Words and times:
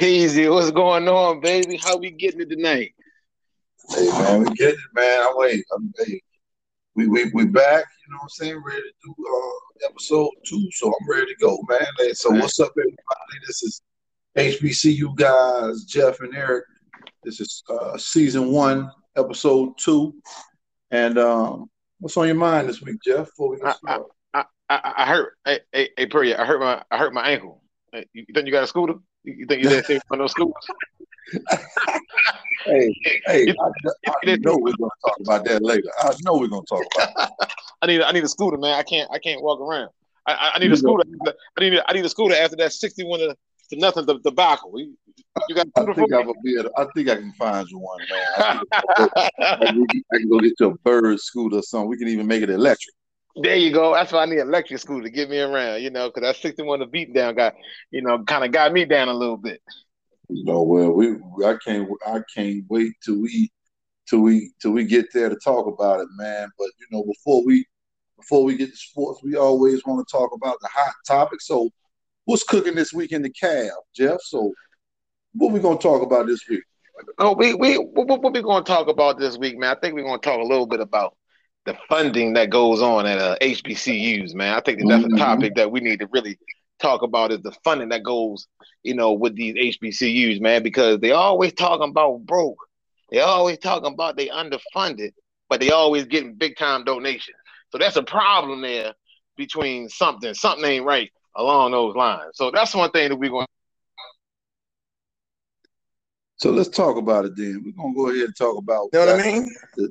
Peasy, 0.00 0.50
what's 0.50 0.70
going 0.70 1.06
on, 1.08 1.40
baby? 1.40 1.76
How 1.76 1.98
we 1.98 2.10
getting 2.10 2.40
it 2.40 2.48
tonight? 2.48 2.94
Hey 3.90 4.08
man, 4.08 4.40
we 4.44 4.46
getting 4.54 4.78
it, 4.80 4.94
man. 4.94 5.26
I'm 5.28 5.36
waiting. 5.36 5.62
I'm 5.74 5.92
hey, 5.98 6.22
we 6.94 7.06
we 7.06 7.30
we 7.34 7.44
back, 7.44 7.84
you 8.06 8.10
know 8.10 8.16
what 8.16 8.22
I'm 8.22 8.28
saying, 8.30 8.62
ready 8.64 8.80
to 8.80 8.92
do 9.04 9.14
uh 9.28 9.86
episode 9.90 10.30
two. 10.46 10.66
So 10.70 10.86
I'm 10.88 11.06
ready 11.06 11.26
to 11.26 11.34
go, 11.38 11.58
man. 11.68 11.86
Hey, 11.98 12.14
so 12.14 12.30
Man. 12.30 12.40
what's 12.40 12.58
up, 12.60 12.72
everybody? 12.78 13.46
This 13.46 13.62
is 13.62 13.82
HBCU 14.38 15.16
guys, 15.16 15.84
Jeff 15.84 16.20
and 16.20 16.34
Eric. 16.34 16.64
This 17.22 17.38
is 17.38 17.62
uh 17.68 17.98
season 17.98 18.52
one, 18.52 18.90
episode 19.18 19.76
two. 19.76 20.14
And 20.90 21.18
um, 21.18 21.68
what's 21.98 22.16
on 22.16 22.26
your 22.26 22.36
mind 22.36 22.70
this 22.70 22.80
week, 22.80 22.96
Jeff? 23.04 23.26
Before 23.26 23.50
we 23.50 23.58
get 23.58 23.66
I- 23.66 23.72
started? 23.72 24.06
I, 24.32 24.44
I, 24.70 24.92
I 24.96 25.06
hurt. 25.08 25.34
Hey, 25.44 25.60
hey, 25.74 25.90
hey, 25.94 26.06
Perry, 26.06 26.34
I 26.34 26.46
hurt 26.46 26.58
my 26.60 26.82
I 26.90 26.96
hurt 26.96 27.12
my 27.12 27.28
ankle. 27.28 27.62
Hey, 27.92 28.06
you 28.14 28.24
think 28.32 28.46
you 28.46 28.52
got 28.52 28.64
a 28.64 28.66
scooter? 28.66 28.94
You 29.24 29.46
think 29.46 29.62
you 29.62 29.68
didn't 29.68 29.86
take 29.86 30.02
one 30.08 30.20
of 30.20 30.24
those 30.24 30.32
scooters? 30.32 30.66
Hey, 32.64 32.94
hey, 33.26 33.54
I, 33.58 33.70
I 34.08 34.36
know 34.36 34.56
we're 34.56 34.76
gonna 34.76 34.90
talk 35.04 35.16
about 35.20 35.44
that 35.46 35.62
later. 35.62 35.88
I 35.98 36.14
know 36.22 36.38
we're 36.38 36.48
gonna 36.48 36.62
talk 36.68 36.84
about 36.94 37.30
it. 37.40 37.50
I 37.82 37.86
need 37.86 38.02
I 38.02 38.12
need 38.12 38.24
a 38.24 38.28
scooter, 38.28 38.58
man. 38.58 38.74
I 38.78 38.82
can't 38.82 39.10
I 39.12 39.18
can't 39.18 39.42
walk 39.42 39.60
around. 39.60 39.90
I, 40.26 40.52
I, 40.54 40.58
need 40.58 40.70
a 40.70 40.76
scooter. 40.76 41.04
I 41.56 41.60
need 41.60 41.80
I 41.88 41.92
need 41.92 42.04
a 42.04 42.08
scooter 42.08 42.34
after 42.34 42.56
that 42.56 42.72
sixty-one 42.72 43.20
to, 43.20 43.36
to 43.70 43.76
nothing 43.76 44.04
the 44.04 44.18
debacle. 44.18 44.78
You, 44.78 44.96
you 45.48 45.54
got 45.54 45.68
I 45.76 45.92
think 45.94 46.12
I 46.12 46.20
will 46.20 46.34
be 46.44 46.58
able, 46.58 46.70
I 46.76 46.86
think 46.94 47.08
I 47.08 47.16
can 47.16 47.32
find 47.32 47.66
you 47.68 47.78
one, 47.78 47.98
man. 48.10 48.20
I, 48.36 48.62
I, 49.38 49.56
can, 49.56 49.86
I 50.12 50.16
can 50.18 50.28
go 50.28 50.38
get 50.40 50.52
you 50.60 50.66
a 50.66 50.74
bird 50.78 51.18
scooter 51.20 51.56
or 51.56 51.62
something. 51.62 51.88
We 51.88 51.96
can 51.96 52.08
even 52.08 52.26
make 52.26 52.42
it 52.42 52.50
electric. 52.50 52.94
There 53.36 53.56
you 53.56 53.72
go. 53.72 53.94
That's 53.94 54.12
why 54.12 54.22
I 54.22 54.26
need 54.26 54.38
electric 54.38 54.80
scooter 54.80 55.04
to 55.04 55.10
get 55.10 55.30
me 55.30 55.40
around, 55.40 55.82
you 55.82 55.90
know, 55.90 56.08
because 56.08 56.22
that 56.22 56.42
61 56.42 56.80
the 56.80 56.86
beat 56.86 57.14
down 57.14 57.36
got, 57.36 57.54
you 57.90 58.02
know, 58.02 58.22
kind 58.24 58.44
of 58.44 58.50
got 58.50 58.72
me 58.72 58.84
down 58.84 59.08
a 59.08 59.14
little 59.14 59.36
bit. 59.36 59.60
You 60.28 60.44
know, 60.44 60.62
well, 60.62 60.92
we 60.92 61.16
I 61.44 61.56
can't 61.64 61.88
I 62.06 62.20
can't 62.34 62.64
wait 62.68 62.92
till 63.04 63.20
we 63.20 63.50
till 64.08 64.20
we 64.20 64.52
till 64.60 64.72
we 64.72 64.84
get 64.84 65.06
there 65.12 65.28
to 65.28 65.36
talk 65.36 65.66
about 65.66 66.00
it, 66.00 66.08
man. 66.16 66.48
But 66.58 66.68
you 66.78 66.86
know, 66.90 67.04
before 67.04 67.44
we 67.44 67.64
before 68.16 68.44
we 68.44 68.56
get 68.56 68.70
to 68.70 68.76
sports, 68.76 69.22
we 69.22 69.36
always 69.36 69.84
want 69.86 70.06
to 70.06 70.10
talk 70.10 70.30
about 70.34 70.58
the 70.60 70.68
hot 70.68 70.92
topic. 71.06 71.40
So, 71.40 71.70
what's 72.26 72.44
cooking 72.44 72.74
this 72.74 72.92
week 72.92 73.12
in 73.12 73.22
the 73.22 73.30
CAF, 73.30 73.70
Jeff? 73.94 74.20
So, 74.22 74.52
what 75.32 75.52
we 75.52 75.60
gonna 75.60 75.78
talk 75.78 76.02
about 76.02 76.26
this 76.26 76.46
week? 76.48 76.62
Oh, 77.18 77.32
we 77.32 77.54
we 77.54 77.76
what, 77.76 78.22
what 78.22 78.32
we 78.32 78.42
going 78.42 78.64
to 78.64 78.68
talk 78.68 78.88
about 78.88 79.18
this 79.18 79.38
week, 79.38 79.58
man? 79.58 79.74
I 79.76 79.80
think 79.80 79.94
we're 79.94 80.04
going 80.04 80.20
to 80.20 80.24
talk 80.24 80.40
a 80.40 80.46
little 80.46 80.66
bit 80.66 80.80
about 80.80 81.16
the 81.70 81.78
funding 81.88 82.34
that 82.34 82.50
goes 82.50 82.82
on 82.82 83.06
at 83.06 83.18
uh, 83.18 83.36
HBCUs, 83.40 84.34
man. 84.34 84.54
I 84.54 84.60
think 84.60 84.78
that 84.80 84.88
that's 84.88 85.04
Mhm. 85.04 85.14
a 85.14 85.18
topic 85.18 85.54
that 85.56 85.70
we 85.70 85.80
need 85.80 86.00
to 86.00 86.08
really 86.10 86.38
talk 86.80 87.02
about 87.02 87.32
is 87.32 87.40
the 87.42 87.52
funding 87.64 87.90
that 87.90 88.02
goes, 88.02 88.46
you 88.82 88.94
know, 88.94 89.12
with 89.12 89.36
these 89.36 89.54
HBCUs, 89.56 90.40
man, 90.40 90.62
because 90.62 91.00
they 91.00 91.12
always 91.12 91.52
talking 91.52 91.90
about 91.90 92.24
broke. 92.26 92.58
They 93.10 93.20
always 93.20 93.58
talking 93.58 93.92
about 93.92 94.16
they 94.16 94.28
underfunded, 94.28 95.10
but 95.48 95.60
they 95.60 95.70
always 95.70 96.04
getting 96.06 96.34
big 96.34 96.56
time 96.56 96.84
donations. 96.84 97.36
So 97.70 97.78
that's 97.78 97.96
a 97.96 98.02
problem 98.02 98.62
there 98.62 98.94
between 99.36 99.88
something. 99.88 100.34
Something 100.34 100.64
ain't 100.64 100.84
right 100.84 101.10
along 101.36 101.72
those 101.72 101.94
lines. 101.96 102.32
So 102.34 102.50
that's 102.50 102.74
one 102.74 102.90
thing 102.90 103.08
that 103.10 103.16
we're 103.16 103.30
going. 103.30 103.46
So 106.36 106.50
let's 106.50 106.68
talk 106.68 106.96
about 106.96 107.24
it 107.26 107.36
then. 107.36 107.62
We're 107.64 107.72
gonna 107.72 107.94
go 107.94 108.10
ahead 108.10 108.24
and 108.26 108.36
talk 108.36 108.56
about 108.58 108.90
You 108.92 109.00
know 109.00 109.06
what. 109.06 109.20
I 109.20 109.22
mean? 109.22 109.46
the, 109.76 109.90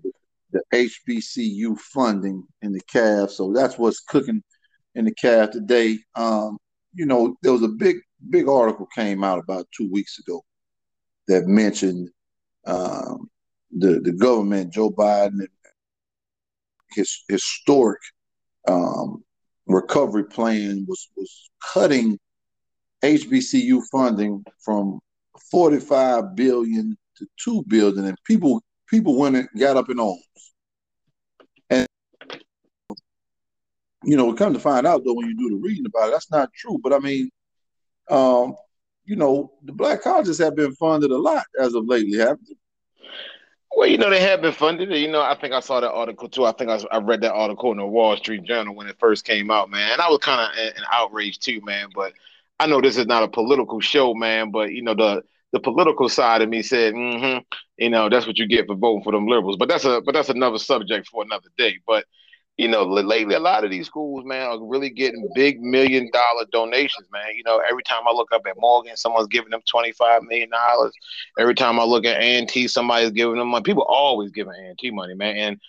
the 0.51 0.61
HBCU 0.73 1.77
funding 1.79 2.43
in 2.61 2.71
the 2.71 2.81
CAF. 2.91 3.29
So 3.29 3.53
that's 3.53 3.77
what's 3.77 3.99
cooking 3.99 4.43
in 4.95 5.05
the 5.05 5.13
CAF 5.13 5.51
today. 5.51 5.99
Um, 6.15 6.57
you 6.93 7.05
know, 7.05 7.35
there 7.41 7.51
was 7.51 7.63
a 7.63 7.67
big, 7.67 7.97
big 8.29 8.47
article 8.47 8.87
came 8.95 9.23
out 9.23 9.39
about 9.39 9.67
two 9.75 9.89
weeks 9.91 10.19
ago 10.19 10.43
that 11.27 11.45
mentioned 11.45 12.09
um, 12.65 13.29
the 13.71 13.99
the 13.99 14.11
government, 14.11 14.73
Joe 14.73 14.89
Biden, 14.89 15.45
his 16.91 17.23
historic 17.29 17.99
um, 18.67 19.23
recovery 19.67 20.25
plan 20.25 20.85
was 20.87 21.09
was 21.15 21.49
cutting 21.73 22.17
HBCU 23.03 23.81
funding 23.91 24.43
from 24.63 24.99
45 25.51 26.35
billion 26.35 26.97
to 27.17 27.27
2 27.43 27.63
billion 27.67 28.05
and 28.05 28.17
people 28.25 28.61
people 28.89 29.17
went 29.17 29.35
and 29.35 29.47
got 29.57 29.77
up 29.77 29.89
in 29.89 29.99
arms. 29.99 30.23
And 31.69 31.87
you 34.03 34.17
know, 34.17 34.25
we 34.25 34.35
come 34.35 34.53
to 34.53 34.59
find 34.59 34.87
out 34.87 35.03
though 35.05 35.13
when 35.13 35.27
you 35.27 35.37
do 35.37 35.49
the 35.49 35.61
reading 35.61 35.85
about 35.85 36.09
it, 36.09 36.11
that's 36.11 36.31
not 36.31 36.53
true. 36.53 36.79
But 36.81 36.93
I 36.93 36.99
mean, 36.99 37.29
um, 38.09 38.55
you 39.05 39.15
know, 39.15 39.53
the 39.63 39.71
black 39.71 40.01
colleges 40.01 40.37
have 40.39 40.55
been 40.55 40.73
funded 40.75 41.11
a 41.11 41.17
lot 41.17 41.45
as 41.59 41.73
of 41.73 41.85
lately, 41.85 42.17
haven't 42.17 42.47
they? 42.47 42.55
Well, 43.75 43.87
you 43.87 43.97
know, 43.97 44.09
they 44.09 44.21
have 44.21 44.41
been 44.41 44.53
funded. 44.53 44.91
You 44.91 45.09
know, 45.09 45.21
I 45.21 45.35
think 45.35 45.53
I 45.53 45.59
saw 45.59 45.79
that 45.79 45.91
article 45.91 46.27
too. 46.27 46.45
I 46.45 46.51
think 46.51 46.69
I, 46.69 46.79
I 46.91 46.97
read 46.97 47.21
that 47.21 47.33
article 47.33 47.71
in 47.71 47.77
the 47.77 47.85
Wall 47.85 48.17
Street 48.17 48.43
Journal 48.43 48.75
when 48.75 48.87
it 48.87 48.97
first 48.99 49.25
came 49.25 49.51
out, 49.51 49.69
man. 49.69 49.91
And 49.93 50.01
I 50.01 50.09
was 50.09 50.19
kind 50.19 50.41
of 50.41 50.75
in 50.75 50.83
outrage 50.91 51.39
too, 51.39 51.61
man. 51.61 51.89
But 51.93 52.13
I 52.59 52.67
know 52.67 52.81
this 52.81 52.97
is 52.97 53.05
not 53.05 53.23
a 53.23 53.27
political 53.27 53.79
show, 53.79 54.13
man. 54.13 54.51
But 54.51 54.73
you 54.73 54.81
know, 54.81 54.95
the 54.95 55.23
the 55.51 55.59
political 55.59 56.09
side 56.09 56.41
of 56.41 56.49
me 56.49 56.61
said, 56.61 56.93
mm-hmm, 56.93 57.39
you 57.77 57.89
know, 57.89 58.09
that's 58.09 58.27
what 58.27 58.37
you 58.37 58.47
get 58.47 58.67
for 58.67 58.75
voting 58.75 59.03
for 59.03 59.11
them 59.11 59.27
liberals. 59.27 59.57
But 59.57 59.69
that's 59.69 59.85
a 59.85 60.01
but 60.01 60.13
that's 60.13 60.29
another 60.29 60.59
subject 60.59 61.07
for 61.07 61.23
another 61.23 61.49
day. 61.57 61.75
But 61.87 62.05
you 62.57 62.67
know, 62.67 62.83
lately 62.83 63.35
a 63.35 63.39
lot 63.39 63.63
of 63.63 63.71
these 63.71 63.87
schools, 63.87 64.25
man, 64.25 64.45
are 64.47 64.61
really 64.61 64.89
getting 64.89 65.29
big 65.33 65.61
million 65.61 66.09
dollar 66.11 66.45
donations, 66.51 67.07
man. 67.09 67.33
You 67.35 67.43
know, 67.45 67.61
every 67.69 67.83
time 67.83 68.03
I 68.05 68.11
look 68.11 68.33
up 68.33 68.41
at 68.45 68.55
Morgan, 68.57 68.97
someone's 68.97 69.29
giving 69.29 69.49
them 69.49 69.61
twenty 69.69 69.93
five 69.93 70.23
million 70.23 70.49
dollars. 70.49 70.91
Every 71.39 71.55
time 71.55 71.79
I 71.79 71.85
look 71.85 72.05
at 72.05 72.21
A&T, 72.21 72.67
somebody's 72.67 73.11
giving 73.11 73.37
them 73.37 73.47
money. 73.47 73.63
People 73.63 73.85
always 73.87 74.31
giving 74.31 74.51
A&T 74.53 74.91
money, 74.91 75.15
man. 75.15 75.35
And 75.37 75.61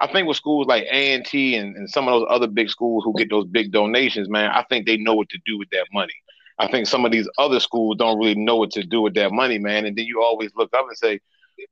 I 0.00 0.06
think 0.06 0.26
with 0.26 0.38
schools 0.38 0.66
like 0.66 0.84
A&T 0.90 1.56
and, 1.56 1.76
and 1.76 1.90
some 1.90 2.08
of 2.08 2.12
those 2.12 2.26
other 2.30 2.46
big 2.46 2.70
schools 2.70 3.04
who 3.04 3.14
get 3.18 3.28
those 3.28 3.44
big 3.44 3.70
donations, 3.70 4.30
man, 4.30 4.50
I 4.50 4.62
think 4.62 4.86
they 4.86 4.96
know 4.96 5.14
what 5.14 5.28
to 5.28 5.38
do 5.44 5.58
with 5.58 5.68
that 5.70 5.86
money. 5.92 6.14
I 6.60 6.68
think 6.70 6.86
some 6.86 7.06
of 7.06 7.12
these 7.12 7.28
other 7.38 7.58
schools 7.58 7.96
don't 7.96 8.18
really 8.18 8.34
know 8.34 8.56
what 8.56 8.70
to 8.72 8.84
do 8.84 9.00
with 9.00 9.14
that 9.14 9.32
money, 9.32 9.58
man. 9.58 9.86
And 9.86 9.96
then 9.96 10.04
you 10.04 10.22
always 10.22 10.50
look 10.54 10.68
up 10.74 10.86
and 10.86 10.96
say, 10.96 11.20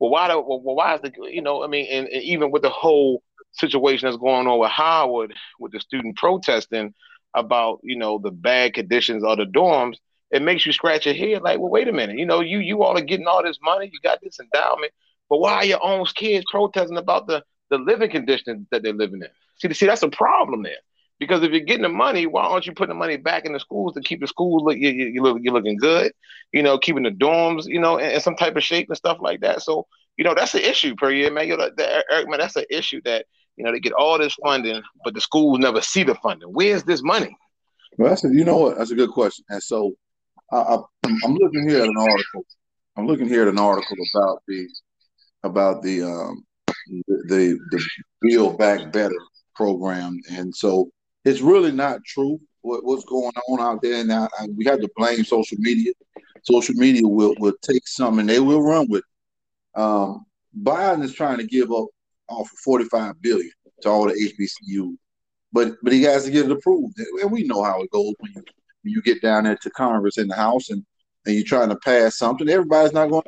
well, 0.01 0.11
why 0.11 0.29
do, 0.29 0.41
well, 0.41 0.61
why 0.63 0.95
is 0.95 1.03
the, 1.03 1.13
you 1.31 1.43
know, 1.43 1.63
I 1.63 1.67
mean, 1.67 1.87
and, 1.91 2.09
and 2.09 2.23
even 2.23 2.51
with 2.51 2.63
the 2.63 2.71
whole 2.71 3.23
situation 3.53 4.07
that's 4.07 4.17
going 4.17 4.47
on 4.47 4.59
with 4.59 4.71
Howard, 4.71 5.35
with 5.61 5.73
the 5.73 5.81
student 5.81 6.17
protesting 6.17 6.95
about, 7.35 7.81
you 7.83 7.97
know, 7.99 8.19
the 8.19 8.31
bad 8.31 8.73
conditions 8.73 9.23
of 9.25 9.37
the 9.37 9.45
dorms, 9.45 9.97
it 10.31 10.43
makes 10.43 10.65
you 10.65 10.73
scratch 10.73 11.05
your 11.05 11.15
head 11.15 11.43
like, 11.43 11.59
well, 11.59 11.71
wait 11.71 11.89
a 11.89 11.93
minute, 11.93 12.19
you 12.19 12.27
know, 12.27 12.41
you 12.41 12.59
you 12.59 12.83
all 12.83 12.97
are 12.97 13.03
getting 13.03 13.27
all 13.27 13.43
this 13.43 13.59
money, 13.63 13.91
you 13.93 13.99
got 14.03 14.21
this 14.23 14.41
endowment, 14.41 14.93
but 15.29 15.39
why 15.39 15.55
are 15.55 15.65
your 15.65 15.85
own 15.85 16.07
kids 16.15 16.45
protesting 16.51 16.99
about 16.99 17.27
the 17.27 17.43
the 17.71 17.79
living 17.79 18.11
conditions 18.11 18.67
that 18.71 18.83
they're 18.83 18.93
living 18.93 19.23
in? 19.23 19.29
See, 19.57 19.73
see, 19.75 19.87
that's 19.87 20.03
a 20.03 20.09
problem 20.09 20.63
there. 20.63 20.77
Because 21.19 21.43
if 21.43 21.51
you're 21.51 21.61
getting 21.61 21.83
the 21.83 21.89
money, 21.89 22.27
why 22.27 22.45
aren't 22.45 22.67
you 22.67 22.73
putting 22.73 22.95
the 22.95 22.99
money 22.99 23.17
back 23.17 23.45
in 23.45 23.53
the 23.53 23.61
schools 23.61 23.95
to 23.95 24.01
keep 24.01 24.21
the 24.21 24.27
schools 24.27 24.63
look 24.63 24.77
you, 24.77 24.91
you, 24.91 25.23
look 25.23 25.39
you're 25.41 25.53
looking 25.53 25.77
good, 25.77 26.13
you 26.53 26.63
know, 26.63 26.79
keeping 26.79 27.03
the 27.03 27.11
dorms, 27.11 27.65
you 27.67 27.81
know, 27.81 27.99
in, 27.99 28.11
in 28.13 28.21
some 28.21 28.37
type 28.37 28.57
of 28.57 28.63
shape 28.63 28.89
and 28.89 28.97
stuff 28.97 29.19
like 29.21 29.41
that. 29.41 29.63
So, 29.63 29.87
you 30.17 30.25
know, 30.25 30.35
that's 30.35 30.55
an 30.55 30.61
issue 30.61 30.95
per 30.95 31.11
year, 31.11 31.33
man. 31.33 31.49
You 31.49 31.57
know, 31.57 31.71
that, 31.77 32.05
Eric, 32.11 32.29
man, 32.29 32.39
that's 32.39 32.57
an 32.57 32.65
issue 32.71 33.01
that 33.05 33.27
you 33.57 33.65
know 33.65 33.73
they 33.73 33.81
get 33.81 33.93
all 33.93 34.19
this 34.19 34.35
funding, 34.35 34.83
but 35.05 35.15
the 35.15 35.21
schools 35.21 35.59
never 35.59 35.81
see 35.81 36.05
the 36.05 36.15
funding. 36.17 36.51
Where's 36.51 36.85
this 36.85 37.03
money? 37.03 37.37
Well, 37.97 38.11
that's 38.11 38.25
a, 38.25 38.29
you 38.29 38.45
know 38.45 38.57
what? 38.57 38.79
That's 38.79 38.93
a 38.93 38.97
good 38.97 39.11
question. 39.11 39.45
And 39.49 39.63
so 39.63 39.95
I, 40.53 40.79
I'm 41.05 41.35
looking 41.35 41.69
here 41.69 41.83
at 41.83 41.89
an 41.89 41.97
article. 41.99 42.45
I'm 42.97 43.07
looking 43.07 43.29
here 43.29 43.43
at 43.43 43.49
an 43.49 43.59
article 43.59 43.97
about 44.15 44.43
the 44.47 44.69
about 45.43 45.83
the 45.83 46.03
um, 46.03 46.45
the, 46.87 47.25
the 47.29 47.59
the 47.71 47.85
Build 48.23 48.59
Back 48.59 48.93
Better 48.93 49.19
program, 49.55 50.21
and 50.31 50.55
so 50.55 50.91
it's 51.25 51.41
really 51.41 51.73
not 51.73 52.05
true 52.05 52.41
what, 52.63 52.85
what's 52.85 53.05
going 53.05 53.33
on 53.49 53.61
out 53.61 53.83
there 53.83 54.05
now. 54.05 54.29
And 54.39 54.57
we 54.57 54.65
have 54.67 54.81
to 54.81 54.91
blame 54.97 55.25
social 55.25 55.59
media. 55.59 55.93
Social 56.43 56.75
media 56.75 57.07
will 57.07 57.35
will 57.39 57.55
take 57.63 57.87
some 57.87 58.19
and 58.19 58.29
they 58.29 58.41
will 58.41 58.63
run 58.63 58.87
with 58.89 59.03
it. 59.03 59.81
Um, 59.81 60.25
Biden 60.63 61.03
is 61.03 61.15
trying 61.15 61.39
to 61.39 61.47
give 61.47 61.71
up 61.73 61.87
off 62.29 62.53
of 62.53 62.59
45 62.59 63.21
billion 63.21 63.51
to 63.83 63.89
all 63.89 64.07
the 64.07 64.15
HBCU, 64.15 64.97
but 65.53 65.77
but 65.83 65.93
he 65.93 66.03
has 66.03 66.25
to 66.25 66.31
get 66.31 66.47
it 66.47 66.53
approved. 66.53 66.99
And 66.99 67.31
we 67.31 67.45
know 67.45 67.63
how 67.63 67.83
it 67.83 67.91
goes 67.91 68.15
when 68.19 68.33
you 68.35 68.43
when 68.83 68.93
you 68.93 69.03
get 69.03 69.23
down 69.23 69.45
there 69.45 69.57
to 69.57 69.71
Congress 69.71 70.19
in 70.19 70.29
the 70.29 70.37
House 70.37 70.71
and 70.71 70.85
and 71.27 71.35
you're 71.35 71.45
trying 71.45 71.69
to 71.69 71.77
pass 71.77 72.17
something. 72.17 72.49
Everybody's 72.49 72.93
not 72.93 73.11
going. 73.11 73.23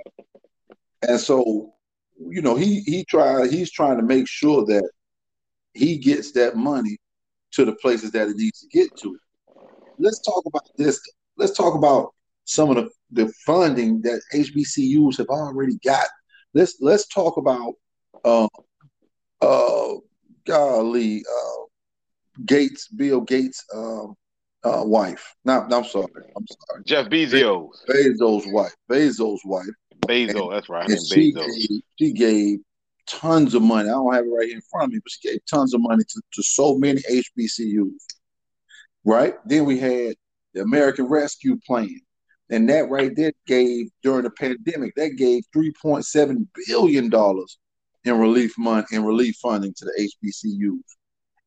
And 1.07 1.21
so, 1.21 1.75
you 2.19 2.43
know, 2.43 2.55
he 2.55 2.81
he 2.81 3.05
try 3.05 3.47
he's 3.49 3.71
trying 3.71 3.97
to 3.97 4.03
make 4.03 4.29
sure 4.29 4.65
that 4.67 4.89
he 5.75 5.99
gets 5.99 6.33
that 6.33 6.57
money 6.57 6.99
to 7.53 7.65
the 7.65 7.75
places 7.77 8.11
that 8.13 8.29
it 8.29 8.37
needs 8.37 8.61
to 8.61 8.69
get 8.69 8.95
to. 8.99 9.17
Let's 9.99 10.21
talk 10.21 10.45
about 10.47 10.69
this. 10.77 11.01
Let's 11.37 11.57
talk 11.57 11.75
about 11.75 12.15
some 12.45 12.71
of 12.71 12.77
the, 12.77 12.91
the 13.11 13.33
funding 13.47 14.01
that 14.03 14.21
HBCUs 14.35 15.19
have 15.19 15.29
already 15.29 15.79
got. 15.85 16.07
Let's 16.55 16.77
let's 16.81 17.07
talk 17.09 17.37
about 17.37 17.75
uh 18.25 18.49
uh 19.41 19.95
golly 20.47 21.25
uh 21.25 21.65
Gates, 22.45 22.89
Bill 22.89 23.21
Gates 23.21 23.65
um 23.75 24.17
uh, 24.63 24.83
wife. 24.85 25.35
Not, 25.45 25.73
I'm 25.73 25.85
sorry. 25.85 26.07
I'm 26.37 26.47
sorry. 26.47 26.83
Jeff 26.85 27.07
Bezos. 27.09 27.71
Bezos' 27.89 28.53
wife. 28.53 28.75
Bezos' 28.91 29.39
wife. 29.45 29.67
Bezos. 30.07 30.43
And, 30.43 30.53
that's 30.53 30.69
right. 30.69 30.89
And 30.89 30.99
she 31.07 31.33
gave, 31.33 31.83
she 31.99 32.13
gave 32.13 32.59
tons 33.11 33.55
of 33.55 33.63
money. 33.63 33.89
I 33.89 33.93
don't 33.93 34.15
have 34.15 34.25
it 34.25 34.29
right 34.29 34.47
here 34.47 34.57
in 34.57 34.63
front 34.71 34.87
of 34.87 34.93
me, 34.93 35.01
but 35.03 35.11
she 35.11 35.29
gave 35.29 35.41
tons 35.47 35.75
of 35.75 35.81
money 35.81 36.05
to, 36.05 36.23
to 36.35 36.43
so 36.43 36.79
many 36.79 37.01
HBCUs. 37.03 37.91
Right. 39.05 39.35
Then 39.47 39.65
we 39.65 39.79
had 39.79 40.15
the 40.55 40.63
American 40.63 41.07
Rescue 41.07 41.59
Plan. 41.67 42.01
And 42.51 42.69
that 42.69 42.91
right 42.91 43.15
there 43.15 43.33
gave 43.47 43.91
during 44.03 44.25
the 44.25 44.31
pandemic, 44.31 44.95
that 44.97 45.17
gave 45.17 45.45
$3.7 45.55 46.47
billion 46.67 47.11
in 48.05 48.19
relief 48.19 48.55
money 48.59 48.87
in 48.93 49.05
relief 49.05 49.37
funding 49.41 49.75
to 49.77 49.85
the 49.85 50.11
HBCUs. 50.25 50.83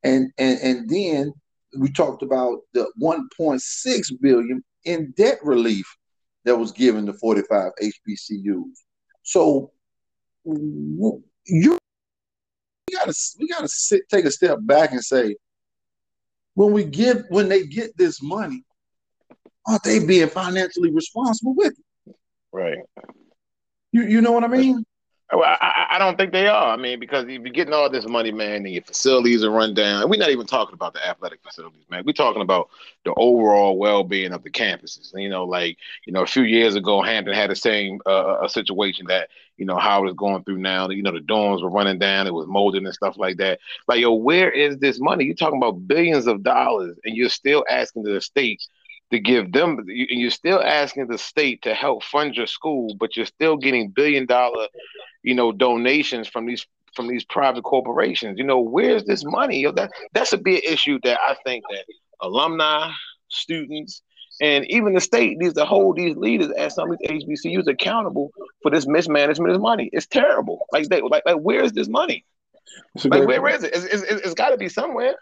And 0.04 0.32
and 0.38 0.60
and 0.60 0.90
then 0.90 1.34
we 1.78 1.92
talked 1.92 2.24
about 2.24 2.60
the 2.74 2.92
1.6 3.02 4.12
billion 4.22 4.64
in 4.86 5.14
debt 5.18 5.40
relief 5.44 5.86
that 6.46 6.58
was 6.58 6.72
given 6.72 7.06
to 7.06 7.14
45 7.14 7.72
HBCUs. 7.82 8.78
So 9.24 9.72
you 11.46 11.78
we 12.88 12.96
gotta 12.98 13.14
we 13.40 13.48
gotta 13.48 13.68
sit, 13.68 14.08
take 14.10 14.26
a 14.26 14.32
step 14.32 14.58
back 14.62 14.92
and 14.92 15.04
say, 15.04 15.36
when 16.56 16.72
we 16.72 16.84
give 16.84 17.24
when 17.30 17.50
they 17.50 17.66
get 17.66 17.96
this 17.98 18.22
money, 18.22 18.64
aren't 19.68 19.84
they 19.84 20.06
being 20.06 20.30
financially 20.30 20.92
responsible 20.92 21.56
with 21.56 21.74
it? 21.74 22.16
Right. 22.52 22.78
You 23.92 24.04
you 24.04 24.22
know 24.22 24.32
what 24.32 24.44
I 24.44 24.48
mean? 24.48 24.86
I, 25.42 25.88
I, 25.92 26.00
don't 26.00 26.18
think 26.18 26.32
they 26.32 26.48
are. 26.48 26.74
I 26.74 26.78
mean, 26.78 27.00
because 27.00 27.24
if 27.24 27.30
you're 27.30 27.42
getting 27.42 27.74
all 27.74 27.90
this 27.90 28.08
money, 28.08 28.32
man, 28.32 28.66
and 28.66 28.70
your 28.70 28.84
facilities 28.84 29.44
are 29.44 29.50
run 29.50 29.74
down, 29.74 30.10
we're 30.10 30.20
not 30.20 30.30
even 30.30 30.46
talking 30.46 30.74
about 30.74 30.94
the 30.94 31.08
athletic 31.08 31.42
facilities, 31.42 31.86
man. 31.90 32.04
We're 32.06 32.14
talking 32.14 32.42
about 32.42 32.70
the 33.06 33.14
overall 33.16 33.78
well-being 33.78 34.34
of 34.34 34.44
the 34.44 34.52
campuses. 34.52 35.12
You 35.16 35.30
know, 35.30 35.46
like 35.46 35.78
you 36.06 36.14
know, 36.14 36.22
a 36.22 36.28
few 36.28 36.44
years 36.44 36.76
ago, 36.76 37.02
Hampton 37.02 37.34
had 37.34 37.50
the 37.50 37.56
same 37.56 38.00
uh, 38.06 38.42
a 38.44 38.50
situation 38.50 39.08
that 39.08 39.30
you 39.58 39.66
know 39.66 39.78
Howard 39.78 40.10
is 40.10 40.16
going 40.16 40.44
through 40.44 40.60
now. 40.60 40.90
You 40.90 41.04
know, 41.04 41.12
the 41.12 41.20
dorms 41.20 41.64
were 41.64 41.70
running 41.70 42.00
down, 42.00 42.28
it 42.28 42.34
was 42.34 42.48
molding 42.48 42.86
and 42.86 42.94
stuff 42.94 43.18
like 43.18 43.38
that. 43.38 43.60
Like, 43.88 44.02
yo, 44.02 44.14
where 44.14 44.52
is 44.52 44.78
this 44.78 45.00
money? 45.00 45.26
You're 45.26 45.36
talking 45.36 45.58
about 45.58 45.88
billions 45.88 46.28
of 46.28 46.44
dollars, 46.44 46.98
and 47.06 47.16
you're 47.16 47.30
still 47.30 47.66
asking 47.70 48.04
the 48.04 48.22
state 48.22 48.62
to 49.14 49.20
give 49.20 49.52
them 49.52 49.78
and 49.80 49.88
you're 50.22 50.32
still 50.32 50.62
asking 50.62 51.08
the 51.08 51.18
state 51.18 51.62
to 51.62 51.74
help 51.74 52.04
fund 52.04 52.36
your 52.36 52.48
school 52.48 52.96
but 53.00 53.16
you're 53.16 53.26
still 53.26 53.56
getting 53.56 53.90
billion 53.90 54.26
dollar 54.26 54.68
you 55.22 55.36
know 55.36 55.52
donations 55.52 56.28
from 56.28 56.46
these 56.46 56.66
from 56.96 57.08
these 57.08 57.24
private 57.24 57.64
corporations 57.64 58.38
you 58.38 58.44
know 58.44 58.60
where's 58.60 59.06
this 59.06 59.24
money 59.24 59.60
you 59.60 59.68
know, 59.68 59.74
that 59.74 59.92
that's 60.14 60.34
a 60.34 60.38
big 60.38 60.64
issue 60.66 61.00
that 61.04 61.20
i 61.22 61.36
think 61.46 61.64
that 61.70 61.86
alumni 62.22 62.90
students 63.30 64.02
and 64.42 64.66
even 64.66 64.94
the 64.94 65.02
state 65.02 65.38
needs 65.38 65.54
to 65.54 65.66
hold 65.66 65.96
these 65.96 66.16
leaders 66.16 66.50
as 66.58 66.74
some 66.74 66.92
of 66.92 66.98
these 67.00 67.24
HBCUs 67.24 67.68
accountable 67.68 68.32
for 68.64 68.72
this 68.72 68.88
mismanagement 68.88 69.54
of 69.54 69.62
money. 69.62 69.92
It's 69.94 70.08
terrible. 70.08 70.66
Like 70.72 70.90
they 70.90 71.02
like, 71.02 71.22
like 71.24 71.38
where 71.38 71.64
is 71.64 71.72
this 71.72 71.88
money? 71.88 72.26
Like 73.06 73.28
where 73.28 73.48
is 73.50 73.64
it? 73.64 73.76
It's, 73.76 73.86
it's, 73.86 74.04
it's 74.26 74.34
got 74.34 74.50
to 74.50 74.58
be 74.58 74.70
somewhere. 74.70 75.16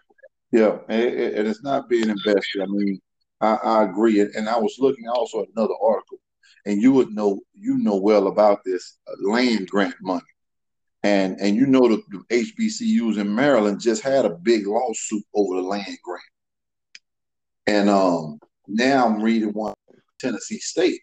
Yeah, 0.52 0.78
and, 0.88 1.02
it, 1.02 1.46
it's 1.46 1.62
not 1.62 1.90
being 1.90 2.10
invested. 2.10 2.62
I 2.62 2.66
mean, 2.68 3.02
I, 3.42 3.56
I 3.56 3.84
agree. 3.84 4.22
And, 4.22 4.34
and 4.36 4.48
I 4.48 4.58
was 4.58 4.78
looking 4.80 5.08
also 5.08 5.42
at 5.42 5.50
another 5.56 5.74
article, 5.84 6.20
and 6.66 6.82
you 6.82 6.92
would 6.94 7.10
know 7.10 7.40
you 7.54 7.78
know 7.78 7.96
well 7.96 8.28
about 8.28 8.64
this 8.64 8.98
uh, 9.08 9.14
land 9.28 9.70
grant 9.70 9.96
money. 10.02 10.22
And 11.04 11.40
and 11.42 11.56
you 11.56 11.66
know 11.66 11.88
the, 11.88 12.02
the 12.10 12.44
HBCUs 12.44 13.18
in 13.18 13.34
Maryland 13.34 13.82
just 13.82 14.04
had 14.04 14.26
a 14.26 14.30
big 14.30 14.68
lawsuit 14.68 15.24
over 15.34 15.56
the 15.56 15.68
land 15.68 15.98
grant. 16.04 16.24
And 17.66 17.90
um, 17.90 18.40
now 18.68 19.08
I'm 19.08 19.22
reading 19.22 19.54
one 19.54 19.74
Tennessee 20.20 20.60
State, 20.60 21.02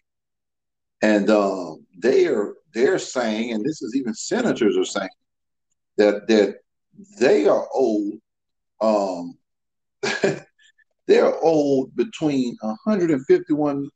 and 1.01 1.29
um, 1.29 1.85
they 1.97 2.27
are 2.27 2.55
they're 2.73 2.99
saying, 2.99 3.51
and 3.51 3.65
this 3.65 3.81
is 3.81 3.95
even 3.95 4.13
senators 4.13 4.77
are 4.77 4.85
saying 4.85 5.09
that 5.97 6.27
that 6.27 6.59
they 7.19 7.47
are 7.47 7.67
owed 7.73 8.19
um, 8.81 9.37
they're 11.09 11.33
owed 11.41 11.93
between 11.95 12.55
151 12.61 13.89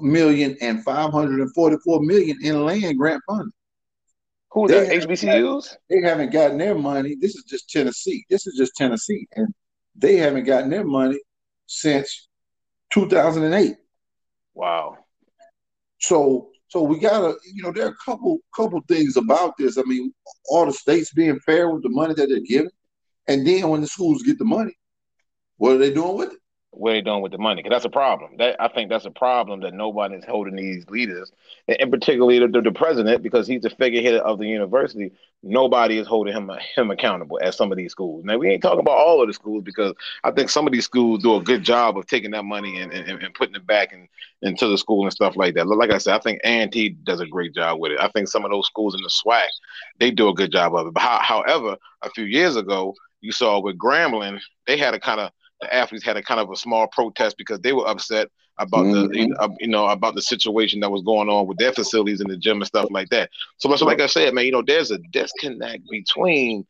million 0.00 0.56
and 0.60 0.84
544 0.84 2.00
million 2.02 2.38
in 2.42 2.64
land 2.64 2.96
grant 2.96 3.20
funding. 3.28 3.50
Who 4.52 4.68
that? 4.68 4.88
HBCUs? 4.88 5.74
They 5.90 6.00
haven't 6.00 6.30
gotten 6.30 6.58
their 6.58 6.76
money. 6.76 7.16
This 7.20 7.34
is 7.34 7.42
just 7.42 7.68
Tennessee. 7.68 8.24
This 8.30 8.46
is 8.46 8.56
just 8.56 8.76
Tennessee, 8.76 9.26
and 9.34 9.52
they 9.96 10.16
haven't 10.16 10.44
gotten 10.44 10.70
their 10.70 10.84
money 10.84 11.18
since 11.66 12.28
2008. 12.92 13.74
Wow. 14.54 14.98
So, 15.98 16.50
so 16.68 16.84
we 16.84 17.00
gotta, 17.00 17.34
you 17.52 17.64
know, 17.64 17.72
there 17.72 17.86
are 17.86 17.90
a 17.90 18.04
couple 18.04 18.38
couple 18.54 18.80
things 18.86 19.16
about 19.16 19.56
this. 19.58 19.76
I 19.76 19.82
mean, 19.82 20.14
all 20.48 20.66
the 20.66 20.72
states 20.72 21.12
being 21.12 21.40
fair 21.40 21.68
with 21.68 21.82
the 21.82 21.88
money 21.88 22.14
that 22.14 22.28
they're 22.28 22.38
giving, 22.46 22.70
and 23.26 23.44
then 23.44 23.68
when 23.70 23.80
the 23.80 23.88
schools 23.88 24.22
get 24.22 24.38
the 24.38 24.44
money, 24.44 24.76
what 25.56 25.72
are 25.72 25.78
they 25.78 25.92
doing 25.92 26.16
with 26.16 26.32
it? 26.32 26.38
What 26.76 26.90
are 26.90 26.94
they 26.94 27.00
doing 27.00 27.22
with 27.22 27.32
the 27.32 27.38
money. 27.38 27.62
Because 27.62 27.74
that's 27.74 27.84
a 27.84 27.90
problem. 27.90 28.36
That 28.38 28.60
I 28.60 28.68
think 28.68 28.90
that's 28.90 29.04
a 29.04 29.10
problem 29.10 29.60
that 29.60 29.74
nobody 29.74 30.16
is 30.16 30.24
holding 30.24 30.56
these 30.56 30.88
leaders, 30.88 31.30
and, 31.68 31.90
particularly 31.90 32.38
the, 32.38 32.60
the, 32.60 32.72
president, 32.72 33.22
because 33.22 33.46
he's 33.46 33.62
the 33.62 33.70
figurehead 33.70 34.16
of 34.16 34.38
the 34.38 34.46
university. 34.46 35.12
Nobody 35.42 35.98
is 35.98 36.06
holding 36.06 36.34
him 36.34 36.50
him 36.74 36.90
accountable 36.90 37.38
at 37.42 37.54
some 37.54 37.70
of 37.70 37.76
these 37.76 37.92
schools. 37.92 38.24
Now 38.24 38.38
we 38.38 38.48
ain't 38.48 38.62
talking 38.62 38.80
about 38.80 38.96
all 38.96 39.20
of 39.20 39.28
the 39.28 39.34
schools 39.34 39.62
because 39.62 39.94
I 40.24 40.30
think 40.30 40.50
some 40.50 40.66
of 40.66 40.72
these 40.72 40.84
schools 40.84 41.22
do 41.22 41.36
a 41.36 41.42
good 41.42 41.62
job 41.62 41.98
of 41.98 42.06
taking 42.06 42.30
that 42.32 42.44
money 42.44 42.80
and, 42.80 42.92
and, 42.92 43.22
and 43.22 43.34
putting 43.34 43.54
it 43.54 43.66
back 43.66 43.92
in, 43.92 44.08
into 44.42 44.68
the 44.68 44.78
school 44.78 45.04
and 45.04 45.12
stuff 45.12 45.36
like 45.36 45.54
that. 45.54 45.66
Like 45.66 45.90
I 45.90 45.98
said, 45.98 46.14
I 46.14 46.18
think 46.20 46.40
A&T 46.44 46.90
does 47.04 47.20
a 47.20 47.26
great 47.26 47.54
job 47.54 47.78
with 47.78 47.92
it. 47.92 48.00
I 48.00 48.08
think 48.08 48.28
some 48.28 48.44
of 48.44 48.50
those 48.50 48.66
schools 48.66 48.94
in 48.94 49.02
the 49.02 49.10
SWAC, 49.10 49.42
they 50.00 50.10
do 50.10 50.28
a 50.28 50.34
good 50.34 50.50
job 50.50 50.74
of 50.74 50.86
it. 50.86 50.94
But 50.94 51.02
how, 51.02 51.20
however, 51.22 51.76
a 52.02 52.10
few 52.10 52.24
years 52.24 52.56
ago, 52.56 52.94
you 53.20 53.32
saw 53.32 53.60
with 53.60 53.78
Grambling, 53.78 54.40
they 54.66 54.76
had 54.76 54.94
a 54.94 55.00
kind 55.00 55.20
of 55.20 55.30
the 55.64 55.74
athletes 55.74 56.04
had 56.04 56.16
a 56.16 56.22
kind 56.22 56.40
of 56.40 56.50
a 56.50 56.56
small 56.56 56.86
protest 56.88 57.36
because 57.36 57.60
they 57.60 57.72
were 57.72 57.88
upset 57.88 58.28
about 58.58 58.84
mm-hmm. 58.84 59.12
the 59.12 59.56
you 59.60 59.68
know 59.68 59.86
about 59.86 60.14
the 60.14 60.22
situation 60.22 60.80
that 60.80 60.90
was 60.90 61.02
going 61.02 61.28
on 61.28 61.46
with 61.46 61.58
their 61.58 61.72
facilities 61.72 62.20
in 62.20 62.28
the 62.28 62.36
gym 62.36 62.58
and 62.58 62.66
stuff 62.66 62.86
like 62.90 63.08
that. 63.10 63.30
So, 63.58 63.74
so 63.74 63.84
like 63.84 64.00
I 64.00 64.06
said, 64.06 64.32
man, 64.32 64.44
you 64.44 64.52
know, 64.52 64.62
there's 64.62 64.90
a 64.90 64.98
disconnect 65.12 65.88
between 65.90 66.66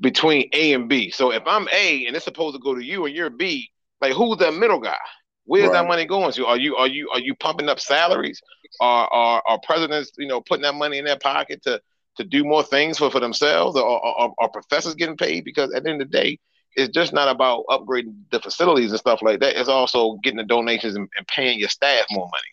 between 0.00 0.48
A 0.52 0.72
and 0.74 0.88
B. 0.88 1.10
So 1.10 1.32
if 1.32 1.42
I'm 1.46 1.68
A 1.72 2.06
and 2.06 2.14
it's 2.14 2.24
supposed 2.24 2.54
to 2.54 2.60
go 2.60 2.74
to 2.74 2.84
you 2.84 3.06
and 3.06 3.14
you're 3.14 3.30
B, 3.30 3.70
like 4.00 4.12
who's 4.12 4.38
that 4.38 4.54
middle 4.54 4.80
guy? 4.80 4.98
Where's 5.44 5.68
right. 5.68 5.74
that 5.74 5.88
money 5.88 6.04
going 6.06 6.32
to? 6.32 6.46
Are 6.46 6.56
you 6.56 6.76
are 6.76 6.88
you 6.88 7.08
are 7.10 7.20
you 7.20 7.34
pumping 7.34 7.68
up 7.68 7.80
salaries? 7.80 8.40
Are 8.80 9.08
are, 9.12 9.42
are 9.46 9.60
presidents 9.64 10.12
you 10.18 10.28
know 10.28 10.40
putting 10.40 10.62
that 10.62 10.74
money 10.74 10.98
in 10.98 11.04
their 11.04 11.18
pocket 11.18 11.62
to 11.64 11.80
to 12.16 12.24
do 12.24 12.44
more 12.44 12.62
things 12.62 12.98
for, 12.98 13.10
for 13.10 13.20
themselves? 13.20 13.76
Or 13.76 14.04
are, 14.04 14.32
are 14.38 14.48
professors 14.48 14.94
getting 14.94 15.16
paid? 15.16 15.44
Because 15.44 15.72
at 15.72 15.84
the 15.84 15.90
end 15.90 16.02
of 16.02 16.10
the 16.10 16.18
day, 16.18 16.38
it's 16.76 16.92
just 16.92 17.12
not 17.12 17.28
about 17.28 17.64
upgrading 17.68 18.14
the 18.30 18.40
facilities 18.40 18.90
and 18.90 19.00
stuff 19.00 19.20
like 19.22 19.40
that. 19.40 19.58
It's 19.58 19.68
also 19.68 20.18
getting 20.22 20.36
the 20.36 20.44
donations 20.44 20.94
and, 20.94 21.08
and 21.16 21.26
paying 21.26 21.58
your 21.58 21.68
staff 21.68 22.06
more 22.10 22.26
money. 22.26 22.52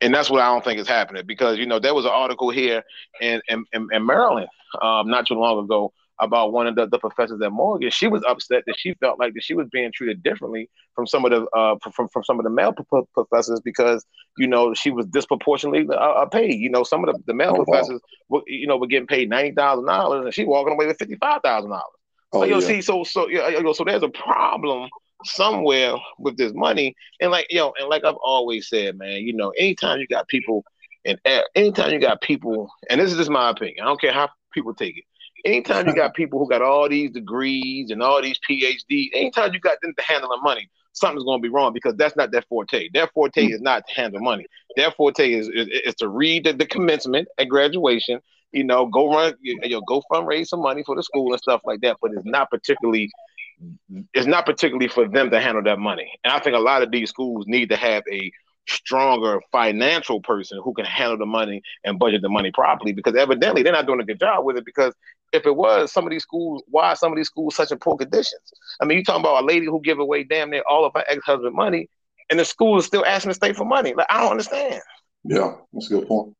And 0.00 0.14
that's 0.14 0.30
what 0.30 0.40
I 0.40 0.46
don't 0.46 0.64
think 0.64 0.80
is 0.80 0.88
happening 0.88 1.24
because, 1.26 1.58
you 1.58 1.66
know, 1.66 1.78
there 1.78 1.94
was 1.94 2.04
an 2.04 2.10
article 2.12 2.50
here 2.50 2.82
in, 3.20 3.40
in, 3.48 3.64
in 3.72 4.06
Maryland 4.06 4.48
um, 4.82 5.08
not 5.08 5.26
too 5.26 5.34
long 5.34 5.64
ago 5.64 5.92
about 6.20 6.52
one 6.52 6.66
of 6.66 6.76
the, 6.76 6.86
the 6.86 6.98
professors 6.98 7.40
at 7.42 7.52
Morgan. 7.52 7.90
She 7.90 8.06
was 8.06 8.22
upset 8.26 8.62
that 8.66 8.78
she 8.78 8.94
felt 8.94 9.18
like 9.18 9.34
that 9.34 9.42
she 9.42 9.54
was 9.54 9.66
being 9.72 9.90
treated 9.92 10.22
differently 10.22 10.70
from 10.94 11.06
some 11.06 11.24
of 11.24 11.30
the 11.30 11.44
uh, 11.56 11.76
from, 11.92 12.08
from 12.08 12.22
some 12.24 12.38
of 12.38 12.44
the 12.44 12.50
male 12.50 12.72
pro- 12.72 13.08
professors 13.14 13.60
because 13.60 14.04
you 14.38 14.46
know 14.46 14.74
she 14.74 14.90
was 14.90 15.06
disproportionately 15.06 15.86
uh, 15.88 15.94
uh 15.94 16.26
paid. 16.26 16.54
You 16.54 16.70
know, 16.70 16.84
some 16.84 17.06
of 17.06 17.14
the, 17.14 17.20
the 17.26 17.34
male 17.34 17.56
oh, 17.58 17.64
professors 17.64 18.00
wow. 18.28 18.38
were 18.38 18.42
you 18.46 18.66
know 18.66 18.76
were 18.76 18.86
getting 18.86 19.08
paid 19.08 19.28
ninety 19.28 19.52
thousand 19.52 19.86
dollars 19.86 20.24
and 20.24 20.34
she 20.34 20.44
walking 20.44 20.74
away 20.74 20.86
with 20.86 20.98
fifty 20.98 21.16
five 21.16 21.40
thousand 21.42 21.70
dollars. 21.70 21.93
Oh, 22.34 22.40
like, 22.40 22.50
yo, 22.50 22.58
yeah. 22.58 22.66
see, 22.66 22.82
so 22.82 23.04
so 23.04 23.28
yeah, 23.28 23.48
yo, 23.48 23.72
so 23.72 23.84
there's 23.84 24.02
a 24.02 24.08
problem 24.08 24.90
somewhere 25.24 25.94
with 26.18 26.36
this 26.36 26.52
money, 26.52 26.96
and 27.20 27.30
like 27.30 27.46
yo, 27.48 27.72
and 27.78 27.88
like 27.88 28.04
I've 28.04 28.16
always 28.16 28.68
said, 28.68 28.98
man, 28.98 29.22
you 29.22 29.32
know, 29.32 29.50
anytime 29.50 30.00
you 30.00 30.08
got 30.08 30.26
people, 30.26 30.64
and 31.04 31.18
anytime 31.54 31.92
you 31.92 32.00
got 32.00 32.20
people, 32.22 32.68
and 32.90 33.00
this 33.00 33.12
is 33.12 33.18
just 33.18 33.30
my 33.30 33.50
opinion, 33.50 33.78
I 33.82 33.84
don't 33.84 34.00
care 34.00 34.12
how 34.12 34.28
people 34.52 34.74
take 34.74 34.98
it. 34.98 35.04
Anytime 35.44 35.86
you 35.86 35.94
got 35.94 36.14
people 36.14 36.40
who 36.40 36.48
got 36.48 36.60
all 36.60 36.88
these 36.88 37.12
degrees 37.12 37.90
and 37.90 38.02
all 38.02 38.20
these 38.20 38.40
PhDs, 38.48 39.10
anytime 39.12 39.52
you 39.52 39.60
got 39.60 39.80
them 39.80 39.94
to 39.96 40.02
handling 40.02 40.40
money, 40.42 40.68
something's 40.92 41.24
going 41.24 41.38
to 41.38 41.42
be 41.42 41.50
wrong 41.50 41.72
because 41.72 41.94
that's 41.96 42.16
not 42.16 42.32
their 42.32 42.42
forte. 42.42 42.88
Their 42.94 43.06
forte 43.08 43.44
mm-hmm. 43.44 43.54
is 43.54 43.60
not 43.60 43.86
to 43.86 43.94
handle 43.94 44.20
money. 44.20 44.46
Their 44.76 44.90
forte 44.90 45.32
is, 45.32 45.48
is, 45.48 45.68
is 45.68 45.94
to 45.96 46.08
read 46.08 46.44
the, 46.44 46.54
the 46.54 46.66
commencement 46.66 47.28
at 47.38 47.48
graduation 47.48 48.20
you 48.54 48.64
know, 48.64 48.86
go 48.86 49.12
run, 49.12 49.34
you 49.40 49.58
know, 49.68 49.80
go 49.82 50.02
fundraise 50.10 50.48
some 50.48 50.60
money 50.60 50.82
for 50.84 50.94
the 50.94 51.02
school 51.02 51.32
and 51.32 51.40
stuff 51.40 51.60
like 51.64 51.80
that. 51.80 51.96
But 52.00 52.12
it's 52.12 52.24
not 52.24 52.50
particularly, 52.50 53.10
it's 54.14 54.26
not 54.26 54.46
particularly 54.46 54.88
for 54.88 55.08
them 55.08 55.30
to 55.30 55.40
handle 55.40 55.62
that 55.64 55.78
money. 55.78 56.10
And 56.22 56.32
I 56.32 56.38
think 56.38 56.56
a 56.56 56.60
lot 56.60 56.82
of 56.82 56.90
these 56.90 57.10
schools 57.10 57.44
need 57.46 57.68
to 57.70 57.76
have 57.76 58.04
a 58.10 58.30
stronger 58.66 59.40
financial 59.52 60.20
person 60.20 60.58
who 60.62 60.72
can 60.72 60.84
handle 60.84 61.18
the 61.18 61.26
money 61.26 61.62
and 61.84 61.98
budget 61.98 62.22
the 62.22 62.28
money 62.28 62.50
properly 62.50 62.92
because 62.92 63.14
evidently 63.14 63.62
they're 63.62 63.72
not 63.72 63.86
doing 63.86 64.00
a 64.00 64.04
good 64.04 64.18
job 64.18 64.44
with 64.44 64.56
it 64.56 64.64
because 64.64 64.94
if 65.32 65.44
it 65.44 65.54
was 65.54 65.92
some 65.92 66.04
of 66.06 66.10
these 66.10 66.22
schools 66.22 66.62
why 66.68 66.94
some 66.94 67.12
of 67.12 67.16
these 67.16 67.26
schools 67.26 67.54
such 67.54 67.70
in 67.70 67.78
poor 67.78 67.96
conditions 67.96 68.54
i 68.80 68.86
mean 68.86 68.96
you 68.96 69.04
talking 69.04 69.20
about 69.20 69.42
a 69.42 69.46
lady 69.46 69.66
who 69.66 69.80
give 69.82 69.98
away 69.98 70.24
damn 70.24 70.48
near 70.48 70.62
all 70.66 70.86
of 70.86 70.92
her 70.94 71.04
ex-husband 71.08 71.54
money 71.54 71.90
and 72.30 72.40
the 72.40 72.44
school 72.44 72.78
is 72.78 72.86
still 72.86 73.04
asking 73.04 73.28
the 73.28 73.34
state 73.34 73.54
for 73.54 73.66
money 73.66 73.92
like 73.92 74.06
i 74.08 74.22
don't 74.22 74.30
understand 74.30 74.80
yeah 75.24 75.52
that's 75.74 75.90
a 75.90 75.96
good 75.96 76.08
point 76.08 76.34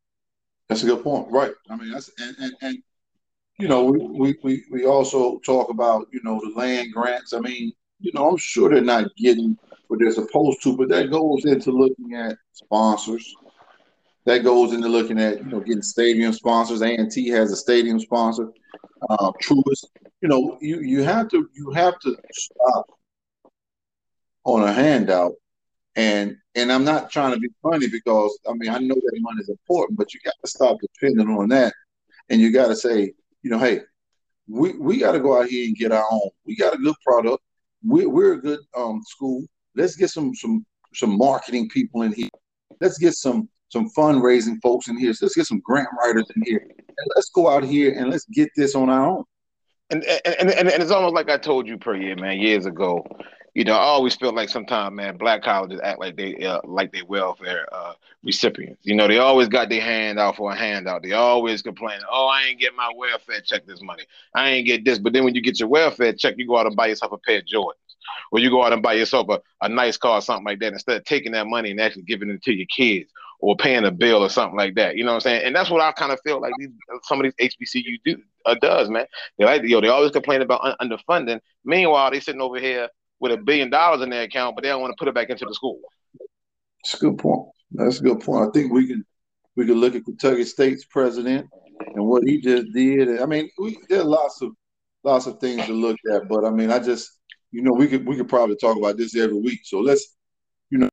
that's 0.68 0.83
a 0.83 0.87
good 0.87 1.02
point 1.02 1.26
right 1.30 1.52
i 1.71 1.76
mean 1.76 1.90
that's 1.90 2.11
and 2.18 2.37
and, 2.38 2.52
and 2.62 2.78
you 3.59 3.68
know 3.68 3.85
we, 3.85 4.37
we 4.42 4.64
we 4.71 4.85
also 4.87 5.38
talk 5.40 5.71
about 5.71 6.06
you 6.12 6.21
know 6.25 6.40
the 6.42 6.59
land 6.59 6.92
grants 6.92 7.33
i 7.33 7.38
mean 7.40 7.73
you 8.00 8.11
know 8.14 8.30
i'm 8.30 8.37
sure 8.37 8.68
they're 8.68 8.80
not 8.80 9.14
getting 9.16 9.56
what 9.88 10.00
they're 10.00 10.12
supposed 10.12 10.62
to, 10.62 10.76
but 10.76 10.88
that 10.88 11.11
goes 11.11 11.44
into 11.44 11.71
looking 11.71 12.14
at 12.14 12.37
sponsors. 12.52 13.35
That 14.26 14.42
goes 14.42 14.73
into 14.73 14.88
looking 14.88 15.21
at 15.21 15.38
you 15.38 15.44
know 15.44 15.61
getting 15.61 15.83
stadium 15.83 16.33
sponsors. 16.33 16.83
A 16.83 16.94
and 16.94 17.11
T 17.11 17.28
has 17.28 17.52
a 17.52 17.56
stadium 17.56 18.00
sponsor. 18.00 18.50
Uh, 19.09 19.33
Truist, 19.42 19.87
you 20.21 20.28
know, 20.28 20.56
you 20.61 20.80
you 20.80 21.02
have 21.02 21.28
to 21.28 21.49
you 21.54 21.71
have 21.73 21.99
to 22.00 22.16
stop 22.33 22.87
on 24.44 24.66
a 24.66 24.73
handout. 24.73 25.33
And 25.96 26.36
and 26.54 26.72
I'm 26.72 26.84
not 26.84 27.10
trying 27.10 27.32
to 27.34 27.38
be 27.38 27.48
funny 27.62 27.88
because 27.88 28.36
I 28.48 28.54
mean 28.54 28.70
I 28.70 28.78
know 28.78 28.94
that 28.94 29.18
money 29.20 29.40
is 29.40 29.48
important, 29.48 29.98
but 29.98 30.12
you 30.12 30.20
got 30.24 30.34
to 30.42 30.50
stop 30.50 30.78
depending 30.80 31.28
on 31.28 31.48
that, 31.50 31.72
and 32.28 32.40
you 32.40 32.52
got 32.52 32.68
to 32.68 32.76
say, 32.76 33.12
you 33.42 33.50
know, 33.50 33.58
hey, 33.58 33.80
we 34.48 34.76
we 34.78 34.98
got 34.98 35.12
to 35.12 35.20
go 35.20 35.40
out 35.40 35.48
here 35.48 35.66
and 35.66 35.76
get 35.76 35.92
our 35.92 36.04
own. 36.10 36.30
We 36.44 36.56
got 36.56 36.74
a 36.74 36.78
good 36.78 36.96
product. 37.04 37.42
We, 37.86 38.06
we're 38.06 38.34
a 38.34 38.40
good 38.40 38.60
um, 38.76 39.02
school. 39.06 39.44
Let's 39.76 39.96
get 39.96 40.10
some 40.10 40.34
some 40.34 40.64
some 40.94 41.16
marketing 41.16 41.68
people 41.68 42.02
in 42.02 42.12
here. 42.12 42.28
Let's 42.80 42.98
get 42.98 43.14
some 43.14 43.48
some 43.68 43.88
fundraising 43.96 44.60
folks 44.62 44.88
in 44.88 44.98
here. 44.98 45.12
So 45.12 45.26
let's 45.26 45.34
get 45.34 45.46
some 45.46 45.60
grant 45.64 45.88
writers 45.98 46.26
in 46.34 46.42
here. 46.44 46.64
And 46.68 47.08
let's 47.16 47.30
go 47.30 47.48
out 47.48 47.64
here 47.64 47.98
and 47.98 48.10
let's 48.10 48.24
get 48.26 48.48
this 48.56 48.74
on 48.74 48.88
our 48.88 49.06
own. 49.06 49.24
And 49.90 50.04
and, 50.04 50.50
and, 50.50 50.68
and 50.68 50.82
it's 50.82 50.90
almost 50.90 51.14
like 51.14 51.28
I 51.28 51.38
told 51.38 51.66
you 51.66 51.78
per 51.78 51.94
year, 51.94 52.16
man, 52.16 52.38
years 52.38 52.66
ago. 52.66 53.04
You 53.54 53.64
know, 53.64 53.75
I 53.75 53.78
always 53.78 54.16
felt 54.16 54.34
like 54.34 54.49
sometimes, 54.49 54.94
man, 54.96 55.16
black 55.16 55.42
colleges 55.42 55.80
act 55.82 56.00
like 56.00 56.16
they 56.16 56.34
uh, 56.44 56.61
like 56.64 56.92
they 56.92 57.02
welfare 57.02 57.66
uh, 57.73 57.94
recipients. 58.25 58.80
You 58.84 58.96
know, 58.96 59.06
they 59.06 59.18
always 59.18 59.49
got 59.49 59.68
their 59.68 59.80
hand 59.80 60.18
out 60.18 60.37
for 60.37 60.50
a 60.52 60.56
handout. 60.56 61.02
They 61.02 61.12
always 61.12 61.62
complain, 61.62 62.00
"Oh, 62.11 62.26
I 62.26 62.44
ain't 62.44 62.61
get 62.61 62.75
my 62.75 62.90
welfare 62.96 63.40
check 63.40 63.66
this 63.66 63.80
money. 63.80 64.04
I 64.34 64.50
ain't 64.50 64.66
get 64.66 64.84
this." 64.84 64.99
But 64.99 65.12
then 65.12 65.25
when 65.25 65.34
you 65.37 65.40
get 65.40 65.61
your 65.61 65.68
welfare 65.68 66.12
check, 66.12 66.34
you 66.37 66.46
go 66.49 66.58
out 66.58 66.66
and 66.66 66.76
buy 66.76 66.88
yourself 66.88 67.12
a 67.12 67.18
pair 67.18 67.38
of 67.38 67.44
Jordans 67.44 67.75
or 68.32 68.38
you 68.38 68.50
go 68.50 68.64
out 68.64 68.73
and 68.73 68.82
buy 68.82 68.94
yourself 68.94 69.28
a, 69.28 69.40
a 69.62 69.68
nice 69.68 69.96
car 69.96 70.18
or 70.18 70.23
something 70.23 70.44
like 70.44 70.61
that 70.61 70.73
instead 70.73 70.96
of 70.96 71.04
taking 71.04 71.32
that 71.32 71.46
money 71.46 71.70
and 71.70 71.80
actually 71.80 72.02
giving 72.02 72.30
it 72.30 72.42
to 72.42 72.52
your 72.52 72.66
kids 72.66 73.11
or 73.40 73.56
paying 73.56 73.84
a 73.84 73.90
bill 73.90 74.23
or 74.23 74.30
something 74.30 74.56
like 74.56 74.75
that. 74.75 74.96
You 74.96 75.04
know 75.04 75.11
what 75.12 75.16
I'm 75.16 75.20
saying? 75.20 75.42
And 75.44 75.54
that's 75.54 75.70
what 75.70 75.80
I 75.80 75.92
kind 75.92 76.12
of 76.12 76.20
feel 76.25 76.40
like 76.40 76.52
these 76.58 76.70
some 77.02 77.20
of 77.20 77.25
these 77.38 77.50
HBCU 77.52 77.99
do 78.04 78.23
uh, 78.46 78.54
does, 78.61 78.88
man. 78.88 79.06
They 79.38 79.44
like 79.44 79.62
yo, 79.62 79.80
they 79.80 79.88
always 79.88 80.12
complain 80.12 80.42
about 80.42 80.62
un- 80.64 80.90
underfunding. 80.90 81.40
Meanwhile, 81.64 82.11
they 82.11 82.20
sitting 82.20 82.40
over 82.40 82.58
here 82.58 82.88
with 83.25 83.33
a 83.33 83.38
billion 83.38 83.71
dollars 83.71 84.02
in 84.02 84.11
their 84.11 84.25
account, 84.25 84.54
but 84.54 84.62
they 84.62 84.69
don't 84.69 84.83
want 84.83 84.93
to 84.93 84.97
put 84.99 85.09
it 85.09 85.14
back 85.14 85.31
into 85.31 85.47
the 85.47 85.54
school. 85.54 85.81
That's 86.83 86.93
a 86.93 86.99
good 86.99 87.16
point. 87.16 87.49
That's 87.71 87.99
a 87.99 88.02
good 88.02 88.21
point. 88.21 88.47
I 88.47 88.50
think 88.52 88.71
we 88.71 88.87
can 88.87 89.02
we 89.57 89.64
can 89.64 89.76
look 89.76 89.95
at 89.95 90.04
Kentucky 90.04 90.45
State's 90.45 90.85
president 90.85 91.49
and 91.95 92.04
what 92.04 92.23
he 92.25 92.38
just 92.38 92.66
did. 92.75 93.23
I 93.23 93.25
mean, 93.25 93.49
we, 93.59 93.78
there 93.88 94.02
are 94.02 94.04
lots 94.04 94.43
of 94.43 94.50
lots 95.04 95.26
of 95.26 95.38
things 95.40 95.64
to 95.64 95.73
look 95.73 95.97
at, 96.12 96.28
but 96.28 96.45
I 96.45 96.50
mean, 96.50 96.71
I 96.71 96.78
just 96.78 97.11
you 97.50 97.62
know, 97.62 97.73
we 97.73 97.88
could 97.88 98.07
we 98.07 98.16
could 98.16 98.28
probably 98.28 98.57
talk 98.57 98.76
about 98.76 98.99
this 98.99 99.16
every 99.16 99.38
week. 99.38 99.61
So 99.64 99.81
let's, 99.81 100.14
you 100.69 100.76
know, 100.76 100.90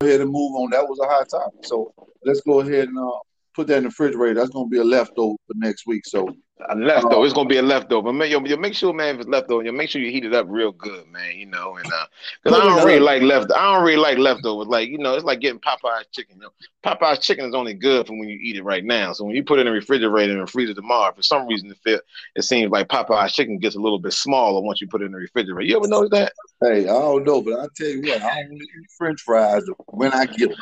go 0.00 0.06
ahead 0.06 0.22
and 0.22 0.30
move 0.30 0.54
on. 0.54 0.70
That 0.70 0.88
was 0.88 0.98
a 1.00 1.06
hot 1.06 1.28
topic. 1.28 1.66
So 1.66 1.92
let's 2.24 2.40
go 2.40 2.60
ahead 2.60 2.88
and 2.88 2.98
uh, 2.98 3.18
put 3.54 3.66
that 3.68 3.78
in 3.78 3.82
the 3.84 3.88
refrigerator. 3.88 4.34
That's 4.34 4.50
going 4.50 4.66
to 4.66 4.70
be 4.70 4.78
a 4.78 4.84
leftover 4.84 5.36
for 5.46 5.54
next 5.56 5.86
week. 5.86 6.06
So 6.06 6.28
a 6.68 6.76
leftover. 6.76 7.16
Uh, 7.16 7.22
it's 7.24 7.34
gonna 7.34 7.48
be 7.48 7.56
a 7.56 7.62
leftover. 7.62 8.12
Man, 8.12 8.30
yo, 8.30 8.40
yo, 8.44 8.56
make 8.56 8.74
sure, 8.74 8.92
man, 8.92 9.16
if 9.16 9.22
it's 9.22 9.28
leftover, 9.28 9.64
you 9.64 9.72
make 9.72 9.90
sure 9.90 10.00
you 10.00 10.10
heat 10.10 10.24
it 10.24 10.34
up 10.34 10.46
real 10.48 10.70
good, 10.72 11.06
man. 11.08 11.36
You 11.36 11.46
know, 11.46 11.76
and 11.76 11.86
uh, 11.86 12.06
cause 12.44 12.52
I 12.54 12.64
don't 12.64 12.86
really 12.86 13.00
like 13.00 13.22
left. 13.22 13.50
I 13.52 13.74
don't 13.74 13.84
really 13.84 13.98
like 13.98 14.18
leftovers. 14.18 14.68
Like 14.68 14.88
you 14.88 14.98
know, 14.98 15.14
it's 15.14 15.24
like 15.24 15.40
getting 15.40 15.58
Popeye's 15.58 16.06
chicken. 16.12 16.36
You 16.36 16.42
know? 16.42 16.50
Popeye's 16.84 17.18
chicken 17.18 17.46
is 17.46 17.54
only 17.54 17.74
good 17.74 18.06
for 18.06 18.12
when 18.12 18.28
you 18.28 18.38
eat 18.40 18.56
it 18.56 18.62
right 18.62 18.84
now. 18.84 19.12
So 19.12 19.24
when 19.24 19.34
you 19.34 19.42
put 19.42 19.58
it 19.58 19.62
in 19.62 19.66
the 19.66 19.72
refrigerator 19.72 20.38
and 20.38 20.48
freeze 20.48 20.70
it 20.70 20.74
tomorrow, 20.74 21.12
for 21.12 21.22
some 21.22 21.46
reason 21.48 21.70
it 21.70 21.78
feel 21.82 21.98
it 22.36 22.42
seems 22.42 22.70
like 22.70 22.88
Popeye's 22.88 23.34
chicken 23.34 23.58
gets 23.58 23.74
a 23.74 23.80
little 23.80 23.98
bit 23.98 24.12
smaller 24.12 24.62
once 24.62 24.80
you 24.80 24.86
put 24.86 25.02
it 25.02 25.06
in 25.06 25.12
the 25.12 25.18
refrigerator. 25.18 25.66
You 25.66 25.78
ever 25.78 25.88
notice 25.88 26.10
that? 26.10 26.32
Hey, 26.62 26.82
I 26.82 26.92
don't 26.92 27.24
know, 27.24 27.42
but 27.42 27.58
I 27.58 27.66
tell 27.76 27.88
you 27.88 28.02
what, 28.02 28.22
I 28.22 28.42
only 28.44 28.56
eat 28.56 28.90
French 28.96 29.20
fries 29.22 29.64
when 29.88 30.12
I 30.12 30.26
get 30.26 30.50
them. 30.50 30.58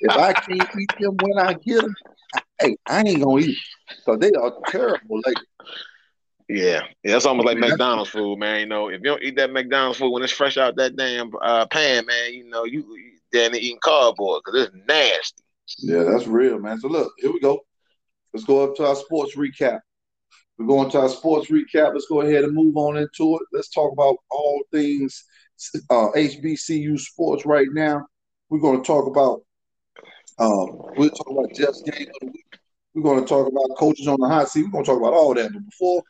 If 0.00 0.12
I 0.12 0.32
can't 0.32 0.68
eat 0.78 0.90
them 0.98 1.16
when 1.22 1.38
I 1.38 1.54
get 1.54 1.82
them, 1.82 1.94
hey, 2.60 2.76
I 2.86 3.00
ain't 3.00 3.22
gonna 3.22 3.40
eat 3.40 3.58
because 3.88 4.18
they 4.20 4.30
are 4.32 4.52
terrible. 4.68 5.20
Like, 5.24 5.36
yeah, 6.48 6.82
yeah, 7.02 7.16
it's 7.16 7.26
almost 7.26 7.46
like 7.46 7.58
McDonald's 7.58 8.10
food, 8.10 8.38
man. 8.38 8.60
You 8.60 8.66
know, 8.66 8.88
if 8.88 9.00
you 9.02 9.04
don't 9.10 9.22
eat 9.22 9.36
that 9.36 9.52
McDonald's 9.52 9.98
food 9.98 10.10
when 10.10 10.22
it's 10.22 10.32
fresh 10.32 10.56
out 10.56 10.76
that 10.76 10.96
damn 10.96 11.30
uh, 11.42 11.66
pan, 11.66 12.06
man, 12.06 12.34
you 12.34 12.48
know, 12.48 12.64
you, 12.64 12.80
you 12.96 13.18
then 13.32 13.54
eating 13.54 13.78
cardboard 13.82 14.42
because 14.44 14.66
it's 14.66 14.76
nasty. 14.86 15.42
Yeah, 15.78 16.04
that's 16.04 16.26
real, 16.26 16.58
man. 16.58 16.78
So 16.80 16.88
look, 16.88 17.12
here 17.18 17.32
we 17.32 17.40
go. 17.40 17.60
Let's 18.32 18.46
go 18.46 18.64
up 18.64 18.76
to 18.76 18.86
our 18.86 18.96
sports 18.96 19.36
recap. 19.36 19.80
We're 20.58 20.66
going 20.66 20.90
to 20.90 21.00
our 21.00 21.08
sports 21.08 21.50
recap. 21.50 21.92
Let's 21.92 22.06
go 22.06 22.22
ahead 22.22 22.44
and 22.44 22.54
move 22.54 22.76
on 22.76 22.96
into 22.96 23.36
it. 23.36 23.42
Let's 23.52 23.70
talk 23.70 23.92
about 23.92 24.16
all 24.30 24.62
things 24.72 25.24
uh, 25.90 26.08
HBCU 26.14 26.98
sports 26.98 27.44
right 27.44 27.68
now. 27.72 28.06
We're 28.48 28.60
going 28.60 28.82
to 28.82 28.86
talk 28.86 29.06
about 29.06 29.42
um, 30.38 30.82
we'll 30.96 31.10
talk 31.10 31.30
about 31.30 31.54
Jeff's 31.54 31.82
game 31.82 32.08
of 32.08 32.20
the 32.20 32.26
week. 32.26 32.58
We're 32.94 33.02
going 33.02 33.20
to 33.20 33.28
talk 33.28 33.46
about 33.46 33.76
coaches 33.78 34.08
on 34.08 34.20
the 34.20 34.28
hot 34.28 34.48
seat. 34.48 34.64
We're 34.64 34.70
going 34.70 34.84
to 34.84 34.90
talk 34.90 35.00
about 35.00 35.14
all 35.14 35.34
that. 35.34 35.52
But 35.52 35.64
before, 35.64 36.02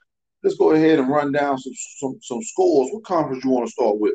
let's 0.43 0.57
go 0.57 0.71
ahead 0.71 0.99
and 0.99 1.09
run 1.09 1.33
down 1.33 1.59
some 1.59 1.73
some, 1.99 2.19
some 2.23 2.43
scores. 2.43 2.89
What 2.93 3.05
conference 3.05 3.45
you 3.45 3.51
want 3.51 3.67
to 3.67 3.73
start 3.73 3.99
with? 3.99 4.15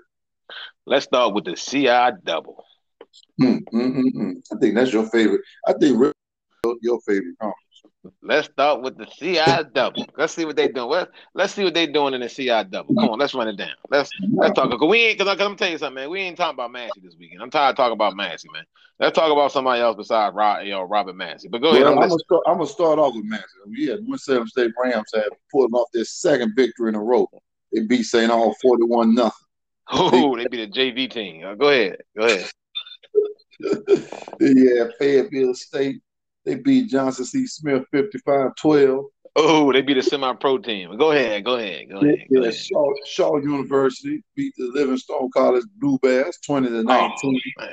Let's 0.85 1.05
start 1.05 1.33
with 1.33 1.45
the 1.45 1.55
CI 1.55 2.17
double. 2.23 2.63
Mm, 3.41 3.63
mm, 3.73 3.95
mm, 3.97 4.13
mm. 4.15 4.33
I 4.53 4.59
think 4.59 4.75
that's 4.75 4.93
your 4.93 5.07
favorite. 5.09 5.41
I 5.67 5.73
think 5.73 5.97
your 6.81 6.99
favorite 7.01 7.37
conference. 7.39 7.70
Let's 8.23 8.47
start 8.47 8.81
with 8.81 8.97
the 8.97 9.05
CI 9.05 9.69
double. 9.73 10.05
Let's 10.17 10.33
see 10.33 10.45
what 10.45 10.55
they 10.55 10.67
doing. 10.67 10.89
Let's, 10.89 11.11
let's 11.35 11.53
see 11.53 11.63
what 11.63 11.73
they 11.73 11.85
doing 11.85 12.13
in 12.13 12.21
the 12.21 12.29
CI 12.29 12.63
double. 12.69 12.95
Come 12.95 13.09
on, 13.09 13.19
let's 13.19 13.33
run 13.33 13.47
it 13.47 13.57
down. 13.57 13.75
Let's 13.89 14.09
let's 14.31 14.53
talk. 14.53 14.71
Cause 14.71 14.89
we 14.89 15.01
ain't 15.01 15.19
because 15.19 15.31
I'm 15.31 15.37
gonna 15.37 15.55
tell 15.55 15.69
you 15.69 15.77
something, 15.77 15.95
man. 15.95 16.09
We 16.09 16.21
ain't 16.21 16.37
talking 16.37 16.55
about 16.55 16.71
Massey 16.71 17.01
this 17.03 17.15
weekend. 17.19 17.41
I'm 17.41 17.51
tired 17.51 17.71
of 17.71 17.75
talking 17.77 17.93
about 17.93 18.15
Massey, 18.15 18.47
man. 18.53 18.63
Let's 18.99 19.15
talk 19.15 19.31
about 19.31 19.51
somebody 19.51 19.81
else 19.81 19.97
besides 19.97 20.35
Rob, 20.35 20.63
you 20.63 20.71
know, 20.71 20.83
Robert 20.83 21.15
Massey. 21.15 21.47
But 21.47 21.61
go 21.61 21.71
well, 21.71 21.75
ahead. 21.75 21.87
I'm, 21.87 21.99
I'm, 21.99 22.09
gonna 22.09 22.19
start, 22.19 22.43
I'm, 22.47 22.57
gonna 22.57 22.67
start, 22.67 22.99
off 22.99 23.15
with 23.15 23.25
Massey. 23.25 23.45
Yeah, 23.69 23.95
Winston-Salem 24.01 24.47
State 24.47 24.71
Rams 24.81 25.09
have 25.13 25.29
pulling 25.51 25.71
off 25.73 25.89
their 25.93 26.05
second 26.05 26.53
victory 26.55 26.89
in 26.89 26.95
a 26.95 27.01
row. 27.01 27.27
They 27.71 27.81
beat 27.81 28.03
St. 28.03 28.31
Aug's 28.31 28.57
41 28.61 29.15
nothing. 29.15 29.31
Oh, 29.91 30.35
they 30.37 30.47
beat 30.47 30.69
a 30.69 30.71
JV 30.71 31.09
team. 31.09 31.41
Go 31.57 31.69
ahead. 31.69 31.97
Go 32.17 32.25
ahead. 32.25 32.49
yeah, 34.39 34.85
Fayetteville 34.99 35.53
State 35.53 36.01
they 36.45 36.55
beat 36.55 36.89
Johnson 36.89 37.25
C. 37.25 37.45
Smith 37.47 37.83
55-12. 37.93 39.03
Oh, 39.37 39.71
they 39.71 39.81
beat 39.81 39.97
a 39.97 40.03
semi-pro 40.03 40.57
team. 40.57 40.97
Go 40.97 41.11
ahead, 41.11 41.45
go 41.45 41.55
ahead, 41.55 41.89
go 41.89 41.99
ahead. 41.99 42.25
Go 42.33 42.41
ahead. 42.41 42.53
Shaw, 42.53 42.93
Shaw, 43.05 43.37
University 43.37 44.21
beat 44.35 44.53
the 44.57 44.71
Livingstone 44.73 45.29
College 45.33 45.63
Blue 45.77 45.97
Bears 45.99 46.37
20 46.45 46.67
to 46.67 46.83
19. 46.83 47.41
Oh, 47.59 47.67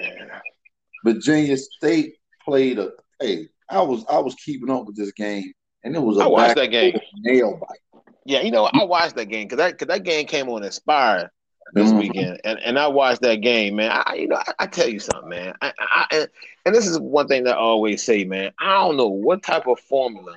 Virginia 1.04 1.56
State 1.56 2.14
played 2.44 2.78
a 2.78 2.92
hey, 3.20 3.48
I 3.68 3.82
was 3.82 4.04
I 4.10 4.18
was 4.18 4.34
keeping 4.36 4.70
up 4.70 4.86
with 4.86 4.96
this 4.96 5.12
game, 5.12 5.52
and 5.84 5.96
it 5.96 6.00
was 6.00 6.18
a 6.18 6.22
I 6.22 6.26
watched 6.26 6.56
that 6.56 6.70
game 6.70 6.98
nail 7.18 7.58
bite. 7.60 8.02
Yeah, 8.24 8.42
you 8.42 8.50
know, 8.50 8.64
I 8.66 8.84
watched 8.84 9.16
that 9.16 9.26
game 9.26 9.46
because 9.46 9.58
that 9.58 9.78
cause 9.78 9.88
that 9.88 10.04
game 10.04 10.26
came 10.26 10.48
on 10.48 10.62
Aspire 10.62 11.32
this 11.74 11.88
mm-hmm. 11.88 11.98
weekend, 11.98 12.40
and, 12.44 12.58
and 12.60 12.78
I 12.78 12.88
watched 12.88 13.22
that 13.22 13.36
game, 13.36 13.76
man. 13.76 13.90
I 13.92 14.14
you 14.14 14.28
know 14.28 14.36
I, 14.36 14.52
I 14.60 14.66
tell 14.66 14.88
you 14.88 14.98
something, 14.98 15.28
man. 15.28 15.54
I, 15.60 15.72
I, 15.78 16.06
and, 16.12 16.28
and 16.66 16.74
this 16.74 16.86
is 16.86 16.98
one 16.98 17.28
thing 17.28 17.44
that 17.44 17.56
I 17.56 17.60
always 17.60 18.02
say, 18.02 18.24
man. 18.24 18.52
I 18.60 18.74
don't 18.74 18.96
know 18.96 19.08
what 19.08 19.42
type 19.42 19.66
of 19.66 19.78
formula 19.80 20.34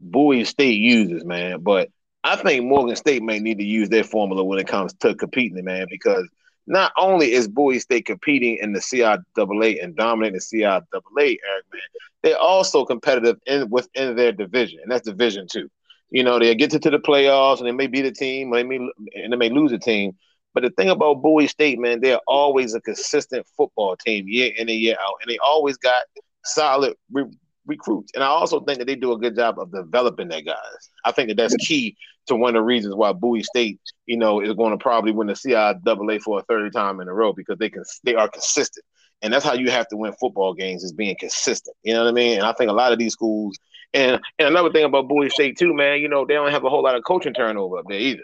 Bowie 0.00 0.44
State 0.44 0.78
uses, 0.78 1.24
man, 1.24 1.60
but 1.60 1.88
I 2.24 2.36
think 2.36 2.64
Morgan 2.64 2.96
State 2.96 3.22
may 3.22 3.38
need 3.38 3.58
to 3.58 3.64
use 3.64 3.88
their 3.88 4.04
formula 4.04 4.44
when 4.44 4.58
it 4.58 4.66
comes 4.66 4.92
to 5.00 5.14
competing, 5.14 5.64
man, 5.64 5.86
because 5.90 6.28
not 6.66 6.92
only 6.96 7.32
is 7.32 7.48
Bowie 7.48 7.80
State 7.80 8.06
competing 8.06 8.58
in 8.60 8.72
the 8.72 8.78
CIAA 8.78 9.82
and 9.82 9.96
dominating 9.96 10.34
the 10.34 10.58
CIAA, 10.58 10.82
Eric, 11.20 11.64
man, 11.72 11.82
they're 12.22 12.38
also 12.38 12.84
competitive 12.84 13.38
in 13.46 13.68
within 13.70 14.14
their 14.16 14.32
division, 14.32 14.78
and 14.82 14.90
that's 14.90 15.06
Division 15.06 15.46
Two. 15.50 15.68
You 16.10 16.22
know, 16.22 16.38
they 16.38 16.54
get 16.54 16.70
to, 16.72 16.78
to 16.78 16.90
the 16.90 16.98
playoffs 16.98 17.58
and 17.58 17.66
they 17.66 17.72
may 17.72 17.86
beat 17.86 18.04
a 18.04 18.12
team, 18.12 18.52
or 18.52 18.56
they 18.56 18.64
may 18.64 18.76
and 18.76 19.32
they 19.32 19.36
may 19.36 19.48
lose 19.48 19.72
a 19.72 19.78
team, 19.78 20.12
but 20.54 20.62
the 20.62 20.70
thing 20.70 20.90
about 20.90 21.22
Bowie 21.22 21.46
State, 21.46 21.78
man, 21.78 22.00
they're 22.00 22.20
always 22.26 22.74
a 22.74 22.80
consistent 22.80 23.46
football 23.56 23.96
team 23.96 24.26
year 24.28 24.52
in 24.56 24.68
and 24.68 24.78
year 24.78 24.96
out, 25.00 25.14
and 25.22 25.30
they 25.30 25.38
always 25.38 25.76
got 25.76 26.02
solid 26.44 26.94
re- 27.10 27.24
recruits. 27.66 28.12
And 28.14 28.22
I 28.22 28.28
also 28.28 28.60
think 28.60 28.78
that 28.78 28.86
they 28.86 28.96
do 28.96 29.12
a 29.12 29.18
good 29.18 29.36
job 29.36 29.58
of 29.58 29.72
developing 29.72 30.28
their 30.28 30.42
guys. 30.42 30.90
I 31.04 31.12
think 31.12 31.28
that 31.28 31.36
that's 31.36 31.56
key 31.56 31.96
to 32.26 32.36
one 32.36 32.50
of 32.50 32.60
the 32.60 32.64
reasons 32.64 32.94
why 32.94 33.12
Bowie 33.12 33.42
State, 33.42 33.80
you 34.06 34.16
know, 34.16 34.40
is 34.40 34.52
going 34.54 34.72
to 34.72 34.82
probably 34.82 35.12
win 35.12 35.28
the 35.28 35.34
CIAA 35.34 36.20
for 36.20 36.38
a 36.38 36.42
third 36.42 36.72
time 36.72 37.00
in 37.00 37.08
a 37.08 37.14
row 37.14 37.32
because 37.32 37.58
they 37.58 37.70
can 37.70 37.84
they 38.04 38.14
are 38.14 38.28
consistent 38.28 38.84
And 39.22 39.32
that's 39.32 39.44
how 39.44 39.54
you 39.54 39.70
have 39.70 39.88
to 39.88 39.96
win 39.96 40.12
football 40.20 40.54
games 40.54 40.84
is 40.84 40.92
being 40.92 41.16
consistent. 41.18 41.76
You 41.82 41.94
know 41.94 42.04
what 42.04 42.10
I 42.10 42.12
mean? 42.12 42.38
And 42.38 42.46
I 42.46 42.52
think 42.52 42.70
a 42.70 42.74
lot 42.74 42.92
of 42.92 42.98
these 42.98 43.12
schools 43.12 43.58
and 43.94 44.20
and 44.38 44.48
another 44.48 44.70
thing 44.70 44.84
about 44.84 45.08
Bowie 45.08 45.30
State 45.30 45.58
too, 45.58 45.74
man, 45.74 46.00
you 46.00 46.08
know, 46.08 46.24
they 46.24 46.34
don't 46.34 46.50
have 46.50 46.64
a 46.64 46.70
whole 46.70 46.82
lot 46.82 46.96
of 46.96 47.04
coaching 47.04 47.34
turnover 47.34 47.78
up 47.78 47.86
there 47.88 47.98
either. 47.98 48.22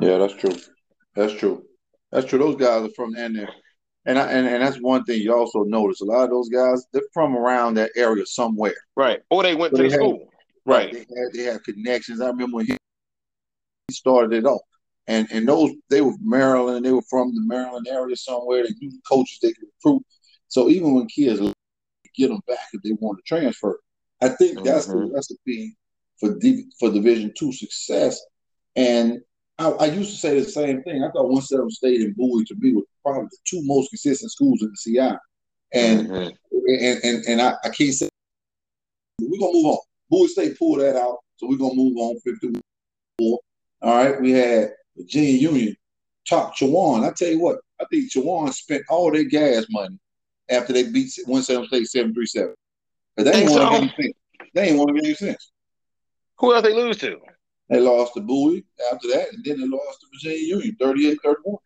Yeah, 0.00 0.18
that's 0.18 0.34
true. 0.34 0.56
That's 1.18 1.32
true. 1.32 1.64
That's 2.12 2.26
true. 2.26 2.38
Those 2.38 2.54
guys 2.54 2.88
are 2.88 2.94
from 2.94 3.16
and 3.16 3.36
and 4.06 4.18
I, 4.18 4.30
and, 4.30 4.46
and 4.46 4.62
that's 4.62 4.76
one 4.76 5.02
thing 5.04 5.20
you 5.20 5.34
also 5.34 5.64
notice. 5.64 6.00
A 6.00 6.04
lot 6.04 6.22
of 6.22 6.30
those 6.30 6.48
guys 6.48 6.86
they're 6.92 7.02
from 7.12 7.36
around 7.36 7.74
that 7.74 7.90
area 7.96 8.24
somewhere. 8.24 8.76
Right. 8.96 9.18
Or 9.28 9.42
they 9.42 9.56
went 9.56 9.72
so 9.72 9.78
to 9.78 9.82
they 9.82 9.88
the 9.88 9.94
had, 9.94 10.00
school. 10.00 10.28
Right. 10.64 10.92
They 10.92 11.00
had 11.00 11.32
they 11.34 11.42
had 11.42 11.64
connections. 11.64 12.20
I 12.20 12.28
remember 12.28 12.58
when 12.58 12.66
he 12.66 12.76
started 13.90 14.32
it 14.32 14.46
off. 14.46 14.60
And 15.08 15.26
and 15.32 15.48
those 15.48 15.72
they 15.90 16.02
were 16.02 16.14
Maryland, 16.22 16.86
they 16.86 16.92
were 16.92 17.02
from 17.10 17.34
the 17.34 17.42
Maryland 17.42 17.88
area 17.90 18.14
somewhere. 18.14 18.62
They 18.62 18.74
knew 18.80 18.90
the 18.90 19.00
coaches 19.10 19.40
they 19.42 19.52
could 19.52 19.68
recruit. 19.84 20.04
So 20.46 20.68
even 20.68 20.94
when 20.94 21.08
kids 21.08 21.40
get 22.14 22.28
them 22.28 22.40
back 22.46 22.68
if 22.72 22.82
they 22.82 22.92
want 22.92 23.18
to 23.18 23.24
transfer, 23.26 23.80
I 24.22 24.28
think 24.28 24.62
that's 24.62 24.86
mm-hmm. 24.86 25.08
the 25.08 25.12
recipe 25.12 25.76
for 26.20 26.38
for 26.78 26.92
Division 26.92 27.32
two 27.36 27.52
success. 27.52 28.20
And 28.76 29.20
I, 29.58 29.70
I, 29.70 29.86
used 29.86 30.12
to 30.12 30.16
say 30.16 30.38
the 30.38 30.48
same 30.48 30.82
thing. 30.82 31.02
I 31.02 31.10
thought 31.10 31.28
Winston-Salem 31.28 31.70
State 31.70 32.00
and 32.00 32.16
Bowie 32.16 32.44
to 32.44 32.54
me 32.58 32.74
were 32.74 32.82
probably 33.04 33.28
the 33.30 33.36
two 33.44 33.60
most 33.64 33.88
consistent 33.90 34.30
schools 34.30 34.62
in 34.62 34.70
the 34.70 34.76
CI. 34.76 35.16
And 35.74 36.08
mm-hmm. 36.08 36.58
and 36.68 37.04
and, 37.04 37.24
and 37.26 37.42
I, 37.42 37.54
I 37.64 37.68
can't 37.70 37.92
say 37.92 38.08
we're 39.20 39.38
gonna 39.38 39.52
move 39.52 39.66
on. 39.66 39.78
Bowie 40.10 40.28
State 40.28 40.58
pulled 40.58 40.80
that 40.80 40.96
out, 40.96 41.18
so 41.36 41.48
we're 41.48 41.58
gonna 41.58 41.74
move 41.74 41.96
on 41.96 42.18
54. 42.20 42.60
All 43.20 43.96
right, 43.96 44.20
we 44.20 44.30
had 44.30 44.70
Virginia 44.96 45.32
Union 45.32 45.76
top 46.28 46.56
Chowan. 46.56 47.04
I 47.04 47.12
tell 47.12 47.28
you 47.28 47.40
what, 47.40 47.58
I 47.80 47.84
think 47.90 48.12
Chowan 48.12 48.52
spent 48.52 48.84
all 48.88 49.10
their 49.12 49.24
gas 49.24 49.66
money 49.70 49.98
after 50.48 50.72
they 50.72 50.84
beat 50.84 51.10
Winston-Salem 51.26 51.66
State 51.66 51.88
seven 51.88 52.14
three 52.14 52.26
seven. 52.26 52.54
But 53.16 53.24
they 53.24 53.42
ain't 53.42 53.50
want 53.50 53.62
to 53.62 53.70
get 53.70 53.82
any 53.82 54.02
sense. 54.02 54.16
They 54.54 54.68
ain't 54.68 54.78
want 54.78 54.88
to 54.88 54.94
get 54.94 55.04
any 55.04 55.14
sense. 55.14 55.50
Who 56.38 56.54
else 56.54 56.62
they 56.62 56.72
lose 56.72 56.98
to? 56.98 57.18
They 57.68 57.80
lost 57.80 58.14
to 58.14 58.20
Bowie 58.20 58.64
after 58.92 59.08
that, 59.08 59.32
and 59.32 59.44
then 59.44 59.60
they 59.60 59.66
lost 59.66 60.00
to 60.00 60.06
Virginia 60.12 60.56
Union 60.56 60.76
38-31. 60.80 61.58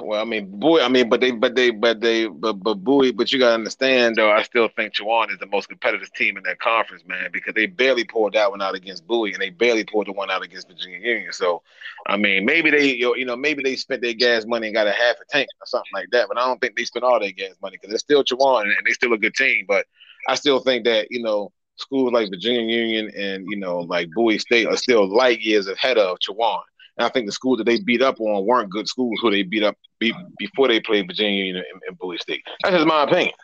Well, 0.00 0.20
I 0.20 0.24
mean, 0.24 0.58
Bowie. 0.58 0.80
I 0.80 0.88
mean, 0.88 1.08
but 1.08 1.20
they, 1.20 1.32
but 1.32 1.54
they, 1.54 1.70
but 1.70 2.00
they, 2.00 2.26
but 2.26 2.54
but 2.54 2.76
Bowie. 2.76 3.12
But 3.12 3.30
you 3.30 3.38
gotta 3.38 3.54
understand, 3.54 4.16
though. 4.16 4.30
I 4.30 4.42
still 4.42 4.68
think 4.68 4.94
Chowan 4.94 5.30
is 5.30 5.38
the 5.38 5.46
most 5.46 5.68
competitive 5.68 6.10
team 6.14 6.38
in 6.38 6.42
that 6.44 6.58
conference, 6.60 7.04
man, 7.06 7.28
because 7.30 7.52
they 7.54 7.66
barely 7.66 8.04
pulled 8.04 8.32
that 8.32 8.50
one 8.50 8.62
out 8.62 8.74
against 8.74 9.06
Bowie, 9.06 9.34
and 9.34 9.40
they 9.40 9.50
barely 9.50 9.84
pulled 9.84 10.06
the 10.06 10.12
one 10.12 10.30
out 10.30 10.42
against 10.42 10.68
Virginia 10.68 10.98
Union. 10.98 11.32
So, 11.32 11.62
I 12.06 12.16
mean, 12.16 12.46
maybe 12.46 12.70
they, 12.70 12.94
you 12.94 13.26
know, 13.26 13.36
maybe 13.36 13.62
they 13.62 13.76
spent 13.76 14.00
their 14.00 14.14
gas 14.14 14.46
money 14.46 14.68
and 14.68 14.74
got 14.74 14.86
a 14.86 14.92
half 14.92 15.16
a 15.20 15.24
tank 15.30 15.48
or 15.60 15.66
something 15.66 15.92
like 15.92 16.08
that. 16.12 16.28
But 16.28 16.38
I 16.38 16.46
don't 16.46 16.58
think 16.58 16.76
they 16.76 16.84
spent 16.84 17.04
all 17.04 17.20
their 17.20 17.32
gas 17.32 17.54
money 17.60 17.76
because 17.76 17.90
they're 17.90 17.98
still 17.98 18.24
Chowan 18.24 18.62
and 18.62 18.74
they're 18.84 18.94
still 18.94 19.12
a 19.12 19.18
good 19.18 19.34
team. 19.34 19.66
But 19.68 19.84
I 20.26 20.36
still 20.36 20.60
think 20.60 20.84
that 20.86 21.08
you 21.10 21.22
know 21.22 21.52
schools 21.76 22.12
like 22.12 22.30
Virginia 22.30 22.62
Union 22.62 23.10
and 23.16 23.46
you 23.48 23.56
know 23.56 23.78
like 23.80 24.08
Bowie 24.14 24.38
State 24.38 24.66
are 24.66 24.76
still 24.76 25.08
light 25.08 25.40
years 25.40 25.68
ahead 25.68 25.98
of 25.98 26.18
Chowan. 26.18 26.62
And 26.98 27.06
I 27.06 27.10
think 27.10 27.26
the 27.26 27.32
schools 27.32 27.58
that 27.58 27.64
they 27.64 27.80
beat 27.80 28.02
up 28.02 28.20
on 28.20 28.46
weren't 28.46 28.70
good 28.70 28.88
schools 28.88 29.18
who 29.20 29.30
they 29.30 29.42
beat 29.42 29.62
up 29.62 29.76
beat, 29.98 30.14
before 30.38 30.68
they 30.68 30.80
played 30.80 31.06
Virginia 31.06 31.44
Union 31.44 31.64
and, 31.72 31.82
and 31.88 31.98
Bowie 31.98 32.18
State. 32.18 32.42
That's 32.62 32.76
just 32.76 32.86
my 32.86 33.02
opinion. 33.04 33.34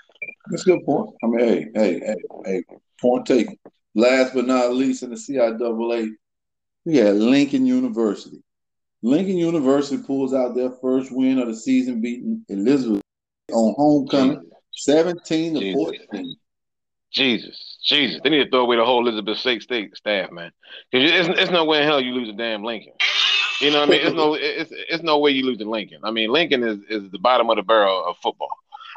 That's 0.51 0.62
a 0.66 0.71
good 0.71 0.85
point. 0.85 1.11
I 1.23 1.27
mean, 1.27 1.40
hey, 1.40 1.71
hey, 1.75 2.01
hey, 2.01 2.16
hey, 2.45 2.64
point 3.01 3.27
taken. 3.27 3.59
Last 3.95 4.35
but 4.35 4.47
not 4.47 4.73
least 4.73 5.03
in 5.03 5.11
the 5.11 5.16
CIAA, 5.16 6.11
we 6.85 6.97
had 6.97 7.16
Lincoln 7.16 7.66
University. 7.66 8.42
Lincoln 9.03 9.37
University 9.37 10.03
pulls 10.03 10.33
out 10.33 10.55
their 10.55 10.71
first 10.81 11.12
win 11.12 11.38
of 11.38 11.49
the 11.49 11.57
season, 11.57 12.01
beating 12.01 12.45
Elizabeth 12.49 13.03
on 13.53 13.75
homecoming. 13.77 14.49
17 14.75 15.55
to 15.55 15.61
Jesus. 15.61 16.37
14. 17.14 17.38
Jesus, 17.38 17.79
Jesus, 17.85 18.20
they 18.22 18.31
need 18.31 18.44
to 18.44 18.51
throw 18.51 18.61
away 18.61 18.77
the 18.77 18.85
whole 18.85 19.07
Elizabeth 19.07 19.38
State 19.38 19.62
staff, 19.96 20.31
man. 20.31 20.51
Because 20.90 21.11
it's, 21.11 21.40
it's 21.40 21.51
no 21.51 21.64
way 21.64 21.79
in 21.79 21.85
hell 21.85 22.01
you 22.01 22.12
lose 22.12 22.29
a 22.29 22.33
damn 22.33 22.62
Lincoln. 22.62 22.94
You 23.61 23.70
know 23.70 23.81
what 23.81 23.88
I 23.88 23.92
mean? 23.92 24.07
It's 24.07 24.16
no, 24.16 24.35
it's, 24.40 24.70
it's 24.72 25.03
no 25.03 25.18
way 25.18 25.31
you 25.31 25.44
lose 25.44 25.59
to 25.59 25.70
Lincoln. 25.70 26.01
I 26.05 26.11
mean, 26.11 26.31
Lincoln 26.31 26.62
is, 26.62 26.79
is 26.88 27.11
the 27.11 27.18
bottom 27.18 27.48
of 27.51 27.57
the 27.57 27.62
barrel 27.62 28.05
of 28.05 28.16
football. 28.22 28.51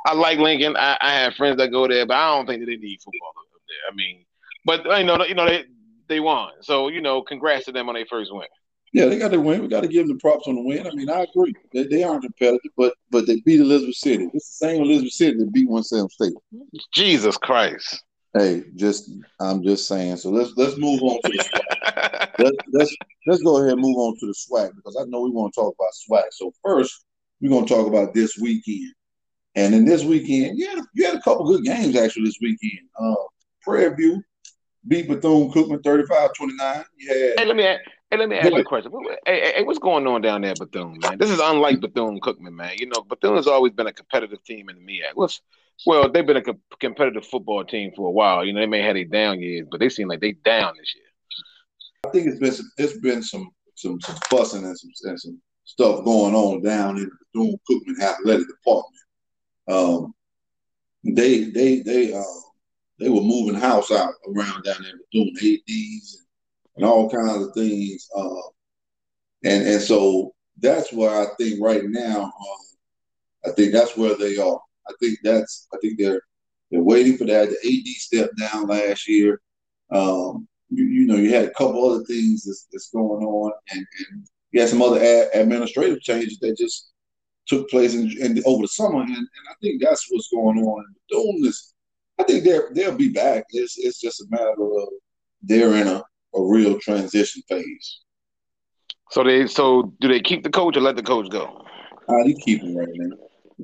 I 0.05 0.13
like 0.13 0.39
Lincoln. 0.39 0.75
I, 0.77 0.97
I 1.01 1.13
have 1.13 1.33
friends 1.35 1.57
that 1.57 1.69
go 1.69 1.87
there, 1.87 2.05
but 2.05 2.15
I 2.15 2.35
don't 2.35 2.45
think 2.45 2.61
that 2.61 2.67
they 2.67 2.77
need 2.77 3.01
football 3.01 3.29
up 3.29 3.61
there. 3.67 3.91
I 3.91 3.95
mean, 3.95 4.25
but 4.63 4.85
you 4.99 5.05
know, 5.05 5.23
you 5.25 5.33
know, 5.33 5.45
they 5.45 5.65
they 6.07 6.19
won. 6.19 6.51
So 6.61 6.89
you 6.89 7.01
know, 7.01 7.23
congrats 7.23 7.65
to 7.65 7.71
them 7.71 7.89
on 7.89 7.95
their 7.95 8.05
first 8.05 8.33
win. 8.33 8.47
Yeah, 8.93 9.07
they 9.07 9.17
got 9.17 9.31
to 9.31 9.41
win. 9.41 9.61
We 9.61 9.67
got 9.67 9.81
to 9.81 9.89
give 9.89 10.07
them 10.07 10.15
the 10.15 10.21
props 10.21 10.47
on 10.47 10.55
the 10.55 10.61
win. 10.61 10.87
I 10.87 10.91
mean, 10.91 11.09
I 11.09 11.23
agree. 11.23 11.53
They, 11.73 11.83
they 11.83 12.03
aren't 12.03 12.23
competitive, 12.23 12.71
but 12.77 12.93
but 13.09 13.27
they 13.27 13.41
beat 13.41 13.59
Elizabeth 13.59 13.95
City. 13.95 14.29
It's 14.33 14.57
the 14.57 14.67
same 14.67 14.83
Elizabeth 14.83 15.11
City 15.11 15.37
that 15.39 15.51
beat 15.51 15.67
Winston-Salem 15.67 16.09
State. 16.09 16.33
Jesus 16.93 17.35
Christ. 17.37 18.04
Hey, 18.35 18.63
just 18.75 19.11
I'm 19.39 19.63
just 19.63 19.87
saying. 19.87 20.17
So 20.17 20.29
let's 20.29 20.51
let's 20.57 20.77
move 20.77 21.01
on 21.01 21.21
to 21.21 21.29
the 21.29 22.29
let's, 22.39 22.57
let's 22.73 22.95
let's 23.27 23.41
go 23.41 23.57
ahead 23.57 23.73
and 23.73 23.81
move 23.81 23.97
on 23.97 24.17
to 24.19 24.25
the 24.25 24.33
SWAC 24.33 24.75
because 24.75 24.97
I 24.99 25.05
know 25.05 25.21
we 25.21 25.31
want 25.31 25.53
to 25.53 25.61
talk 25.61 25.73
about 25.79 25.93
SWAC. 25.93 26.23
So 26.31 26.51
first, 26.63 27.05
we're 27.39 27.49
gonna 27.49 27.65
talk 27.65 27.87
about 27.87 28.13
this 28.13 28.37
weekend. 28.37 28.93
And 29.55 29.73
in 29.73 29.85
this 29.85 30.03
weekend, 30.03 30.57
you 30.57 30.67
had, 30.67 30.79
you 30.93 31.05
had 31.05 31.15
a 31.15 31.21
couple 31.21 31.45
good 31.45 31.63
games 31.63 31.95
actually 31.95 32.25
this 32.25 32.39
weekend. 32.41 32.89
Uh, 32.99 33.15
Prairie 33.61 33.95
View 33.95 34.21
beat 34.85 35.07
Bethune 35.07 35.49
Cookman 35.49 35.81
35-29. 35.81 36.49
Yeah. 36.59 36.83
Hey, 37.37 37.45
let 37.45 37.55
me 37.55 37.65
ask, 37.65 37.81
hey, 38.11 38.17
let 38.17 38.27
me 38.27 38.35
ask 38.35 38.51
you 38.51 38.57
a 38.57 38.63
question. 38.65 38.91
Hey, 39.25 39.53
hey, 39.55 39.63
what's 39.63 39.79
going 39.79 40.05
on 40.07 40.21
down 40.21 40.41
there, 40.41 40.53
Bethune, 40.55 40.99
man? 40.99 41.17
This 41.17 41.29
is 41.29 41.39
unlike 41.39 41.79
Bethune 41.79 42.19
Cookman, 42.19 42.53
man. 42.53 42.73
You 42.75 42.87
know, 42.87 43.01
Bethune 43.07 43.37
has 43.37 43.47
always 43.47 43.71
been 43.71 43.87
a 43.87 43.93
competitive 43.93 44.43
team 44.43 44.67
in 44.69 44.75
the 44.75 44.81
MEAC. 44.81 45.11
What's 45.13 45.39
well, 45.85 46.11
they've 46.11 46.25
been 46.25 46.37
a 46.37 46.41
co- 46.41 46.59
competitive 46.79 47.25
football 47.25 47.63
team 47.63 47.91
for 47.95 48.07
a 48.07 48.11
while. 48.11 48.45
You 48.45 48.53
know, 48.53 48.59
they 48.59 48.65
may 48.65 48.81
have 48.81 48.95
their 48.95 49.05
down 49.05 49.41
years, 49.41 49.67
but 49.69 49.79
they 49.79 49.89
seem 49.89 50.07
like 50.07 50.21
they 50.21 50.33
down 50.33 50.73
this 50.77 50.93
year. 50.95 51.05
I 52.05 52.09
think 52.11 52.27
it's 52.27 52.39
been 52.39 52.51
some, 52.51 52.71
it's 52.77 52.99
been 52.99 53.23
some 53.23 53.49
some 53.75 53.99
some 54.01 54.15
fussing 54.29 54.63
and 54.63 54.77
some 54.77 54.91
and 55.03 55.19
some 55.19 55.41
stuff 55.65 56.05
going 56.05 56.33
on 56.33 56.61
down 56.61 56.97
in 56.97 57.03
the 57.03 57.09
Bethune 57.33 57.59
Cookman 57.69 58.01
athletic 58.01 58.47
department. 58.47 59.03
Um, 59.67 60.13
they 61.03 61.45
they 61.45 61.81
they 61.81 62.13
uh, 62.13 62.23
they 62.99 63.09
were 63.09 63.21
moving 63.21 63.55
house 63.55 63.91
out 63.91 64.13
around 64.27 64.63
down 64.63 64.81
there 64.81 64.93
doing 65.11 65.35
ADs 65.37 66.17
and, 66.17 66.25
and 66.77 66.85
all 66.85 67.09
kinds 67.09 67.47
of 67.47 67.53
things. 67.53 68.07
Uh, 68.15 68.41
and 69.43 69.67
and 69.67 69.81
so 69.81 70.33
that's 70.59 70.93
where 70.93 71.09
I 71.09 71.27
think 71.37 71.61
right 71.61 71.83
now, 71.83 72.23
um, 72.23 72.31
I 73.45 73.51
think 73.51 73.73
that's 73.73 73.97
where 73.97 74.15
they 74.15 74.37
are. 74.37 74.59
I 74.87 74.93
think 74.99 75.19
that's 75.23 75.67
I 75.73 75.77
think 75.81 75.97
they're 75.99 76.21
they're 76.71 76.83
waiting 76.83 77.17
for 77.17 77.25
that. 77.25 77.49
The 77.49 77.55
AD 77.55 77.87
stepped 77.95 78.37
down 78.37 78.67
last 78.67 79.07
year. 79.07 79.41
Um, 79.91 80.47
you, 80.69 80.85
you, 80.85 81.07
know, 81.07 81.15
you 81.15 81.33
had 81.33 81.45
a 81.45 81.51
couple 81.51 81.89
other 81.89 82.03
things 82.05 82.43
that's, 82.43 82.67
that's 82.71 82.89
going 82.89 83.23
on, 83.23 83.51
and, 83.71 83.85
and 84.09 84.27
you 84.51 84.59
had 84.59 84.69
some 84.69 84.81
other 84.81 84.99
ad, 84.99 85.29
administrative 85.33 86.01
changes 86.01 86.39
that 86.39 86.57
just 86.57 86.91
took 87.47 87.69
place 87.69 87.93
in, 87.93 88.11
in 88.19 88.41
over 88.45 88.63
the 88.63 88.67
summer, 88.67 89.01
and, 89.01 89.09
and, 89.09 89.27
I 89.49 89.53
think 89.61 89.81
that's 89.81 90.07
what's 90.09 90.29
going 90.29 90.57
on. 90.57 90.85
Doing 91.09 91.41
this, 91.43 91.73
I 92.19 92.23
think 92.23 92.43
they're 92.43 92.69
they'll 92.73 92.97
be 92.97 93.09
back. 93.09 93.45
It's 93.51 93.77
it's 93.77 94.01
just 94.01 94.21
a 94.21 94.25
matter 94.29 94.53
of 94.53 94.87
they're 95.43 95.75
in 95.75 95.87
a, 95.87 96.03
a 96.33 96.41
real 96.41 96.79
transition 96.79 97.43
phase. 97.47 97.99
So 99.11 99.23
they 99.23 99.45
so 99.45 99.93
do 100.01 100.07
they 100.07 100.19
keep 100.19 100.43
the 100.43 100.49
coach 100.49 100.77
or 100.77 100.81
let 100.81 100.95
the 100.95 101.03
coach 101.03 101.29
go? 101.29 101.63
Uh, 102.09 102.23
they 102.23 102.33
keep 102.33 102.61
him 102.61 102.75
right 102.75 102.87
now. 102.91 103.15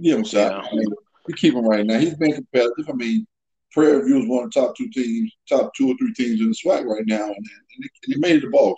Give 0.01 0.17
him 0.19 0.23
a 0.23 0.27
shot. 0.27 0.67
Yeah. 0.71 0.81
We 1.27 1.33
keep 1.33 1.53
him 1.53 1.65
right 1.65 1.85
now. 1.85 1.99
He's 1.99 2.15
been 2.15 2.33
competitive. 2.33 2.89
I 2.89 2.93
mean, 2.93 3.27
Prairie 3.71 4.03
View 4.05 4.21
is 4.21 4.27
one 4.27 4.45
of 4.45 4.51
the 4.51 4.59
top 4.59 4.75
two 4.75 4.89
teams, 4.89 5.31
top 5.47 5.73
two 5.75 5.89
or 5.89 5.95
three 5.95 6.13
teams 6.13 6.41
in 6.41 6.47
the 6.47 6.55
SWAC 6.55 6.85
right 6.85 7.05
now, 7.05 7.25
and, 7.25 7.35
and, 7.35 7.89
they, 8.07 8.15
made 8.17 8.37
it 8.37 8.41
the 8.41 8.49
ball 8.49 8.75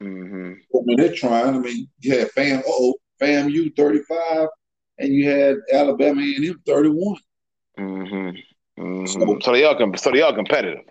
game. 0.00 0.08
Mm-hmm. 0.10 0.52
But 0.72 0.84
when 0.84 0.96
they're 0.96 1.14
trying, 1.14 1.54
I 1.54 1.58
mean, 1.58 1.88
you 2.00 2.18
had 2.18 2.30
Fam, 2.32 2.62
oh, 2.66 2.94
FAMU 3.20 3.76
35, 3.76 4.48
and 4.98 5.14
you 5.14 5.28
had 5.28 5.56
Alabama 5.72 6.20
A&M 6.20 6.60
31. 6.66 7.16
Mm-hmm. 7.78 8.82
Mm-hmm. 8.82 9.06
So, 9.06 9.38
so, 9.40 9.52
they 9.52 9.64
are 9.64 9.76
so 9.96 10.10
they 10.10 10.22
are 10.22 10.34
competitive. 10.34 10.84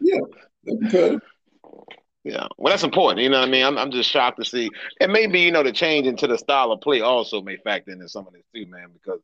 Yeah, 0.00 0.20
they're 0.64 0.76
competitive. 0.78 1.20
Yeah, 2.24 2.46
well, 2.56 2.72
that's 2.72 2.84
important. 2.84 3.20
You 3.20 3.30
know 3.30 3.40
what 3.40 3.48
I 3.48 3.50
mean? 3.50 3.64
I'm, 3.64 3.76
I'm 3.76 3.90
just 3.90 4.08
shocked 4.08 4.38
to 4.38 4.44
see, 4.44 4.70
and 5.00 5.12
maybe 5.12 5.40
you 5.40 5.50
know 5.50 5.62
the 5.62 5.72
change 5.72 6.06
into 6.06 6.26
the 6.26 6.38
style 6.38 6.70
of 6.70 6.80
play 6.80 7.00
also 7.00 7.42
may 7.42 7.56
factor 7.56 7.90
into 7.90 8.08
some 8.08 8.26
of 8.26 8.32
this 8.32 8.44
too, 8.54 8.70
man. 8.70 8.88
Because 8.92 9.20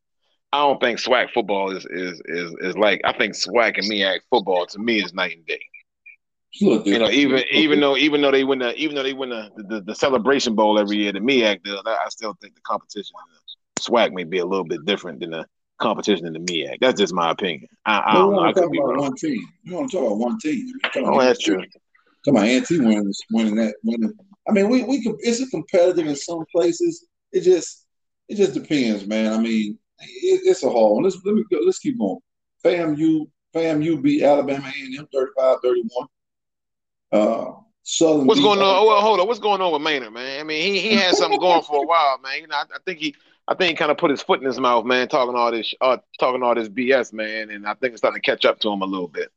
I 0.53 0.59
don't 0.61 0.81
think 0.81 0.99
SWAC 0.99 1.31
football 1.33 1.77
is 1.77 1.87
is 1.91 2.21
is 2.25 2.55
is 2.61 2.77
like 2.77 3.01
I 3.05 3.13
think 3.13 3.35
SWAC 3.35 3.79
and 3.79 3.91
MEAC 3.91 4.21
football 4.31 4.67
to 4.67 4.79
me 4.79 5.03
is 5.03 5.13
night 5.13 5.37
and 5.37 5.47
day. 5.47 5.61
You 6.53 6.99
know, 6.99 7.11
even 7.11 7.45
even 7.53 7.81
though 7.81 7.97
even 7.97 8.23
though 8.23 8.31
they 8.31 8.45
win 8.45 8.61
the 8.61 8.75
even 8.77 8.97
though 8.97 9.03
they 9.03 9.13
win 9.13 9.29
the, 9.29 9.51
the, 9.57 9.81
the 9.83 9.95
celebration 9.95 10.55
bowl 10.55 10.79
every 10.79 10.97
year, 10.97 11.13
the 11.13 11.21
MEAC 11.21 11.63
does. 11.63 11.83
I 11.85 12.09
still 12.09 12.35
think 12.41 12.55
the 12.55 12.63
competition 12.63 13.15
in 13.15 13.35
the 13.35 13.83
SWAC 13.83 14.13
may 14.13 14.25
be 14.25 14.39
a 14.39 14.47
little 14.47 14.65
bit 14.65 14.85
different 14.87 15.21
than 15.21 15.31
the 15.31 15.47
competition 15.79 16.27
in 16.27 16.33
the 16.33 16.41
MEAC. 16.41 16.79
That's 16.81 16.99
just 16.99 17.13
my 17.13 17.31
opinion. 17.31 17.69
I, 17.85 18.03
I 18.07 18.15
don't 18.15 18.33
know. 18.33 18.41
I 18.41 18.53
could 18.53 18.71
be 18.71 18.81
wrong. 18.81 18.99
One 18.99 19.15
team. 19.17 19.47
You 19.65 19.75
want 19.75 19.91
to 19.91 19.97
talk 19.99 20.07
about 20.07 20.19
one 20.19 20.39
team? 20.39 20.73
Oh, 20.97 21.21
that's 21.21 21.39
true. 21.39 21.63
Come 22.25 22.37
on, 22.37 22.45
A&T 22.45 22.79
winning, 22.79 23.13
winning 23.33 23.55
that, 23.57 23.75
winning. 23.85 24.13
I 24.49 24.53
mean, 24.53 24.69
we 24.71 24.83
we. 24.83 24.97
It's 25.21 25.41
a 25.41 25.47
competitive 25.49 26.07
in 26.07 26.17
some 26.17 26.45
places. 26.55 27.07
It 27.33 27.43
just 27.43 27.87
it 28.29 28.37
just 28.37 28.55
depends, 28.55 29.07
man. 29.07 29.33
I 29.33 29.39
mean, 29.39 29.79
it, 30.01 30.41
it's 30.45 30.63
a 30.63 30.71
haul. 30.71 31.03
Let's 31.03 31.19
let 31.25 31.35
me 31.35 31.45
go, 31.51 31.59
let's 31.65 31.79
keep 31.79 31.99
going. 31.99 32.19
FAMU 32.65 33.27
FAMU 33.55 34.03
beat 34.03 34.23
Alabama 34.23 34.69
A&M 34.69 35.09
35-31. 35.15 36.07
Uh, 37.11 37.53
Southern. 37.83 38.27
What's 38.27 38.41
going 38.41 38.59
on? 38.59 38.67
Oh, 38.67 38.87
well, 38.87 39.01
hold 39.01 39.19
on. 39.19 39.27
What's 39.27 39.41
going 39.41 39.63
on 39.63 39.73
with 39.73 39.81
Maynor, 39.81 40.13
man? 40.13 40.41
I 40.41 40.43
mean, 40.43 40.63
he 40.63 40.79
he 40.79 40.95
had 40.95 41.15
something 41.15 41.41
going 41.41 41.63
for 41.63 41.83
a 41.83 41.87
while, 41.87 42.19
man. 42.19 42.43
You 42.43 42.47
know, 42.47 42.57
I, 42.57 42.65
I 42.75 42.79
think 42.85 42.99
he 42.99 43.15
I 43.49 43.55
think 43.55 43.71
he 43.71 43.77
kind 43.77 43.91
of 43.91 43.97
put 43.97 44.11
his 44.11 44.21
foot 44.21 44.41
in 44.41 44.47
his 44.47 44.61
mouth, 44.61 44.85
man, 44.85 45.09
talking 45.09 45.35
all 45.35 45.51
this 45.51 45.73
uh, 45.81 45.97
talking 46.21 46.43
all 46.43 46.55
this 46.55 46.69
BS, 46.69 47.15
man, 47.15 47.49
and 47.49 47.67
I 47.67 47.73
think 47.75 47.93
it's 47.93 48.03
starting 48.03 48.21
to 48.21 48.31
catch 48.31 48.45
up 48.45 48.61
to 48.61 48.71
him 48.71 48.83
a 48.83 48.87
little 48.87 49.09
bit. 49.09 49.31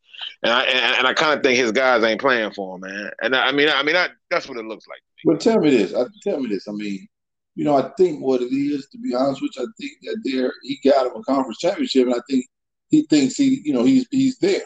And 0.44 0.52
I 0.52 0.64
and, 0.64 0.96
and 0.98 1.08
I 1.08 1.14
kind 1.14 1.34
of 1.34 1.44
think 1.44 1.58
his 1.58 1.72
guys 1.72 2.04
ain't 2.04 2.20
playing 2.20 2.52
for 2.52 2.76
him, 2.76 2.82
man. 2.82 3.12
And 3.22 3.36
I, 3.36 3.48
I 3.48 3.52
mean, 3.54 3.70
I 3.70 3.84
mean, 3.84 3.96
I, 3.96 4.10
that's 4.30 4.50
what 4.50 4.58
it 4.58 4.66
looks 4.66 4.86
like. 4.86 5.00
But 5.24 5.40
tell 5.40 5.60
me 5.60 5.70
this. 5.70 5.96
I, 5.96 6.04
tell 6.22 6.42
me 6.42 6.50
this. 6.50 6.68
I 6.68 6.74
mean, 6.74 7.08
you 7.56 7.66
know, 7.66 7.76
I 7.76 7.92
think 7.98 8.22
what 8.22 8.42
it 8.42 8.54
is, 8.54 8.88
to 8.90 8.98
be 8.98 9.14
honest 9.14 9.42
with 9.42 9.52
you, 9.56 9.64
I 9.64 9.68
think 9.80 9.92
that 10.04 10.22
there 10.24 10.54
he 10.64 10.80
got 10.84 11.08
him 11.08 11.14
a 11.16 11.24
conference 11.24 11.60
championship, 11.60 12.08
and 12.08 12.16
I 12.16 12.22
think 12.30 12.46
he 12.90 13.04
thinks 13.04 13.36
he, 13.36 13.62
you 13.64 13.74
know, 13.74 13.84
he's 13.84 14.08
he's 14.12 14.38
there. 14.40 14.64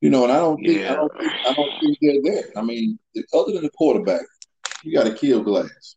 You 0.00 0.08
know, 0.08 0.24
and 0.24 0.32
I 0.32 0.36
don't 0.36 0.56
think 0.56 0.78
yeah. 0.78 0.92
I 0.92 0.96
don't 0.96 1.18
think 1.18 1.32
I 1.46 1.52
don't 1.52 1.80
think 1.80 1.98
they're 2.00 2.22
there. 2.22 2.44
I 2.56 2.62
mean, 2.62 2.98
other 3.34 3.52
than 3.52 3.62
the 3.62 3.70
quarterback, 3.70 4.22
you 4.82 4.94
got 4.96 5.04
to 5.04 5.10
Aqeel 5.10 5.44
Glass. 5.44 5.96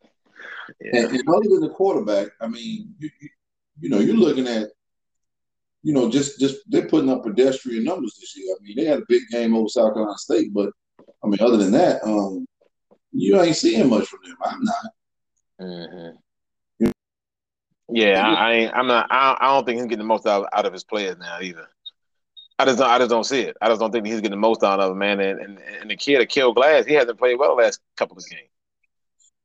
Yeah. 0.81 1.01
And, 1.01 1.11
and, 1.11 1.29
other 1.29 1.49
than 1.49 1.61
the 1.61 1.73
quarterback, 1.73 2.29
I 2.41 2.47
mean, 2.47 2.93
you, 2.99 3.09
you, 3.21 3.29
you 3.81 3.89
know, 3.89 3.99
you're 3.99 4.15
looking 4.15 4.47
at, 4.47 4.69
you 5.81 5.93
know, 5.93 6.09
just 6.09 6.39
just 6.39 6.57
they're 6.67 6.87
putting 6.87 7.09
up 7.09 7.23
pedestrian 7.23 7.85
numbers 7.85 8.17
this 8.19 8.35
year. 8.35 8.53
I 8.53 8.63
mean, 8.63 8.75
they 8.75 8.85
had 8.85 8.99
a 8.99 9.05
big 9.07 9.21
game 9.31 9.55
over 9.55 9.69
South 9.69 9.93
Carolina 9.93 10.17
State, 10.17 10.53
but 10.53 10.71
I 11.23 11.27
mean, 11.27 11.39
other 11.39 11.57
than 11.57 11.71
that, 11.71 12.03
um, 12.03 12.45
you 13.13 13.39
ain't 13.41 13.55
seeing 13.55 13.89
much 13.89 14.07
from 14.07 14.19
them. 14.23 14.35
I'm 14.43 14.63
not. 14.63 14.91
Mm-hmm. 15.61 16.89
Yeah, 17.89 18.25
I, 18.25 18.65
I 18.65 18.71
I'm 18.73 18.87
not. 18.87 19.07
I, 19.11 19.37
I 19.39 19.47
don't 19.53 19.65
think 19.65 19.77
he's 19.77 19.85
getting 19.85 19.99
the 19.99 20.05
most 20.05 20.25
out, 20.25 20.47
out 20.53 20.65
of 20.65 20.73
his 20.73 20.83
players 20.83 21.17
now 21.17 21.39
either. 21.41 21.67
I 22.57 22.65
just 22.65 22.79
don't. 22.79 22.89
I 22.89 22.97
just 22.97 23.09
don't 23.09 23.25
see 23.25 23.41
it. 23.41 23.57
I 23.61 23.67
just 23.67 23.79
don't 23.79 23.91
think 23.91 24.05
he's 24.05 24.15
getting 24.15 24.31
the 24.31 24.37
most 24.37 24.63
out 24.63 24.79
of 24.79 24.91
him, 24.91 24.97
man. 24.97 25.19
And 25.19 25.39
and, 25.39 25.59
and 25.81 25.89
the 25.89 25.95
kid, 25.95 26.27
Aqeel 26.27 26.55
Glass, 26.55 26.85
he 26.85 26.93
hasn't 26.93 27.19
played 27.19 27.37
well 27.37 27.55
the 27.55 27.63
last 27.63 27.81
couple 27.97 28.17
of 28.17 28.23
games. 28.29 28.49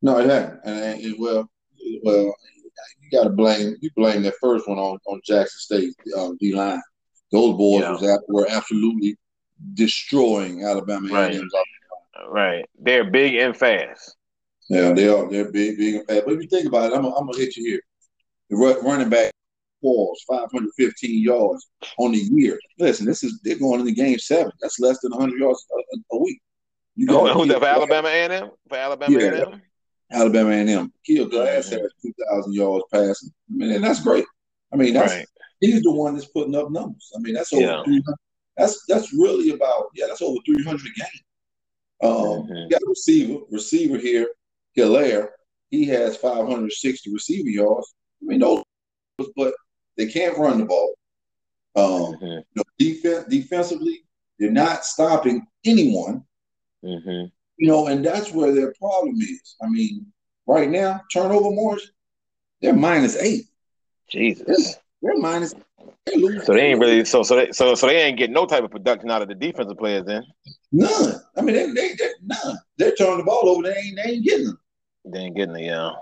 No, 0.00 0.18
it 0.18 0.30
hasn't. 0.30 0.60
And, 0.64 1.04
and 1.04 1.14
well, 1.18 1.50
well, 2.04 2.34
you 3.00 3.10
got 3.10 3.24
to 3.24 3.30
blame. 3.30 3.76
You 3.80 3.90
blame 3.96 4.22
that 4.22 4.34
first 4.40 4.68
one 4.68 4.78
on 4.78 4.98
on 5.06 5.20
Jackson 5.24 5.58
State 5.58 5.94
uh, 6.16 6.30
D 6.38 6.54
line. 6.54 6.80
Those 7.32 7.56
boys 7.56 7.82
yeah. 7.82 7.90
was 7.90 8.20
were 8.28 8.46
absolutely 8.48 9.16
destroying 9.74 10.64
Alabama. 10.64 11.08
Right. 11.12 11.40
Right. 12.28 12.64
They're 12.78 13.10
big 13.10 13.34
and 13.34 13.56
fast. 13.56 14.16
Yeah, 14.68 14.92
they 14.92 15.09
are. 15.09 15.28
They're 15.31 15.50
big, 15.50 15.78
big 15.78 15.94
and 15.96 16.07
fast. 16.07 16.24
But 16.26 16.35
if 16.35 16.42
you 16.42 16.48
think 16.48 16.66
about 16.66 16.92
it, 16.92 16.96
I'm, 16.96 17.07
I'm 17.07 17.26
gonna 17.26 17.38
hit 17.38 17.57
you 17.57 17.70
here. 17.70 17.81
The 18.50 18.81
running 18.83 19.09
back 19.09 19.33
falls 19.81 20.22
515 20.28 21.22
yards 21.22 21.68
on 21.98 22.12
the 22.12 22.18
year. 22.18 22.59
Listen, 22.78 23.07
this 23.07 23.22
is 23.22 23.40
they're 23.42 23.59
going 23.59 23.81
into 23.81 23.92
game 23.92 24.18
seven. 24.18 24.52
That's 24.61 24.78
less 24.81 24.98
than 25.00 25.12
100 25.12 25.38
yards 25.38 25.66
a, 25.72 26.16
a 26.16 26.18
week. 26.18 26.40
You 26.96 27.07
oh, 27.11 27.33
who's 27.33 27.48
that 27.48 27.61
for 27.61 27.66
Alabama 27.66 28.09
A&M? 28.09 28.50
For 28.68 28.76
Alabama 28.76 29.18
yeah. 29.18 29.28
A&M? 29.28 29.62
Alabama 30.11 30.50
A&M. 30.50 30.92
Aqeel 31.09 31.31
Glass 31.31 31.68
mm-hmm. 31.68 31.83
has 31.83 31.92
2,000 32.02 32.52
yards 32.52 32.85
passing. 32.92 33.31
I 33.50 33.54
mean, 33.54 33.72
and 33.72 33.85
that's 33.85 34.02
great. 34.02 34.24
I 34.72 34.76
mean, 34.76 34.94
that's 34.94 35.14
right. 35.14 35.26
he's 35.61 35.83
the 35.83 35.92
one 35.92 36.14
that's 36.14 36.26
putting 36.26 36.57
up 36.57 36.70
numbers. 36.70 37.12
I 37.16 37.20
mean, 37.20 37.35
that's 37.35 37.52
over 37.52 37.62
yeah. 37.62 37.83
300. 37.85 38.04
That's 38.57 38.85
that's 38.88 39.12
really 39.12 39.50
about 39.50 39.87
yeah, 39.94 40.07
that's 40.09 40.20
over 40.20 40.38
300 40.44 40.81
games. 40.83 41.22
Um, 42.02 42.11
mm-hmm. 42.11 42.68
got 42.68 42.83
a 42.83 42.87
receiver, 42.88 43.40
receiver 43.50 43.98
here, 43.98 44.28
Hilaire. 44.82 45.32
He 45.70 45.84
has 45.86 46.16
560 46.16 47.12
receiving 47.12 47.52
yards. 47.52 47.94
I 48.22 48.26
mean, 48.26 48.40
those, 48.40 48.62
but 49.36 49.54
they 49.96 50.06
can't 50.06 50.38
run 50.38 50.58
the 50.58 50.64
ball. 50.64 50.94
Um, 51.76 52.14
mm-hmm. 52.14 52.24
you 52.24 52.44
know, 52.56 52.62
defense, 52.78 53.26
defensively, 53.28 54.02
they're 54.38 54.50
not 54.50 54.84
stopping 54.84 55.46
anyone. 55.64 56.24
Mm-hmm. 56.84 57.26
You 57.58 57.68
know, 57.68 57.88
and 57.88 58.04
that's 58.04 58.32
where 58.32 58.54
their 58.54 58.72
problem 58.78 59.16
is. 59.16 59.56
I 59.62 59.68
mean, 59.68 60.06
right 60.46 60.68
now, 60.68 61.00
turnover 61.12 61.50
margin, 61.50 61.88
they're 62.62 62.72
minus 62.72 63.16
eight. 63.16 63.44
Jesus, 64.08 64.46
they're, 64.46 65.12
they're 65.12 65.20
minus. 65.20 65.54
They're 66.06 66.42
so 66.44 66.54
they 66.54 66.60
ain't 66.60 66.80
really 66.80 67.04
so 67.04 67.22
so 67.22 67.36
they 67.36 67.52
so 67.52 67.74
so 67.74 67.86
they 67.86 68.02
ain't 68.02 68.16
getting 68.16 68.34
no 68.34 68.46
type 68.46 68.64
of 68.64 68.70
production 68.70 69.10
out 69.10 69.22
of 69.22 69.28
the 69.28 69.34
defensive 69.34 69.76
players 69.76 70.06
then. 70.06 70.24
None. 70.72 71.20
I 71.36 71.42
mean, 71.42 71.54
they 71.54 71.66
they 71.72 71.94
they 71.94 72.10
none. 72.22 72.58
They're 72.78 72.94
turning 72.94 73.18
the 73.18 73.24
ball 73.24 73.48
over. 73.48 73.62
They 73.62 73.76
ain't 73.76 73.96
they 73.96 74.12
ain't 74.12 74.24
getting 74.24 74.46
them. 74.46 74.58
They 75.12 75.20
ain't 75.20 75.36
getting 75.36 75.56
it, 75.56 75.64
yeah. 75.64 75.92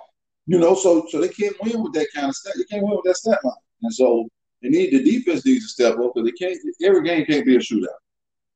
You 0.47 0.59
know, 0.59 0.75
so 0.75 1.07
so 1.09 1.21
they 1.21 1.29
can't 1.29 1.57
win 1.63 1.83
with 1.83 1.93
that 1.95 2.09
kind 2.15 2.29
of 2.29 2.37
stat. 2.37 2.55
They 2.57 2.65
can't 2.65 2.85
win 2.85 2.97
with 2.97 3.05
that 3.05 3.17
stat 3.17 3.39
line. 3.45 3.55
And 3.83 3.93
so 3.93 4.29
they 4.63 4.69
need 4.69 4.93
the 4.93 5.03
defense 5.03 5.45
needs 5.45 5.65
to 5.65 5.69
step 5.69 5.99
up 5.99 6.13
because 6.15 6.31
they 6.31 6.33
can't. 6.33 6.59
Every 6.85 7.03
game 7.03 7.25
can't 7.27 7.45
be 7.45 7.57
a 7.57 7.59
shootout. 7.59 7.87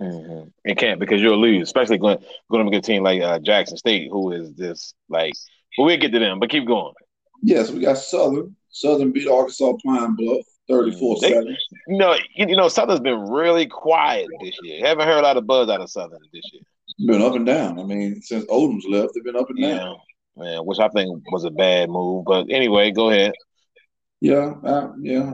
Mm-hmm. 0.01 0.49
It 0.65 0.79
can't 0.79 1.01
because 1.01 1.21
you'll 1.21 1.41
lose, 1.41 1.63
especially 1.63 1.99
going 1.99 2.19
going 2.51 2.67
up 2.67 2.73
a 2.73 2.81
team 2.81 3.03
like 3.03 3.21
uh, 3.21 3.39
Jackson 3.39 3.77
State, 3.77 4.09
who 4.11 4.33
is 4.33 4.53
this 4.55 4.95
like. 5.09 5.35
But 5.77 5.85
we'll 5.85 5.99
get 5.99 6.13
to 6.13 6.19
them. 6.19 6.41
But 6.41 6.51
keep 6.51 6.67
going. 6.67 6.95
Yes, 7.43 7.71
we 7.71 7.81
got 7.81 7.99
Southern. 7.99 8.57
Southern 8.71 9.13
beat 9.13 9.29
Arkansas 9.29 9.73
Pine 9.85 10.15
Bluff 10.15 10.45
34-7. 10.71 11.57
You 11.89 11.99
know, 11.99 12.17
you, 12.35 12.57
know, 12.57 12.69
Southern's 12.69 13.01
been 13.01 13.29
really 13.29 13.67
quiet 13.67 14.29
this 14.41 14.57
year. 14.63 14.87
Haven't 14.87 15.07
heard 15.07 15.19
a 15.19 15.23
lot 15.23 15.37
of 15.37 15.47
buzz 15.47 15.69
out 15.69 15.81
of 15.81 15.91
Southern 15.91 16.21
this 16.33 16.45
year. 16.53 16.63
Been 17.07 17.23
up 17.23 17.35
and 17.35 17.47
down. 17.47 17.79
I 17.79 17.85
mean, 17.85 18.21
since 18.21 18.45
Odums 18.47 18.89
left, 18.89 19.13
they've 19.15 19.25
been 19.25 19.37
up 19.37 19.49
and 19.49 19.61
down. 19.61 19.97
Man, 20.41 20.65
which 20.65 20.79
I 20.79 20.89
think 20.89 21.23
was 21.31 21.45
a 21.45 21.51
bad 21.51 21.91
move. 21.91 22.25
But 22.25 22.47
anyway, 22.51 22.91
go 22.91 23.11
ahead. 23.11 23.35
Yeah, 24.21 24.55
uh, 24.65 24.93
yeah, 25.01 25.33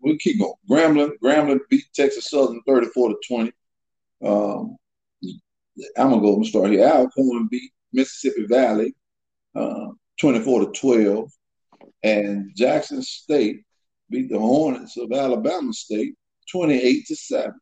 we'll 0.00 0.16
keep 0.18 0.38
going. 0.38 0.52
Grambling, 0.70 1.12
Grambling 1.22 1.60
beat 1.70 1.84
Texas 1.94 2.30
Southern 2.30 2.60
34 2.66 3.08
to 3.08 3.16
20. 3.26 3.52
Um, 4.24 4.76
I'm 5.96 6.10
gonna 6.10 6.20
go 6.20 6.36
and 6.36 6.46
start 6.46 6.70
here. 6.70 6.86
Alcorn 6.86 7.48
beat 7.50 7.72
Mississippi 7.92 8.46
Valley 8.46 8.94
uh, 9.54 9.88
24 10.20 10.66
to 10.66 10.80
12, 10.80 11.30
and 12.02 12.50
Jackson 12.56 13.02
State 13.02 13.62
beat 14.10 14.30
the 14.30 14.38
Hornets 14.38 14.96
of 14.96 15.12
Alabama 15.12 15.72
State 15.72 16.14
28 16.50 17.06
to 17.06 17.16
7. 17.16 17.52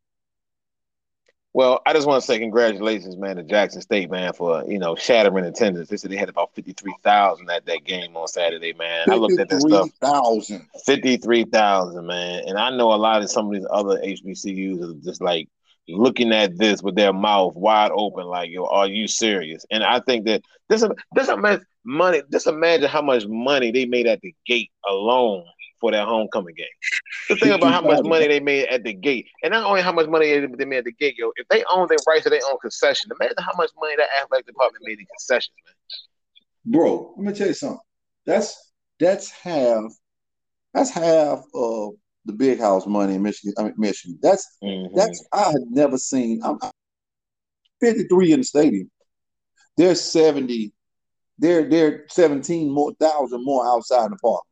Well, 1.56 1.80
I 1.86 1.94
just 1.94 2.06
want 2.06 2.20
to 2.20 2.26
say 2.26 2.38
congratulations, 2.38 3.16
man, 3.16 3.36
to 3.36 3.42
Jackson 3.42 3.80
State, 3.80 4.10
man, 4.10 4.34
for 4.34 4.62
you 4.68 4.78
know 4.78 4.94
shattering 4.94 5.46
attendance. 5.46 5.88
They 5.88 5.96
said 5.96 6.10
they 6.10 6.16
had 6.18 6.28
about 6.28 6.54
fifty 6.54 6.74
three 6.74 6.94
thousand 7.02 7.50
at 7.50 7.64
that 7.64 7.82
game 7.82 8.14
on 8.14 8.28
Saturday, 8.28 8.74
man. 8.74 9.10
I 9.10 9.14
looked 9.14 9.40
at 9.40 9.48
that 9.48 9.62
stuff. 9.62 9.88
Thousand. 9.98 10.66
Fifty 10.84 11.16
three 11.16 11.44
thousand, 11.44 12.06
man. 12.06 12.42
And 12.46 12.58
I 12.58 12.76
know 12.76 12.92
a 12.92 12.96
lot 12.96 13.22
of 13.22 13.30
some 13.30 13.46
of 13.46 13.52
these 13.54 13.66
other 13.70 13.98
HBCUs 13.98 14.82
are 14.82 15.02
just 15.02 15.22
like 15.22 15.48
looking 15.88 16.30
at 16.30 16.58
this 16.58 16.82
with 16.82 16.94
their 16.94 17.14
mouth 17.14 17.54
wide 17.54 17.90
open, 17.90 18.26
like, 18.26 18.50
yo, 18.50 18.66
are 18.66 18.86
you 18.86 19.08
serious? 19.08 19.64
And 19.70 19.82
I 19.82 20.00
think 20.00 20.26
that 20.26 20.42
this 20.68 20.84
this 21.14 21.30
money. 21.86 22.22
Just 22.30 22.48
imagine 22.48 22.90
how 22.90 23.00
much 23.00 23.26
money 23.26 23.70
they 23.70 23.86
made 23.86 24.06
at 24.06 24.20
the 24.20 24.34
gate 24.44 24.72
alone 24.86 25.46
for 25.80 25.90
that 25.90 26.06
homecoming 26.06 26.54
game. 26.54 26.66
The 27.28 27.36
thing 27.36 27.52
about 27.52 27.72
how 27.72 27.80
much 27.82 28.04
money 28.04 28.26
they 28.28 28.40
made 28.40 28.68
at 28.68 28.84
the 28.84 28.92
gate, 28.92 29.26
and 29.42 29.52
not 29.52 29.64
only 29.64 29.82
how 29.82 29.92
much 29.92 30.08
money 30.08 30.46
they 30.46 30.64
made 30.64 30.78
at 30.78 30.84
the 30.84 30.92
gate, 30.92 31.16
yo. 31.18 31.32
If 31.36 31.48
they 31.48 31.64
own 31.70 31.88
their 31.88 31.98
rights 32.06 32.24
to 32.24 32.30
their 32.30 32.40
own 32.50 32.58
concession, 32.60 33.10
imagine 33.18 33.36
how 33.38 33.52
much 33.56 33.70
money 33.80 33.94
that 33.96 34.08
athletic 34.22 34.46
department 34.46 34.84
made 34.86 34.98
in 34.98 35.06
concessions, 35.06 35.54
man. 35.64 35.74
Bro, 36.72 37.14
let 37.16 37.26
me 37.26 37.32
tell 37.32 37.48
you 37.48 37.54
something. 37.54 37.78
That's 38.24 38.72
that's 38.98 39.30
half. 39.30 39.84
That's 40.74 40.90
half 40.90 41.42
of 41.54 41.94
the 42.24 42.32
big 42.32 42.58
house 42.58 42.86
money 42.86 43.14
in 43.14 43.22
Michigan. 43.22 43.54
I 43.58 43.64
mean, 43.64 43.74
Michigan. 43.76 44.18
That's 44.20 44.58
mm-hmm. 44.62 44.94
that's 44.96 45.24
I 45.32 45.44
had 45.44 45.62
never 45.70 45.96
seen. 45.96 46.42
I'm, 46.44 46.58
I'm 46.62 46.70
53 47.80 48.32
in 48.32 48.40
the 48.40 48.44
stadium. 48.44 48.90
There's 49.76 50.00
70. 50.00 50.72
There, 51.38 51.68
there 51.68 52.06
17 52.08 52.70
more 52.70 52.94
thousand 52.94 53.44
more 53.44 53.66
outside 53.66 54.10
the 54.10 54.16
park 54.16 54.42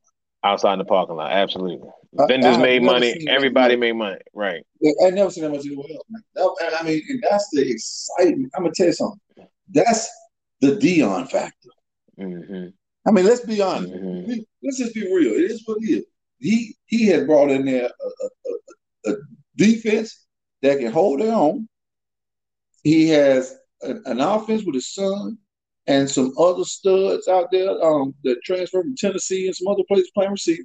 outside 0.45 0.75
in 0.75 0.79
the 0.79 0.85
parking 0.85 1.17
lot. 1.17 1.33
Absolutely. 1.33 1.89
Vendors 2.29 2.59
made 2.59 2.83
money. 2.83 3.27
Everybody 3.29 3.77
made 3.77 3.93
money. 3.93 4.19
Right. 4.33 4.65
I 5.05 5.11
never 5.11 5.31
seen 5.31 5.45
that 5.45 5.51
much 5.51 5.67
anywhere 5.67 5.87
else. 6.37 6.59
And 6.63 6.75
I 6.75 6.83
mean, 6.85 7.03
and 7.09 7.25
that's 7.29 7.49
the 7.51 7.69
excitement. 7.69 8.53
I'm 8.55 8.63
gonna 8.63 8.75
tell 8.75 8.87
you 8.87 8.93
something. 8.93 9.21
That's 9.71 10.09
the 10.61 10.77
Deion 10.77 11.29
factor. 11.29 11.71
Mm-hmm. 12.19 12.69
I 13.07 13.11
mean, 13.11 13.25
let's 13.25 13.45
be 13.45 13.61
honest. 13.61 13.93
Mm-hmm. 13.93 14.33
Let's 14.63 14.79
just 14.79 14.95
be 14.95 15.03
real. 15.03 15.33
It 15.33 15.51
is 15.51 15.63
what 15.67 15.79
it 15.81 15.87
is. 15.87 16.05
He 16.39 16.77
he 16.87 17.07
had 17.07 17.27
brought 17.27 17.51
in 17.51 17.65
there 17.65 17.87
a, 17.87 19.09
a, 19.09 19.11
a, 19.11 19.13
a 19.13 19.17
defense 19.57 20.27
that 20.63 20.79
can 20.79 20.93
hold 20.93 21.21
their 21.21 21.33
own. 21.35 21.69
He 22.83 23.09
has 23.09 23.57
an, 23.83 24.03
an 24.07 24.21
offense 24.21 24.63
with 24.65 24.75
his 24.75 24.93
son 24.93 25.39
and 25.87 26.09
some 26.09 26.33
other 26.39 26.65
studs 26.65 27.29
out 27.29 27.51
there 27.51 27.71
um, 27.83 28.15
that 28.25 28.43
transferred 28.45 28.85
from 28.85 28.97
Tennessee 28.97 29.47
and 29.47 29.55
some 29.55 29.69
other 29.69 29.83
places 29.87 30.11
playing 30.15 30.33
receiver. 30.33 30.63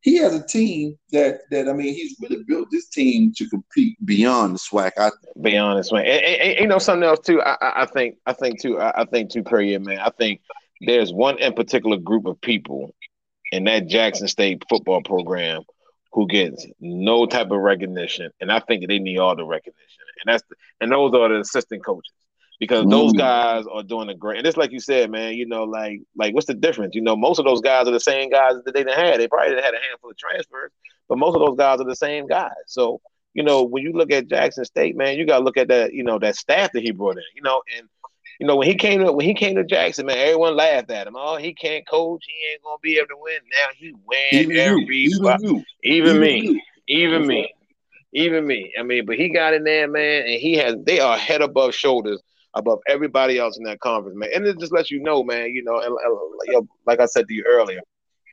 He 0.00 0.16
has 0.16 0.34
a 0.34 0.46
team 0.46 0.98
that 1.12 1.40
that 1.50 1.66
I 1.66 1.72
mean, 1.72 1.94
he's 1.94 2.16
really 2.20 2.42
built 2.46 2.68
this 2.70 2.88
team 2.88 3.32
to 3.36 3.48
compete 3.48 3.96
beyond 4.04 4.56
the 4.56 4.58
SWAC. 4.58 4.92
I 4.98 5.10
think. 5.10 5.42
Beyond 5.42 5.78
the 5.78 5.82
SWAC, 5.82 6.00
and, 6.00 6.08
and, 6.08 6.42
and, 6.42 6.60
you 6.60 6.66
know 6.66 6.78
something 6.78 7.08
else 7.08 7.20
too. 7.20 7.40
I, 7.40 7.82
I 7.82 7.86
think 7.86 8.16
I 8.26 8.34
think 8.34 8.60
too. 8.60 8.78
I, 8.78 9.02
I 9.02 9.04
think 9.06 9.30
too. 9.30 9.42
Period, 9.42 9.86
man. 9.86 10.00
I 10.00 10.10
think 10.10 10.42
there's 10.82 11.10
one 11.10 11.38
in 11.38 11.54
particular 11.54 11.96
group 11.96 12.26
of 12.26 12.38
people 12.42 12.94
in 13.50 13.64
that 13.64 13.86
Jackson 13.86 14.28
State 14.28 14.62
football 14.68 15.00
program 15.00 15.62
who 16.12 16.26
gets 16.26 16.66
no 16.80 17.24
type 17.24 17.50
of 17.50 17.60
recognition, 17.60 18.30
and 18.42 18.52
I 18.52 18.60
think 18.60 18.86
they 18.86 18.98
need 18.98 19.18
all 19.18 19.34
the 19.34 19.46
recognition, 19.46 20.02
and 20.22 20.34
that's 20.34 20.44
the, 20.50 20.56
and 20.82 20.92
those 20.92 21.14
are 21.14 21.30
the 21.30 21.40
assistant 21.40 21.82
coaches 21.82 22.12
because 22.64 22.86
those 22.86 23.12
mm. 23.12 23.18
guys 23.18 23.64
are 23.70 23.82
doing 23.82 24.08
a 24.08 24.14
great. 24.14 24.38
And 24.38 24.46
it's 24.46 24.56
like 24.56 24.72
you 24.72 24.80
said, 24.80 25.10
man. 25.10 25.34
You 25.34 25.46
know, 25.46 25.64
like 25.64 26.00
like 26.16 26.34
what's 26.34 26.46
the 26.46 26.54
difference? 26.54 26.94
You 26.94 27.02
know, 27.02 27.16
most 27.16 27.38
of 27.38 27.44
those 27.44 27.60
guys 27.60 27.86
are 27.86 27.92
the 27.92 28.00
same 28.00 28.30
guys 28.30 28.54
that 28.64 28.74
they 28.74 28.84
didn't 28.84 28.98
had. 28.98 29.20
They 29.20 29.28
probably 29.28 29.54
had 29.54 29.74
a 29.74 29.78
handful 29.88 30.10
of 30.10 30.16
transfers, 30.16 30.72
but 31.08 31.18
most 31.18 31.34
of 31.34 31.40
those 31.40 31.56
guys 31.56 31.80
are 31.80 31.84
the 31.84 31.96
same 31.96 32.26
guys. 32.26 32.52
So 32.66 33.00
you 33.34 33.42
know, 33.42 33.64
when 33.64 33.82
you 33.82 33.92
look 33.92 34.12
at 34.12 34.28
Jackson 34.28 34.64
State, 34.64 34.96
man, 34.96 35.16
you 35.16 35.26
got 35.26 35.38
to 35.38 35.44
look 35.44 35.56
at 35.56 35.68
that. 35.68 35.92
You 35.92 36.04
know, 36.04 36.18
that 36.20 36.36
staff 36.36 36.70
that 36.72 36.82
he 36.82 36.92
brought 36.92 37.16
in. 37.16 37.24
You 37.34 37.42
know, 37.42 37.62
and 37.76 37.88
you 38.40 38.46
know 38.46 38.56
when 38.56 38.68
he 38.68 38.76
came 38.76 39.04
to 39.04 39.12
when 39.12 39.26
he 39.26 39.34
came 39.34 39.56
to 39.56 39.64
Jackson, 39.64 40.06
man, 40.06 40.18
everyone 40.18 40.56
laughed 40.56 40.90
at 40.90 41.06
him. 41.06 41.16
Oh, 41.16 41.36
he 41.36 41.52
can't 41.52 41.86
coach. 41.86 42.24
He 42.26 42.52
ain't 42.52 42.62
gonna 42.62 42.78
be 42.82 42.96
able 42.96 43.08
to 43.08 43.16
win. 43.18 43.40
Now 43.50 43.66
he 43.76 43.92
wins 43.92 44.32
even 44.32 44.56
every 44.56 44.96
you, 44.96 45.10
even, 45.10 45.36
you, 45.42 45.64
even, 45.82 46.06
even 46.06 46.20
me, 46.20 46.40
you. 46.40 46.60
even 46.86 47.26
me, 47.26 47.54
even 48.12 48.46
me. 48.46 48.72
I 48.78 48.82
mean, 48.82 49.04
but 49.04 49.16
he 49.16 49.28
got 49.28 49.52
in 49.52 49.64
there, 49.64 49.88
man, 49.88 50.22
and 50.22 50.40
he 50.40 50.54
has. 50.54 50.76
They 50.84 51.00
are 51.00 51.18
head 51.18 51.42
above 51.42 51.74
shoulders 51.74 52.22
above 52.54 52.78
everybody 52.88 53.38
else 53.38 53.58
in 53.58 53.64
that 53.64 53.80
conference, 53.80 54.16
man. 54.18 54.30
And 54.34 54.46
it 54.46 54.58
just 54.58 54.72
lets 54.72 54.90
you 54.90 55.00
know, 55.00 55.22
man. 55.22 55.50
You 55.50 55.64
know, 55.64 55.80
and, 55.80 55.96
and, 56.48 56.68
like 56.86 57.00
I 57.00 57.06
said 57.06 57.28
to 57.28 57.34
you 57.34 57.44
earlier, 57.46 57.80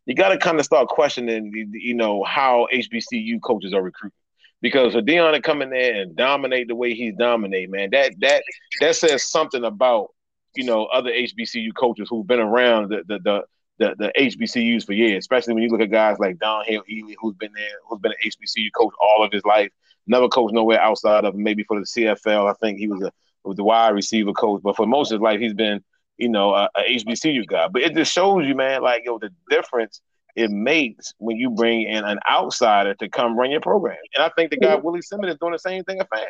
you 0.05 0.15
got 0.15 0.29
to 0.29 0.37
kind 0.37 0.59
of 0.59 0.65
start 0.65 0.87
questioning, 0.87 1.51
you 1.73 1.93
know, 1.93 2.23
how 2.23 2.67
HBCU 2.73 3.41
coaches 3.41 3.73
are 3.73 3.81
recruiting. 3.81 4.17
Because 4.61 4.93
for 4.93 5.01
Deion 5.01 5.33
to 5.33 5.41
come 5.41 5.61
in 5.61 5.71
there 5.71 6.01
and 6.01 6.15
dominate 6.15 6.67
the 6.67 6.75
way 6.75 6.93
he's 6.93 7.15
dominating, 7.15 7.71
man, 7.71 7.89
that 7.91 8.13
that 8.19 8.43
that 8.79 8.95
says 8.95 9.27
something 9.27 9.63
about 9.63 10.09
you 10.55 10.63
know 10.63 10.85
other 10.85 11.11
HBCU 11.11 11.73
coaches 11.75 12.07
who've 12.09 12.27
been 12.27 12.39
around 12.39 12.89
the 12.89 13.03
the 13.07 13.19
the 13.19 13.43
the, 13.79 13.95
the 13.97 14.13
HBCUs 14.15 14.85
for 14.85 14.93
years, 14.93 15.23
especially 15.23 15.55
when 15.55 15.63
you 15.63 15.69
look 15.69 15.81
at 15.81 15.89
guys 15.89 16.19
like 16.19 16.37
Don 16.37 16.63
Hill-Eley, 16.65 17.15
who's 17.19 17.33
been 17.35 17.51
there, 17.53 17.71
who's 17.89 17.99
been 17.99 18.11
an 18.11 18.29
HBCU 18.29 18.69
coach 18.77 18.93
all 19.01 19.23
of 19.23 19.31
his 19.31 19.43
life, 19.43 19.71
never 20.05 20.27
coached 20.27 20.53
nowhere 20.53 20.79
outside 20.79 21.25
of 21.25 21.33
maybe 21.33 21.63
for 21.63 21.79
the 21.79 21.85
CFL. 21.85 22.47
I 22.47 22.53
think 22.61 22.77
he 22.77 22.87
was 22.87 23.01
a 23.01 23.11
was 23.43 23.57
the 23.57 23.63
wide 23.63 23.89
receiver 23.89 24.33
coach, 24.33 24.61
but 24.63 24.75
for 24.75 24.85
most 24.85 25.11
of 25.11 25.19
his 25.19 25.23
life, 25.23 25.39
he's 25.39 25.53
been, 25.53 25.83
you 26.17 26.29
know, 26.29 26.53
a, 26.53 26.69
a 26.75 26.81
HBCU 26.97 27.47
guy. 27.47 27.67
But 27.67 27.81
it 27.81 27.95
just 27.95 28.13
shows 28.13 28.45
you, 28.45 28.55
man, 28.55 28.81
like 28.81 29.03
yo, 29.05 29.17
the 29.19 29.29
difference 29.49 30.01
it 30.35 30.51
makes 30.51 31.13
when 31.17 31.37
you 31.37 31.49
bring 31.49 31.83
in 31.83 32.03
an 32.05 32.19
outsider 32.29 32.93
to 32.95 33.09
come 33.09 33.37
run 33.37 33.51
your 33.51 33.61
program. 33.61 33.97
And 34.15 34.23
I 34.23 34.29
think 34.35 34.51
the 34.51 34.57
guy 34.57 34.75
Willie 34.75 35.01
Simmons 35.01 35.33
is 35.33 35.39
doing 35.39 35.53
the 35.53 35.59
same 35.59 35.83
thing 35.83 35.99
at 35.99 36.07
FAM. 36.13 36.23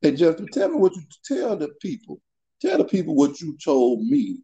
Hey 0.00 0.12
Jeff, 0.12 0.36
tell 0.52 0.68
me 0.68 0.76
what 0.76 0.94
you 0.94 1.02
tell 1.24 1.56
the 1.56 1.68
people. 1.80 2.20
Tell 2.60 2.78
the 2.78 2.84
people 2.84 3.14
what 3.14 3.40
you 3.40 3.56
told 3.62 4.02
me 4.02 4.38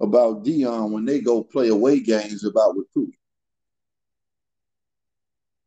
about 0.00 0.44
Deion 0.44 0.90
when 0.90 1.04
they 1.04 1.20
go 1.20 1.44
play 1.44 1.68
away 1.68 2.00
games 2.00 2.44
about 2.44 2.76
recruiting. 2.76 3.14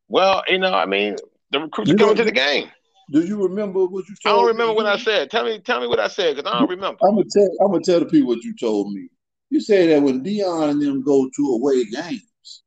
Well, 0.08 0.44
you 0.48 0.60
know, 0.60 0.74
I 0.74 0.86
mean, 0.86 1.16
the 1.52 1.62
recruits 1.62 1.92
are 1.92 1.96
coming 1.96 2.16
to 2.18 2.24
the 2.24 2.32
game. 2.32 2.70
Do 3.12 3.22
you 3.22 3.42
remember 3.42 3.86
what 3.86 4.08
you 4.08 4.16
told 4.24 4.36
I 4.36 4.38
don't 4.38 4.48
remember 4.48 4.74
me? 4.74 4.78
what 4.78 4.86
I 4.88 4.98
said. 4.98 5.30
Tell 5.30 5.46
me, 5.46 5.60
tell 5.60 5.80
me 5.80 5.88
what 5.88 6.00
I 6.00 6.08
said, 6.08 6.36
because 6.36 6.52
I 6.52 6.60
don't 6.60 6.70
remember. 6.70 7.00
I'm 7.04 7.16
gonna 7.16 7.26
tell 7.32 7.50
I'm 7.62 7.72
gonna 7.72 7.84
tell 7.84 8.00
the 8.00 8.06
people 8.06 8.30
what 8.30 8.44
you 8.44 8.56
told 8.56 8.94
me. 8.94 9.08
You 9.50 9.62
said 9.62 9.90
that 9.90 10.02
when 10.02 10.24
Deion 10.24 10.70
and 10.70 10.82
them 10.82 11.04
go 11.04 11.30
to 11.36 11.44
away 11.52 11.86
games 11.86 12.64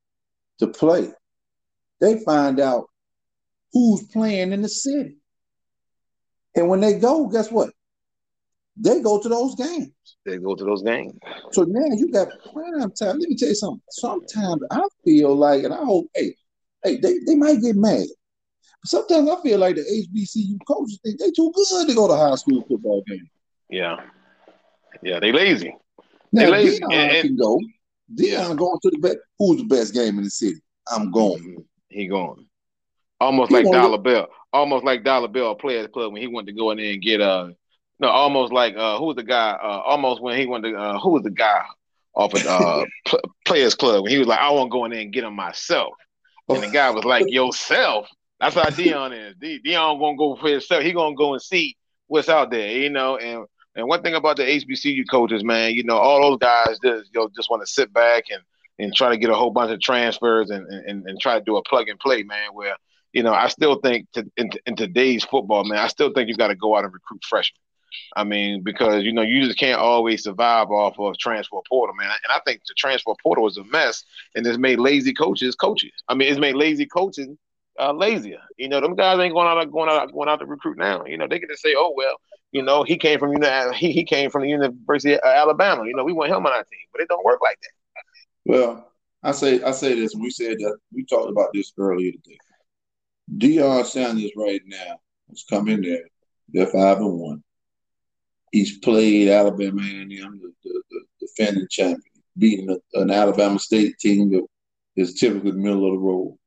to 0.61 0.69
play, 0.69 1.09
they 2.01 2.21
find 2.21 2.61
out 2.61 2.89
who's 3.73 4.05
playing 4.05 4.53
in 4.53 4.63
the 4.63 4.69
city. 4.69 5.17
And 6.55 6.69
when 6.69 6.81
they 6.81 6.95
go, 6.95 7.27
guess 7.27 7.51
what? 7.51 7.71
They 8.77 9.01
go 9.01 9.21
to 9.21 9.29
those 9.29 9.55
games. 9.57 9.91
They 10.25 10.39
go 10.39 10.55
to 10.55 10.65
those 10.65 10.83
games. 10.83 11.15
So 11.53 11.63
now 11.63 11.95
you 11.97 12.11
got 12.13 12.29
prime 12.53 12.93
time. 12.93 13.19
Let 13.19 13.29
me 13.29 13.37
tell 13.37 13.49
you 13.49 13.55
something. 13.55 13.83
Sometimes 13.91 14.63
I 14.71 14.83
feel 15.05 15.35
like, 15.35 15.65
and 15.65 15.75
I 15.75 15.85
hope, 15.85 16.07
hey, 16.15 16.35
hey, 16.85 16.97
they, 16.97 17.19
they 17.27 17.35
might 17.35 17.61
get 17.61 17.77
mad. 17.77 18.07
Sometimes 18.85 19.29
I 19.29 19.43
feel 19.43 19.59
like 19.59 19.77
the 19.77 19.83
HBCU 19.83 20.59
coaches 20.67 21.01
think 21.05 21.19
they 21.19 21.31
too 21.31 21.53
good 21.55 21.89
to 21.89 21.95
go 21.95 22.09
to 22.09 22.15
high 22.15 22.35
school 22.37 22.65
football 22.69 23.03
games. 23.07 23.29
Yeah, 23.69 23.97
yeah, 25.03 25.21
they 25.21 25.33
lazy. 25.33 25.75
Now, 26.33 26.47
they 26.47 26.51
lazy. 26.51 26.81
Deion 26.83 26.93
and, 26.93 27.29
can 27.29 27.37
go. 27.37 27.61
Deion 28.15 28.57
going 28.57 28.79
to 28.83 28.91
the 28.91 28.99
best. 28.99 29.19
Who's 29.39 29.59
the 29.59 29.65
best 29.65 29.95
game 29.95 30.19
in 30.19 30.25
the 30.25 30.31
city? 30.31 30.61
I'm 30.91 31.11
going. 31.11 31.43
Mm-hmm. 31.43 31.61
He 31.89 32.07
going. 32.07 32.47
Almost 33.21 33.51
he 33.51 33.57
like 33.57 33.73
Dollar 33.73 33.99
Bill. 33.99 34.29
Almost 34.53 34.85
like 34.85 35.05
Dollar 35.05 35.29
Bill 35.29 35.55
Players 35.55 35.89
Club 35.89 36.13
when 36.13 36.23
he 36.23 36.29
wanted 36.29 36.53
to 36.53 36.59
go 36.59 36.71
in 36.71 36.79
there 36.79 36.93
and 36.93 37.03
get 37.03 37.21
uh 37.21 37.49
no, 38.01 38.09
almost 38.09 38.53
like 38.53 38.77
uh 38.77 38.99
who 38.99 39.07
was 39.07 39.17
the 39.17 39.25
guy? 39.25 39.51
Uh 39.51 39.81
almost 39.85 40.23
when 40.23 40.39
he 40.39 40.47
went 40.47 40.65
to 40.65 40.75
uh 40.75 40.99
who 40.99 41.11
was 41.11 41.23
the 41.23 41.31
guy 41.31 41.65
off 42.15 42.35
of 42.35 42.47
uh 42.47 42.85
Players 43.45 43.75
Club 43.75 44.05
when 44.05 44.13
he 44.13 44.19
was 44.19 44.29
like, 44.29 44.39
I 44.39 44.51
want 44.51 44.69
to 44.69 44.73
go 44.73 44.85
in 44.85 44.93
there 44.93 45.01
and 45.01 45.13
get 45.13 45.25
him 45.25 45.35
myself. 45.35 45.95
And 46.49 46.63
the 46.63 46.69
guy 46.69 46.91
was 46.91 47.05
like, 47.05 47.25
Yourself? 47.29 48.09
That's 48.41 48.55
how 48.55 48.71
Deion 48.71 49.31
is. 49.31 49.35
De- 49.37 49.61
Deion 49.61 49.99
gonna 49.99 50.17
go 50.17 50.37
for 50.37 50.49
himself. 50.49 50.83
He 50.83 50.93
gonna 50.93 51.17
go 51.17 51.33
and 51.33 51.43
see 51.43 51.77
what's 52.07 52.29
out 52.29 52.51
there, 52.51 52.71
you 52.71 52.91
know. 52.91 53.17
And 53.17 53.47
and 53.75 53.89
one 53.89 54.03
thing 54.03 54.15
about 54.15 54.37
the 54.37 54.45
HBCU 54.45 55.05
coaches, 55.11 55.45
man, 55.45 55.73
you 55.75 55.85
know, 55.85 55.97
all 55.97 56.21
those 56.23 56.39
guys 56.39 56.79
just 56.83 57.11
you 57.13 57.21
know, 57.21 57.29
just 57.37 57.51
want 57.51 57.63
to 57.63 57.67
sit 57.67 57.93
back 57.93 58.25
and 58.31 58.43
and 58.79 58.95
try 58.95 59.11
to 59.11 59.17
get 59.17 59.31
a 59.31 59.35
whole 59.35 59.51
bunch 59.51 59.73
of 59.73 59.81
transfers 59.81 60.51
and 60.51 60.67
and, 60.67 61.07
and 61.07 61.21
try 61.21 61.39
to 61.39 61.45
do 61.45 61.57
a 61.57 61.63
plug 61.65 61.89
and 61.89 61.99
play, 61.99 62.23
man. 62.23 62.51
Where 62.53 62.77
you 63.13 63.23
know, 63.23 63.33
I 63.33 63.49
still 63.49 63.81
think 63.81 64.11
to, 64.13 64.31
in, 64.37 64.51
in 64.67 64.77
today's 64.77 65.25
football, 65.25 65.65
man, 65.65 65.79
I 65.79 65.89
still 65.89 66.13
think 66.13 66.29
you 66.29 66.37
got 66.37 66.49
to 66.49 66.55
go 66.55 66.77
out 66.77 66.85
and 66.85 66.93
recruit 66.93 67.25
freshmen. 67.25 67.61
I 68.17 68.23
mean, 68.23 68.63
because 68.63 69.03
you 69.03 69.13
know 69.13 69.23
you 69.23 69.45
just 69.45 69.59
can't 69.59 69.81
always 69.81 70.23
survive 70.23 70.71
off 70.71 70.99
of 70.99 71.19
transfer 71.19 71.59
portal, 71.69 71.97
man. 71.97 72.11
And 72.11 72.33
I 72.33 72.41
think 72.45 72.61
the 72.69 72.75
transfer 72.77 73.15
portal 73.23 73.49
is 73.49 73.57
a 73.57 73.65
mess, 73.65 74.05
and 74.35 74.47
it's 74.47 74.59
made 74.59 74.79
lazy 74.79 75.13
coaches 75.13 75.57
coaches. 75.57 75.91
I 76.07 76.15
mean, 76.15 76.29
it's 76.31 76.41
made 76.41 76.55
lazy 76.55 76.87
coaches 76.87 77.29
uh, 77.79 77.93
lazier. 77.93 78.41
You 78.57 78.69
know, 78.69 78.81
them 78.81 78.95
guys 78.95 79.19
ain't 79.19 79.35
going 79.35 79.47
out 79.47 79.71
going 79.71 79.89
out 79.89 80.13
going 80.13 80.29
out 80.29 80.41
to 80.41 80.47
recruit 80.47 80.79
now. 80.79 81.05
You 81.05 81.19
know, 81.19 81.27
they 81.29 81.39
can 81.39 81.49
just 81.49 81.63
say, 81.63 81.75
"Oh 81.77 81.93
well, 81.97 82.17
you 82.53 82.63
know, 82.63 82.83
he 82.83 82.97
came 82.97 83.19
from 83.19 83.33
you 83.33 83.39
know 83.39 83.73
he, 83.73 83.93
he 83.93 84.05
came 84.05 84.31
from 84.31 84.43
the 84.43 84.49
University 84.49 85.15
of 85.15 85.21
Alabama. 85.25 85.85
You 85.87 85.95
know, 85.95 86.05
we 86.05 86.13
want 86.13 86.31
him 86.31 86.47
on 86.47 86.53
our 86.53 86.65
team, 86.65 86.81
but 86.93 87.01
it 87.01 87.09
don't 87.09 87.25
work 87.25 87.41
like 87.43 87.59
that." 87.61 88.03
Well, 88.45 88.93
I 89.23 89.33
say 89.33 89.63
I 89.63 89.73
say 89.73 89.95
this. 89.95 90.15
We 90.15 90.31
said 90.31 90.59
that 90.59 90.79
we 90.93 91.05
talked 91.05 91.31
about 91.31 91.51
this 91.53 91.73
earlier 91.79 92.13
today. 92.13 92.39
Deion 93.37 93.85
Sanders 93.85 94.33
right 94.37 94.63
now 94.67 94.99
has 95.29 95.45
come 95.49 95.69
in 95.69 95.83
there. 95.83 96.05
They're 96.49 96.67
five 96.67 96.99
and 96.99 97.19
one. 97.19 97.43
He's 98.53 98.79
played 98.79 99.29
Alabama 99.29 99.83
and 99.83 100.11
the, 100.11 100.53
the, 100.65 100.83
the 100.91 101.01
defending 101.21 101.67
champion, 101.71 102.01
beating 102.39 102.71
a, 102.71 103.01
an 103.01 103.11
Alabama 103.11 103.59
State 103.59 103.99
team 103.99 104.31
that 104.31 104.47
is 104.97 105.15
typically 105.15 105.53
middle 105.53 105.87
of 105.87 105.93
the 105.93 105.99
road. 105.99 106.38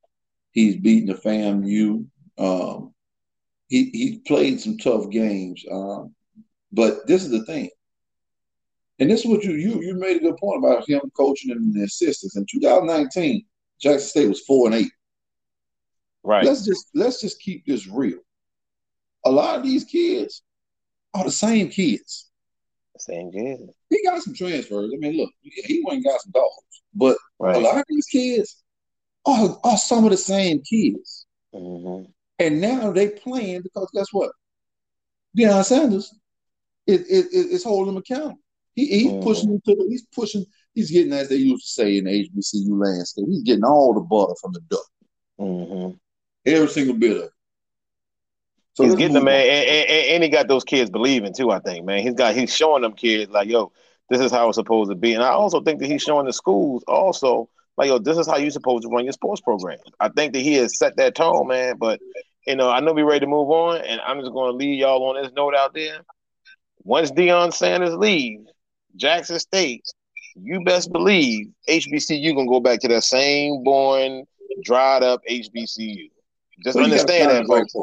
He's 0.52 0.76
beaten 0.76 1.08
the 1.08 1.14
FAMU. 1.14 2.06
Um, 2.38 2.94
he 3.68 3.90
he 3.92 4.22
played 4.28 4.60
some 4.60 4.78
tough 4.78 5.10
games. 5.10 5.64
Um, 5.72 6.14
but 6.72 7.08
this 7.08 7.24
is 7.24 7.32
the 7.32 7.46
thing, 7.46 7.70
and 9.00 9.10
this 9.10 9.22
is 9.22 9.28
what 9.28 9.44
you 9.44 9.54
you 9.54 9.82
you 9.82 9.96
made 9.96 10.18
a 10.18 10.20
good 10.20 10.38
point 10.38 10.64
about 10.64 10.88
him 10.88 11.02
coaching 11.16 11.52
and 11.52 11.74
the 11.74 11.84
assistants. 11.84 12.36
In 12.36 12.46
2019, 12.52 13.46
Jackson 13.80 14.08
State 14.08 14.28
was 14.28 14.42
four 14.42 14.68
and 14.68 14.76
eight. 14.76 14.92
Right. 16.24 16.46
Let's 16.46 16.66
just 16.66 16.88
let's 16.94 17.22
just 17.22 17.40
keep 17.40 17.66
this 17.66 17.88
real. 17.88 18.20
A 19.26 19.32
lot 19.32 19.58
of 19.58 19.64
these 19.64 19.86
kids 19.86 20.44
are 21.14 21.24
the 21.24 21.32
same 21.32 21.70
kids. 21.70 22.30
Same 22.98 23.32
kids. 23.32 23.64
He 23.90 24.04
got 24.04 24.22
some 24.22 24.36
transfers. 24.36 24.92
I 24.94 24.98
mean, 24.98 25.18
look, 25.18 25.32
he 25.42 25.82
went 25.84 25.98
and 25.98 26.06
got 26.06 26.22
some 26.22 26.32
dogs, 26.34 26.84
but 26.94 27.18
right. 27.40 27.56
a 27.56 27.60
lot 27.60 27.78
of 27.78 27.86
these 27.90 28.06
kids 28.06 28.61
are, 29.26 29.60
are 29.64 29.78
some 29.78 30.04
of 30.06 30.12
the 30.12 30.18
same 30.18 30.62
kids. 30.62 31.26
Mm-hmm. 31.54 32.10
And 32.40 32.62
now 32.62 32.92
they 32.92 33.10
playing 33.10 33.62
because 33.62 33.90
guess 33.94 34.08
what? 34.12 34.32
Deion 35.38 35.64
Sanders 35.64 36.14
is, 36.88 37.02
is, 37.02 37.26
is 37.28 37.64
holding 37.64 37.94
them 37.94 38.02
accountable. 38.02 38.40
He, 38.74 38.86
he's 38.88 39.08
mm-hmm. 39.08 39.24
pushing 39.24 39.52
into 39.52 39.76
the, 39.76 39.86
he's 39.90 40.06
pushing, 40.14 40.46
he's 40.74 40.92
getting, 40.92 41.14
as 41.14 41.30
they 41.30 41.36
used 41.36 41.66
to 41.66 41.72
say 41.72 41.98
in 41.98 42.06
the 42.06 42.12
HBCU 42.12 42.70
landscape, 42.70 43.26
he's 43.28 43.44
getting 43.44 43.64
all 43.64 43.94
the 43.94 44.02
butter 44.02 44.34
from 44.42 44.54
the 44.54 44.62
duck. 44.70 44.86
Mm-hmm. 45.40 45.96
Every 46.46 46.68
single 46.68 46.96
bit 46.96 47.18
of 47.18 47.24
it. 47.24 47.32
So 48.74 48.86
he's 48.86 48.96
getting 48.96 49.14
them, 49.14 49.26
man, 49.26 49.42
and, 49.42 49.90
and, 49.90 50.08
and, 50.08 50.24
he 50.24 50.30
got 50.30 50.48
those 50.48 50.64
kids 50.64 50.90
believing 50.90 51.34
too. 51.34 51.52
I 51.52 51.60
think, 51.60 51.86
man, 51.86 52.02
he's 52.02 52.14
got 52.14 52.34
he's 52.34 52.56
showing 52.56 52.82
them 52.82 52.94
kids 52.94 53.30
like, 53.30 53.50
yo, 53.50 53.74
this 54.10 54.22
is 54.22 54.32
how 54.32 54.48
it's 54.48 54.56
supposed 54.56 54.90
to 54.90 54.96
be. 54.96 55.14
And 55.14 55.22
I 55.22 55.30
also 55.30 55.62
think 55.62 55.80
that 55.80 55.88
he's 55.88 56.02
showing 56.02 56.26
the 56.26 56.32
schools 56.32 56.84
also 56.88 57.50
like, 57.78 57.88
yo, 57.88 58.00
this 58.00 58.18
is 58.18 58.28
how 58.28 58.38
you're 58.38 58.52
supposed 58.52 58.84
to 58.84 58.90
run 58.90 59.06
your 59.06 59.14
sports 59.14 59.42
program. 59.42 59.80
I 60.00 60.10
think 60.10 60.34
that 60.34 60.40
he 60.40 60.56
has 60.56 60.78
set 60.78 60.98
that 60.98 61.16
tone, 61.16 61.48
man. 61.48 61.78
But 61.78 62.00
you 62.46 62.56
know, 62.56 62.70
I 62.70 62.80
know 62.80 62.94
we're 62.94 63.06
ready 63.06 63.22
to 63.22 63.28
move 63.28 63.50
on, 63.50 63.82
and 63.82 64.02
I'm 64.02 64.20
just 64.20 64.32
going 64.32 64.52
to 64.52 64.58
leave 64.58 64.80
y'all 64.80 65.04
on 65.04 65.22
this 65.22 65.32
note 65.34 65.56
out 65.56 65.74
there. 65.74 66.02
Once 66.84 67.12
Deion 67.12 67.54
Sanders 67.54 67.96
leaves 67.96 68.48
Jackson 68.96 69.40
State, 69.40 69.86
you 70.36 70.64
best 70.64 70.92
believe 70.92 71.48
HBCU 71.70 72.36
gonna 72.36 72.48
go 72.48 72.60
back 72.60 72.80
to 72.82 72.88
that 72.88 73.04
same 73.04 73.64
boring, 73.64 74.26
dried 74.64 75.04
up 75.04 75.22
HBCU. 75.30 76.10
Just 76.64 76.76
well, 76.76 76.86
understand 76.86 77.32
that, 77.32 77.46
folks. 77.48 77.74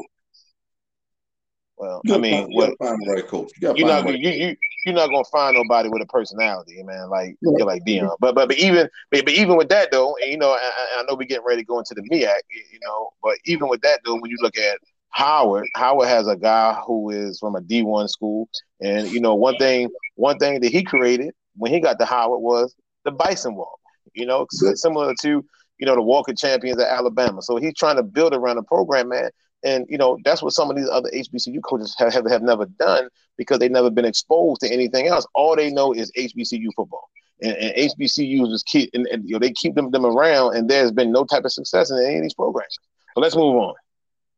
Well, 1.78 2.02
I 2.12 2.18
mean, 2.18 2.48
what, 2.52 2.76
find 2.78 2.98
the 3.04 3.12
right 3.12 3.26
coach. 3.26 3.52
You 3.60 3.68
are 3.68 3.74
not 3.74 4.04
right 4.04 4.18
you, 4.18 4.30
you 4.30 4.56
you're 4.84 4.94
not 4.94 5.10
gonna 5.10 5.24
find 5.24 5.56
nobody 5.56 5.88
with 5.88 6.02
a 6.02 6.06
personality, 6.06 6.82
man. 6.82 7.08
Like 7.08 7.36
yeah. 7.40 7.52
you're 7.56 7.66
like 7.66 7.84
Deion. 7.84 8.16
But 8.20 8.34
but 8.34 8.48
but 8.48 8.58
even 8.58 8.88
but, 9.10 9.28
even 9.28 9.56
with 9.56 9.68
that 9.68 9.92
though, 9.92 10.16
you 10.18 10.36
know, 10.36 10.50
I, 10.50 10.98
I 10.98 11.02
know 11.02 11.14
we're 11.14 11.26
getting 11.26 11.44
ready 11.46 11.62
to 11.62 11.66
go 11.66 11.78
into 11.78 11.94
the 11.94 12.02
MEAC, 12.02 12.40
you 12.72 12.80
know, 12.82 13.10
but 13.22 13.36
even 13.44 13.68
with 13.68 13.80
that 13.82 14.00
though, 14.04 14.14
when 14.14 14.30
you 14.30 14.38
look 14.40 14.56
at 14.58 14.78
Howard, 15.10 15.66
Howard 15.76 16.08
has 16.08 16.26
a 16.26 16.36
guy 16.36 16.74
who 16.86 17.10
is 17.10 17.38
from 17.38 17.54
a 17.54 17.60
D1 17.60 18.08
school, 18.08 18.48
and 18.80 19.08
you 19.10 19.20
know, 19.20 19.34
one 19.34 19.56
thing 19.56 19.88
one 20.16 20.38
thing 20.38 20.60
that 20.60 20.72
he 20.72 20.82
created 20.82 21.30
when 21.56 21.72
he 21.72 21.80
got 21.80 21.98
to 22.00 22.04
Howard 22.04 22.40
was 22.40 22.74
the 23.04 23.12
Bison 23.12 23.54
Walk. 23.54 23.78
You 24.14 24.26
know, 24.26 24.46
similar 24.50 25.14
to 25.22 25.44
you 25.78 25.86
know 25.86 25.94
the 25.94 26.02
Walk 26.02 26.28
of 26.28 26.36
Champions 26.36 26.80
at 26.80 26.88
Alabama. 26.88 27.42
So 27.42 27.56
he's 27.56 27.74
trying 27.74 27.96
to 27.96 28.02
build 28.02 28.34
around 28.34 28.56
the 28.56 28.62
program, 28.62 29.08
man. 29.08 29.30
And 29.64 29.86
you 29.88 29.98
know 29.98 30.18
that's 30.24 30.42
what 30.42 30.52
some 30.52 30.70
of 30.70 30.76
these 30.76 30.88
other 30.88 31.10
HBCU 31.12 31.62
coaches 31.62 31.94
have, 31.98 32.12
have, 32.12 32.30
have 32.30 32.42
never 32.42 32.66
done 32.66 33.08
because 33.36 33.58
they've 33.58 33.70
never 33.70 33.90
been 33.90 34.04
exposed 34.04 34.60
to 34.60 34.72
anything 34.72 35.08
else. 35.08 35.26
All 35.34 35.56
they 35.56 35.70
know 35.70 35.92
is 35.92 36.12
HBCU 36.12 36.68
football, 36.76 37.08
and, 37.42 37.56
and 37.56 37.74
HBCUs 37.76 38.50
just 38.50 38.66
keep 38.66 38.90
and, 38.94 39.06
and, 39.08 39.28
you 39.28 39.32
know 39.32 39.40
they 39.40 39.52
keep 39.52 39.74
them 39.74 39.90
them 39.90 40.06
around, 40.06 40.56
and 40.56 40.70
there's 40.70 40.92
been 40.92 41.10
no 41.10 41.24
type 41.24 41.44
of 41.44 41.52
success 41.52 41.90
in 41.90 41.98
any 41.98 42.16
of 42.16 42.22
these 42.22 42.34
programs. 42.34 42.78
So 43.14 43.20
let's 43.20 43.34
move 43.34 43.56
on. 43.56 43.74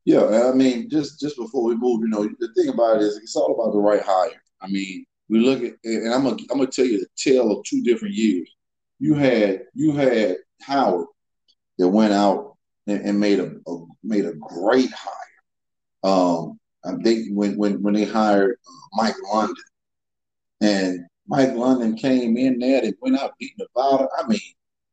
Yeah, 0.06 0.48
I 0.48 0.54
mean, 0.54 0.88
just 0.88 1.20
just 1.20 1.36
before 1.36 1.64
we 1.64 1.76
move, 1.76 2.00
you 2.00 2.08
know, 2.08 2.22
the 2.22 2.48
thing 2.54 2.72
about 2.72 2.96
it 2.96 3.02
is 3.02 3.18
it's 3.18 3.36
all 3.36 3.54
about 3.54 3.72
the 3.72 3.78
right 3.78 4.02
hire. 4.02 4.42
I 4.62 4.68
mean, 4.68 5.04
we 5.28 5.40
look 5.40 5.62
at, 5.62 5.74
and 5.84 6.12
I'm 6.12 6.24
gonna 6.24 6.36
I'm 6.50 6.58
gonna 6.58 6.66
tell 6.66 6.86
you 6.86 6.98
the 6.98 7.06
tale 7.16 7.52
of 7.52 7.64
two 7.64 7.82
different 7.82 8.14
years. 8.14 8.48
You 8.98 9.14
had 9.14 9.62
you 9.74 9.92
had 9.92 10.38
Howard 10.62 11.06
that 11.78 11.88
went 11.88 12.12
out 12.12 12.49
and, 12.90 13.20
made 13.20 13.38
a, 13.38 13.52
a, 13.66 13.84
made 14.02 14.26
a 14.26 14.34
great 14.34 14.90
hire. 14.92 15.14
Um, 16.02 16.58
think 17.02 17.28
when 17.32 17.56
when 17.56 17.82
when 17.82 17.94
they 17.94 18.04
hired 18.04 18.56
uh, 18.66 18.86
Mike 18.94 19.16
London, 19.32 19.64
and 20.60 21.06
Mike 21.26 21.54
London 21.54 21.96
came 21.96 22.36
in 22.36 22.58
there, 22.58 22.80
they 22.80 22.92
went 23.00 23.18
out 23.18 23.34
beating 23.38 23.56
Nevada. 23.58 24.08
I 24.18 24.26
mean, 24.26 24.40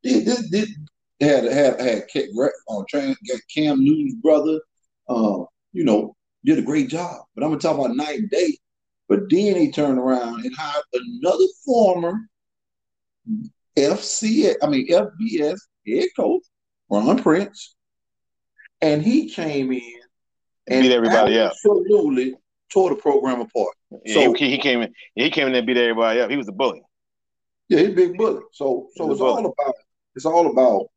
they, 0.04 0.20
they, 0.20 0.66
they, 1.20 1.26
had 1.26 1.46
had 1.46 1.82
had 1.82 2.04
on 2.68 2.86
train 2.90 3.16
Cam 3.54 3.84
Newton's 3.84 4.16
brother. 4.16 4.60
Uh, 5.10 5.44
you 5.74 5.84
know, 5.84 6.16
did 6.46 6.60
a 6.60 6.64
great 6.64 6.90
job. 6.90 7.22
But 7.36 7.44
I'm 7.44 7.52
gonna 7.52 7.62
talk 7.62 7.78
about 7.78 7.96
night 7.96 8.20
and 8.20 8.30
day. 8.30 8.58
But 9.10 9.30
then 9.30 9.56
he 9.56 9.72
turned 9.72 10.00
around 10.00 10.44
and 10.44 10.56
hired 10.56 10.84
another 10.94 11.46
former 11.66 12.20
FC, 13.78 14.54
I 14.62 14.68
mean 14.68 14.88
FBS 14.90 15.60
head 15.88 16.10
coach, 16.16 16.44
Ron 16.90 17.22
Prince, 17.22 17.76
and 18.82 19.02
he 19.02 19.30
came 19.30 19.72
in 19.72 20.00
and 20.70 20.84
beat 20.84 20.92
everybody 20.92 21.40
up. 21.40 21.52
Absolutely 21.52 22.36
tore 22.72 22.90
the 22.90 22.96
program 22.96 23.42
apart. 23.42 23.76
Yeah, 24.06 24.14
so 24.14 24.34
he, 24.34 24.52
he, 24.52 24.58
came 24.58 24.82
in, 24.82 24.94
he 25.16 25.30
came 25.30 25.48
in 25.48 25.56
and 25.56 25.66
beat 25.66 25.78
everybody 25.78 26.20
up. 26.20 26.30
He 26.30 26.38
was 26.38 26.48
a 26.48 26.52
bully. 26.52 26.82
Yeah, 27.70 27.80
he's 27.80 27.90
a 27.90 27.94
big 27.94 28.18
bully. 28.18 28.42
So 28.54 28.88
so 28.96 29.12
it's 29.12 29.22
all 29.22 29.40
about 29.46 29.76
it's 30.16 30.26
all 30.26 30.50
about 30.50 30.88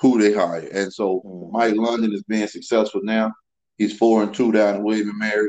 who 0.00 0.20
they 0.20 0.32
hire. 0.32 0.68
And 0.72 0.92
so 0.92 1.22
mm-hmm. 1.24 1.52
Mike 1.52 1.74
London 1.76 2.12
is 2.12 2.22
being 2.24 2.46
successful 2.46 3.00
now. 3.02 3.32
He's 3.76 3.96
four 3.96 4.22
and 4.22 4.34
two 4.34 4.52
down 4.52 4.76
in 4.76 4.82
William 4.82 5.10
and 5.10 5.18
Mary. 5.18 5.48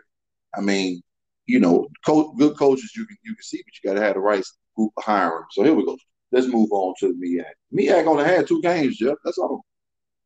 I 0.55 0.61
mean, 0.61 1.01
you 1.45 1.59
know, 1.59 1.87
co- 2.05 2.33
good 2.33 2.57
coaches 2.57 2.91
you 2.95 3.05
can 3.05 3.17
you 3.23 3.33
can 3.33 3.43
see, 3.43 3.61
but 3.65 3.73
you 3.81 3.89
got 3.89 3.99
to 3.99 4.05
have 4.05 4.15
the 4.15 4.21
right 4.21 4.43
group 4.75 4.91
hiring. 4.99 5.45
So 5.51 5.63
here 5.63 5.73
we 5.73 5.85
go. 5.85 5.97
Let's 6.31 6.47
move 6.47 6.69
on 6.71 6.93
to 6.99 7.07
the 7.07 7.13
MEAC. 7.13 7.43
MEAC 7.73 8.05
only 8.05 8.23
had 8.23 8.47
two 8.47 8.61
games, 8.61 8.97
Jeff. 8.97 9.17
That's 9.23 9.39
all. 9.39 9.65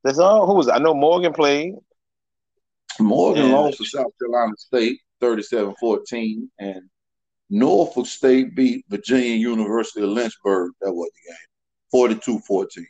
That's 0.04 0.20
all. 0.20 0.46
Who 0.46 0.56
was 0.56 0.68
it? 0.68 0.72
I 0.72 0.80
know 0.80 0.94
Morgan 0.94 1.34
played. 1.34 1.76
Morgan 3.00 3.52
lost 3.52 3.78
to 3.78 3.86
South 3.86 4.12
Carolina 4.20 4.54
State 4.58 5.00
37-14, 5.22 6.48
and 6.60 6.82
Norfolk 7.50 8.06
State 8.06 8.56
beat 8.56 8.86
Virginia 8.90 9.36
University 9.36 10.02
of 10.02 10.10
Lynchburg. 10.10 10.72
That 10.82 10.94
was 10.94 11.10
the 11.16 11.32
game. 11.32 12.20
42-14. 12.20 12.86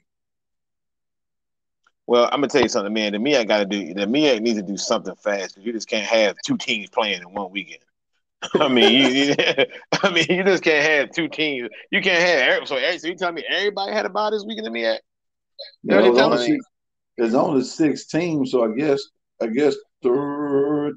Well, 2.05 2.25
I'm 2.25 2.41
gonna 2.41 2.47
tell 2.47 2.61
you 2.61 2.69
something, 2.69 2.93
man. 2.93 3.13
The 3.13 3.17
MEAC 3.17 3.47
got 3.47 3.59
to 3.59 3.65
do. 3.65 3.93
The 3.93 4.05
MEAC 4.05 4.41
needs 4.41 4.59
to 4.59 4.65
do 4.65 4.75
something 4.75 5.15
fast 5.15 5.55
because 5.55 5.65
you 5.65 5.71
just 5.71 5.87
can't 5.87 6.05
have 6.05 6.35
two 6.45 6.57
teams 6.57 6.89
playing 6.89 7.21
in 7.21 7.31
one 7.31 7.49
weekend. 7.49 7.79
I 8.55 8.67
mean, 8.67 9.15
you, 9.15 9.35
I 10.03 10.09
mean, 10.11 10.25
you 10.29 10.43
just 10.43 10.63
can't 10.63 10.85
have 10.85 11.11
two 11.11 11.29
teams. 11.29 11.69
You 11.91 12.01
can't 12.01 12.21
have 12.21 12.67
so. 12.67 12.77
So 12.97 13.07
you 13.07 13.15
tell 13.15 13.31
me 13.31 13.45
everybody 13.49 13.93
had 13.93 14.05
a 14.05 14.09
bye 14.09 14.31
this 14.31 14.43
weekend 14.45 14.67
in 14.67 14.73
the 14.73 14.79
MEAC? 14.79 14.97
No, 15.85 16.01
there's, 16.01 16.17
only, 16.17 16.59
there's 17.17 17.33
only 17.35 17.63
six 17.63 18.07
teams, 18.07 18.51
so 18.51 18.63
I 18.63 18.75
guess 18.75 19.01
I 19.41 19.47
guess 19.47 19.75
th- 20.01 20.13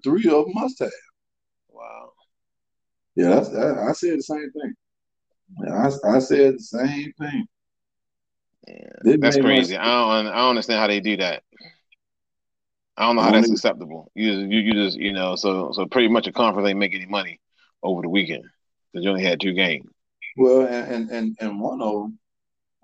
three 0.04 0.26
of 0.26 0.44
them 0.44 0.52
must 0.54 0.78
have. 0.80 0.90
Wow. 1.70 2.10
Yeah, 3.14 3.28
that's, 3.30 3.54
I, 3.54 3.88
I 3.88 3.92
said 3.92 4.18
the 4.18 4.22
same 4.22 4.50
thing. 4.52 4.74
Yeah, 5.64 5.74
I, 5.74 6.16
I 6.16 6.18
said 6.18 6.54
the 6.54 6.62
same 6.62 7.12
thing. 7.18 7.46
Yeah, 8.68 9.16
that's 9.18 9.36
crazy. 9.36 9.76
I 9.76 9.84
don't 9.84 10.26
I 10.26 10.36
don't 10.36 10.50
understand 10.50 10.80
how 10.80 10.86
they 10.86 11.00
do 11.00 11.16
that. 11.18 11.42
I 12.96 13.06
don't 13.06 13.16
know 13.16 13.22
how 13.22 13.32
that's 13.32 13.50
acceptable. 13.50 14.10
You, 14.14 14.32
you 14.32 14.58
you 14.60 14.72
just 14.72 14.96
you 14.96 15.12
know 15.12 15.36
so 15.36 15.70
so 15.72 15.86
pretty 15.86 16.08
much 16.08 16.26
a 16.26 16.32
conference 16.32 16.68
ain't 16.68 16.78
making 16.78 17.02
any 17.02 17.10
money 17.10 17.40
over 17.82 18.02
the 18.02 18.08
weekend 18.08 18.44
because 18.92 19.04
you 19.04 19.10
only 19.10 19.22
had 19.22 19.40
two 19.40 19.52
games. 19.52 19.86
Well, 20.36 20.66
and 20.66 21.10
and 21.10 21.36
and 21.40 21.60
one 21.60 21.80
of 21.80 21.92
them, 21.92 22.18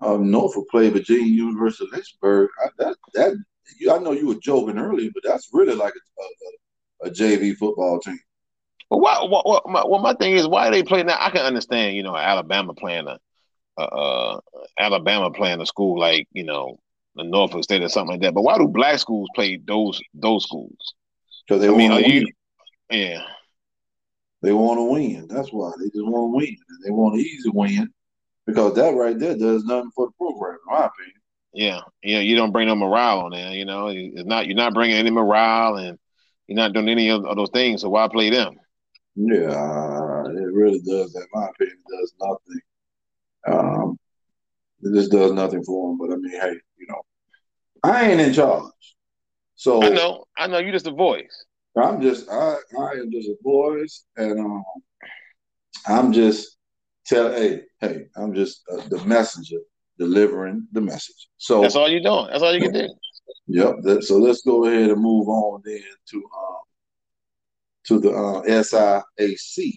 um, 0.03 0.29
Norfolk 0.29 0.67
played 0.69 0.93
Virginia 0.93 1.25
University 1.25 1.87
Lynchburg. 1.91 2.49
I, 2.63 2.69
that 2.79 2.95
that 3.13 3.37
I 3.91 3.97
know 3.99 4.11
you 4.11 4.27
were 4.27 4.35
joking 4.35 4.77
earlier, 4.77 5.09
but 5.13 5.23
that's 5.23 5.49
really 5.53 5.75
like 5.75 5.93
a, 5.93 7.07
a, 7.07 7.09
a 7.09 7.11
JV 7.11 7.55
football 7.55 7.99
team. 7.99 8.19
Well, 8.89 9.29
what, 9.29 9.47
what, 9.47 9.63
my, 9.67 9.83
well, 9.85 10.01
my 10.01 10.13
thing 10.13 10.33
is, 10.33 10.47
why 10.47 10.67
are 10.67 10.71
they 10.71 10.83
playing 10.83 11.07
that? 11.07 11.21
I 11.21 11.31
can 11.31 11.45
understand, 11.45 11.95
you 11.95 12.03
know, 12.03 12.15
Alabama 12.15 12.73
playing 12.73 13.07
a, 13.07 13.81
uh, 13.81 14.39
Alabama 14.77 15.31
playing 15.31 15.61
a 15.61 15.65
school 15.65 15.99
like, 15.99 16.27
you 16.31 16.43
know, 16.43 16.77
the 17.15 17.23
Norfolk 17.23 17.63
State 17.63 17.81
or 17.81 17.89
something 17.89 18.11
like 18.11 18.21
that. 18.21 18.33
But 18.33 18.43
why 18.43 18.57
do 18.57 18.67
black 18.67 18.99
schools 18.99 19.29
play 19.33 19.59
those 19.65 19.99
those 20.13 20.43
schools? 20.43 20.93
Because 21.47 21.61
they 21.61 21.69
I 21.69 21.75
mean, 21.75 21.91
want 21.91 22.05
to 22.05 22.11
win. 22.11 22.27
yeah. 22.89 23.23
They 24.41 24.53
want 24.53 24.77
to 24.77 24.91
win. 24.91 25.27
That's 25.29 25.49
why 25.49 25.71
they 25.79 25.85
just 25.85 26.05
want 26.05 26.33
to 26.33 26.35
win. 26.37 26.57
They 26.83 26.91
want 26.91 27.15
an 27.15 27.21
easy 27.21 27.49
win 27.49 27.93
because 28.45 28.73
that 28.75 28.95
right 28.95 29.17
there 29.17 29.37
does 29.37 29.63
nothing 29.65 29.91
for 29.95 30.07
the 30.07 30.11
program, 30.13 30.57
in 30.67 30.73
my 30.73 30.85
opinion. 30.85 31.21
Yeah, 31.53 31.81
yeah. 32.01 32.19
You 32.19 32.35
don't 32.35 32.51
bring 32.51 32.67
no 32.67 32.75
morale 32.75 33.19
on 33.19 33.31
there. 33.31 33.53
You 33.53 33.65
know, 33.65 33.87
it's 33.87 34.25
not 34.25 34.47
you're 34.47 34.55
not 34.55 34.73
bringing 34.73 34.97
any 34.97 35.11
morale, 35.11 35.77
and 35.77 35.99
you're 36.47 36.55
not 36.55 36.73
doing 36.73 36.89
any 36.89 37.09
of, 37.09 37.25
of 37.25 37.35
those 37.35 37.51
things. 37.51 37.81
So 37.81 37.89
why 37.89 38.07
play 38.07 38.29
them? 38.29 38.55
Yeah, 39.15 40.23
it 40.25 40.53
really 40.53 40.79
does. 40.79 41.15
In 41.15 41.25
my 41.33 41.47
opinion, 41.47 41.77
does 41.89 42.13
nothing. 42.19 42.61
Um, 43.47 43.99
it 44.81 44.95
just 44.95 45.11
does 45.11 45.31
nothing 45.31 45.63
for 45.63 45.89
them. 45.89 45.97
But 45.99 46.13
I 46.13 46.17
mean, 46.17 46.41
hey, 46.41 46.55
you 46.77 46.87
know, 46.87 47.01
I 47.83 48.09
ain't 48.09 48.21
in 48.21 48.33
charge. 48.33 48.71
So 49.55 49.83
I 49.83 49.89
know, 49.89 50.25
I 50.37 50.47
know, 50.47 50.57
you 50.57 50.71
just 50.71 50.87
a 50.87 50.91
voice. 50.91 51.45
I'm 51.77 52.01
just, 52.01 52.29
I, 52.29 52.55
I 52.79 52.91
am 52.93 53.11
just 53.11 53.29
a 53.29 53.35
voice, 53.43 54.05
and 54.17 54.39
um, 54.39 54.63
I'm 55.87 56.11
just 56.11 56.57
tell, 57.05 57.31
hey, 57.31 57.61
hey, 57.79 58.05
I'm 58.15 58.33
just 58.33 58.61
uh, 58.71 58.81
the 58.89 59.03
messenger 59.05 59.57
delivering 59.97 60.67
the 60.71 60.81
message. 60.81 61.29
So 61.37 61.61
that's 61.61 61.75
all 61.75 61.89
you're 61.89 62.01
doing. 62.01 62.27
That's 62.31 62.43
all 62.43 62.53
you 62.53 62.61
can 62.61 62.73
do. 62.73 62.89
Yep. 63.47 63.75
That, 63.83 64.03
so 64.03 64.17
let's 64.17 64.41
go 64.41 64.65
ahead 64.65 64.89
and 64.89 65.01
move 65.01 65.27
on 65.27 65.61
then 65.65 65.81
to 66.09 66.17
um, 66.17 66.61
to 67.87 67.99
the 67.99 68.11
uh, 68.11 68.41
SIAC. 68.43 69.73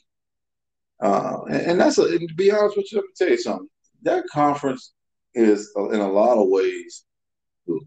Uh, 1.02 1.42
and, 1.50 1.62
and, 1.62 1.80
that's 1.80 1.98
a, 1.98 2.04
and 2.04 2.28
to 2.28 2.34
be 2.34 2.50
honest 2.50 2.76
with 2.76 2.90
you, 2.90 2.98
let 2.98 3.04
me 3.04 3.10
tell 3.16 3.28
you 3.28 3.38
something. 3.38 3.68
That 4.02 4.24
conference 4.32 4.94
is 5.34 5.70
uh, 5.76 5.90
in 5.90 6.00
a 6.00 6.10
lot 6.10 6.38
of 6.38 6.48
ways 6.48 7.04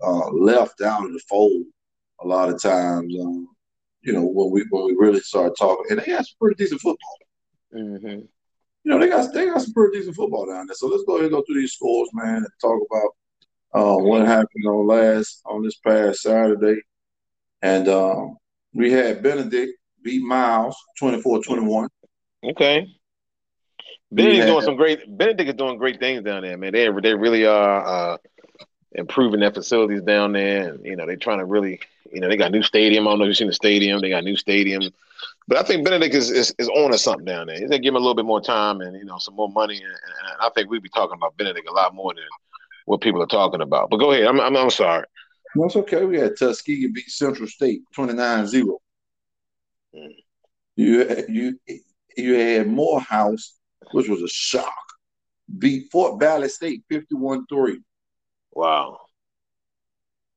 uh, 0.04 0.30
left 0.32 0.82
out 0.82 1.06
of 1.06 1.14
the 1.14 1.22
fold 1.28 1.64
a 2.22 2.28
lot 2.28 2.50
of 2.50 2.62
times. 2.62 3.16
Um, 3.20 3.48
you 4.02 4.14
know, 4.14 4.24
when 4.24 4.52
we 4.52 4.66
when 4.70 4.86
we 4.86 4.96
really 4.98 5.20
start 5.20 5.54
talking, 5.58 5.86
and 5.90 6.00
they 6.00 6.12
have 6.12 6.26
some 6.26 6.38
pretty 6.40 6.64
decent 6.64 6.82
football. 6.82 7.18
Mm-hmm. 7.74 8.26
You 8.90 8.96
know, 8.96 9.02
they 9.02 9.10
got 9.12 9.32
they 9.36 9.46
got 9.46 9.62
some 9.62 9.72
pretty 9.72 10.00
decent 10.00 10.16
football 10.16 10.48
down 10.48 10.66
there. 10.66 10.74
So 10.74 10.88
let's 10.88 11.04
go 11.04 11.18
ahead 11.18 11.26
and 11.26 11.34
go 11.34 11.44
through 11.44 11.62
these 11.62 11.74
scores, 11.74 12.10
man, 12.12 12.38
and 12.38 12.48
talk 12.60 12.82
about 12.90 13.80
uh, 13.80 13.98
what 13.98 14.26
happened 14.26 14.66
on 14.66 14.88
last 14.88 15.44
on 15.46 15.62
this 15.62 15.76
past 15.76 16.24
Saturday. 16.24 16.82
And 17.62 17.88
um, 17.88 18.38
we 18.74 18.92
had 18.92 19.22
Benedict 19.22 19.74
beat 20.04 20.24
Miles 20.24 20.76
24-21. 21.00 21.88
Okay. 22.46 22.88
Benedict's 24.12 24.48
doing 24.48 24.64
some 24.64 24.76
great. 24.76 25.02
Benedict 25.16 25.50
is 25.50 25.56
doing 25.56 25.78
great 25.78 26.00
things 26.00 26.24
down 26.24 26.42
there, 26.42 26.58
man. 26.58 26.74
They 26.74 26.90
they 27.04 27.14
really 27.14 27.46
are 27.46 27.86
uh, 27.86 28.18
improving 28.94 29.42
their 29.42 29.54
facilities 29.54 30.02
down 30.02 30.34
there, 30.34 30.68
and 30.68 30.84
you 30.84 30.96
know 30.96 31.06
they're 31.06 31.16
trying 31.16 31.38
to 31.38 31.46
really, 31.46 31.80
you 32.12 32.22
know, 32.22 32.30
they 32.30 32.38
got 32.38 32.48
a 32.48 32.58
new 32.58 32.64
stadium. 32.64 33.08
I 33.08 33.12
don't 33.12 33.20
know 33.20 33.26
if 33.26 33.30
you've 33.30 33.38
seen 33.38 33.48
the 33.48 33.54
stadium. 33.54 34.02
They 34.02 34.10
got 34.10 34.20
a 34.20 34.26
new 34.26 34.36
stadium, 34.36 34.84
but 35.48 35.58
I 35.58 35.64
think 35.64 35.86
Benedict 35.86 36.16
is 36.16 36.32
is, 36.32 36.54
is 36.58 36.70
owning 36.76 36.98
something 36.98 37.26
down 37.26 37.48
there. 37.48 37.68
They 37.68 37.80
give 37.80 37.92
him 37.92 37.96
a 37.96 38.00
little 38.00 38.16
bit 38.16 38.26
more 38.26 38.42
time 38.42 38.82
and 38.82 38.96
you 38.96 39.06
know 39.06 39.18
some 39.18 39.36
more 39.36 39.50
money, 39.50 39.78
and, 39.78 39.86
and 39.86 40.42
I 40.42 40.50
think 40.56 40.70
we'd 40.70 40.84
be 40.84 40.90
talking 40.90 41.16
about 41.16 41.38
Benedict 41.38 41.68
a 41.68 41.74
lot 41.74 41.96
more 41.96 42.14
than 42.14 42.24
what 42.86 43.02
people 43.02 43.22
are 43.22 43.28
talking 43.28 43.62
about. 43.62 43.90
But 43.90 43.98
go 43.98 44.12
ahead. 44.12 44.28
I'm 44.28 44.40
I'm, 44.40 44.56
I'm 44.56 44.70
sorry. 44.70 45.06
That's 45.56 45.76
okay. 45.76 46.06
We 46.06 46.20
had 46.20 46.38
Tuskegee 46.38 46.88
beat 46.88 47.10
Central 47.10 47.48
State 47.48 47.82
29-0. 47.98 48.78
Mm. 49.96 50.10
You 50.76 51.26
you 51.28 51.60
you 52.16 52.34
had 52.36 52.68
Morehouse, 52.68 53.56
which 53.92 54.08
was 54.08 54.22
a 54.22 54.28
shock. 54.28 54.74
Beat 55.58 55.92
Fort 55.92 56.20
Valley 56.20 56.48
State 56.48 56.84
51-3. 56.92 57.78
Wow. 58.54 59.00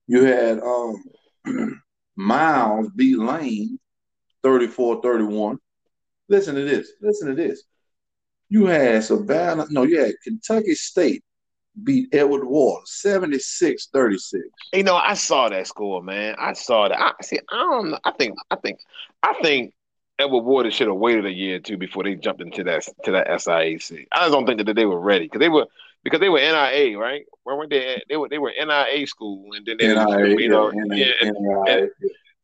You 0.06 0.24
had 0.24 0.60
um 0.60 1.02
Miles 2.16 2.90
beat 2.95 3.18
Lane 3.18 3.78
34-31. 4.45 5.59
Listen 6.28 6.55
to 6.55 6.62
this. 6.64 6.93
Listen 7.01 7.28
to 7.28 7.34
this. 7.34 7.62
You 8.49 8.66
had 8.66 9.03
Savannah, 9.05 9.66
no, 9.70 9.84
you 9.84 10.01
had 10.01 10.14
Kentucky 10.22 10.74
State 10.74 11.24
beat 11.82 12.09
Edward 12.12 12.45
Waters 12.45 12.90
76 13.01 13.88
36. 13.93 14.45
You 14.74 14.82
know, 14.82 14.97
I 14.97 15.14
saw 15.14 15.49
that 15.49 15.66
score, 15.66 16.03
man. 16.03 16.34
I 16.38 16.53
saw 16.53 16.88
that. 16.88 17.01
I 17.01 17.12
see, 17.22 17.38
I 17.51 17.57
don't 17.57 17.90
know. 17.90 17.99
I 18.05 18.12
think, 18.12 18.34
I 18.51 18.57
think, 18.57 18.78
I 19.22 19.34
think 19.40 19.72
Edward 20.18 20.43
Waters 20.43 20.74
should 20.74 20.88
have 20.88 20.97
waited 20.97 21.26
a 21.26 21.32
year 21.32 21.57
or 21.57 21.61
two 21.61 21.76
before 21.78 22.05
they 22.05 22.14
jumped 22.14 22.43
into 22.43 22.62
that 22.64 22.86
to 23.05 23.12
that 23.12 23.28
SIAC. 23.28 24.07
I 24.12 24.20
just 24.20 24.32
don't 24.32 24.47
think 24.47 24.64
that 24.64 24.74
they 24.76 24.86
were 24.86 25.01
ready 25.01 25.24
because 25.24 25.40
they 25.40 25.49
were 25.49 25.66
because 26.05 26.20
they 26.20 26.28
were 26.28 26.38
NAIA, 26.38 26.96
right? 26.96 27.24
Where 27.44 27.57
weren't 27.57 27.70
they? 27.70 28.03
They 28.09 28.16
were 28.16 28.28
they 28.28 28.38
were 28.38 28.53
NAIA 28.61 29.09
school, 29.09 29.53
and 29.55 29.64
then 29.66 29.76
they 29.78 29.86
NAIA, 29.86 30.40
you 30.40 30.48
know, 30.48 30.72
yeah, 30.94 31.12
and, 31.20 31.36
and, 31.36 31.90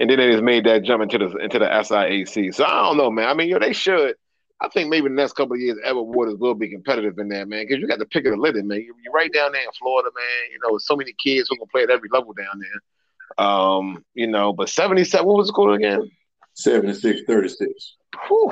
and, 0.00 0.10
then 0.10 0.18
they 0.18 0.30
just 0.30 0.42
made 0.42 0.64
that 0.64 0.84
jump 0.84 1.02
into 1.02 1.18
the 1.18 1.36
into 1.36 1.58
the 1.58 1.66
SIAC. 1.66 2.54
So 2.54 2.64
I 2.64 2.82
don't 2.82 2.96
know, 2.96 3.10
man. 3.10 3.28
I 3.28 3.34
mean, 3.34 3.48
you 3.48 3.54
know, 3.54 3.60
they 3.60 3.72
should. 3.72 4.14
I 4.60 4.68
think 4.68 4.90
maybe 4.90 5.08
the 5.08 5.14
next 5.14 5.34
couple 5.34 5.54
of 5.54 5.60
years, 5.60 5.78
Edward 5.84 6.02
Waters 6.02 6.34
will 6.36 6.54
be 6.54 6.68
competitive 6.68 7.16
in 7.18 7.28
there, 7.28 7.46
man. 7.46 7.64
Because 7.66 7.80
you 7.80 7.86
got 7.86 8.00
the 8.00 8.06
pick 8.06 8.24
of 8.26 8.32
the 8.32 8.36
litter, 8.36 8.62
man. 8.62 8.80
You're 8.80 9.12
right 9.12 9.32
down 9.32 9.52
there 9.52 9.62
in 9.62 9.70
Florida, 9.78 10.10
man. 10.14 10.50
You 10.52 10.58
know, 10.62 10.78
so 10.78 10.96
many 10.96 11.12
kids 11.12 11.48
who 11.48 11.56
can 11.56 11.66
play 11.68 11.84
at 11.84 11.90
every 11.90 12.08
level 12.12 12.32
down 12.32 12.58
there. 12.58 13.46
Um, 13.46 14.04
you 14.14 14.26
know, 14.26 14.52
but 14.52 14.68
77, 14.68 15.24
what 15.24 15.36
was 15.36 15.46
the 15.46 15.52
score 15.52 15.74
again? 15.74 16.10
76 16.54 17.20
36. 17.24 17.96
Whew. 18.26 18.50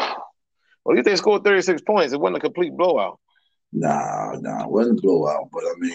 Well, 0.85 0.97
you 0.97 1.03
they 1.03 1.17
scored 1.17 1.43
36 1.43 1.83
points. 1.83 2.13
It 2.13 2.21
wasn't 2.21 2.37
a 2.37 2.41
complete 2.41 2.77
blowout. 2.77 3.19
Nah, 3.73 4.33
nah, 4.41 4.65
it 4.65 4.71
wasn't 4.71 4.99
a 4.99 5.03
blowout. 5.03 5.49
But 5.53 5.65
I 5.65 5.75
mean, 5.79 5.95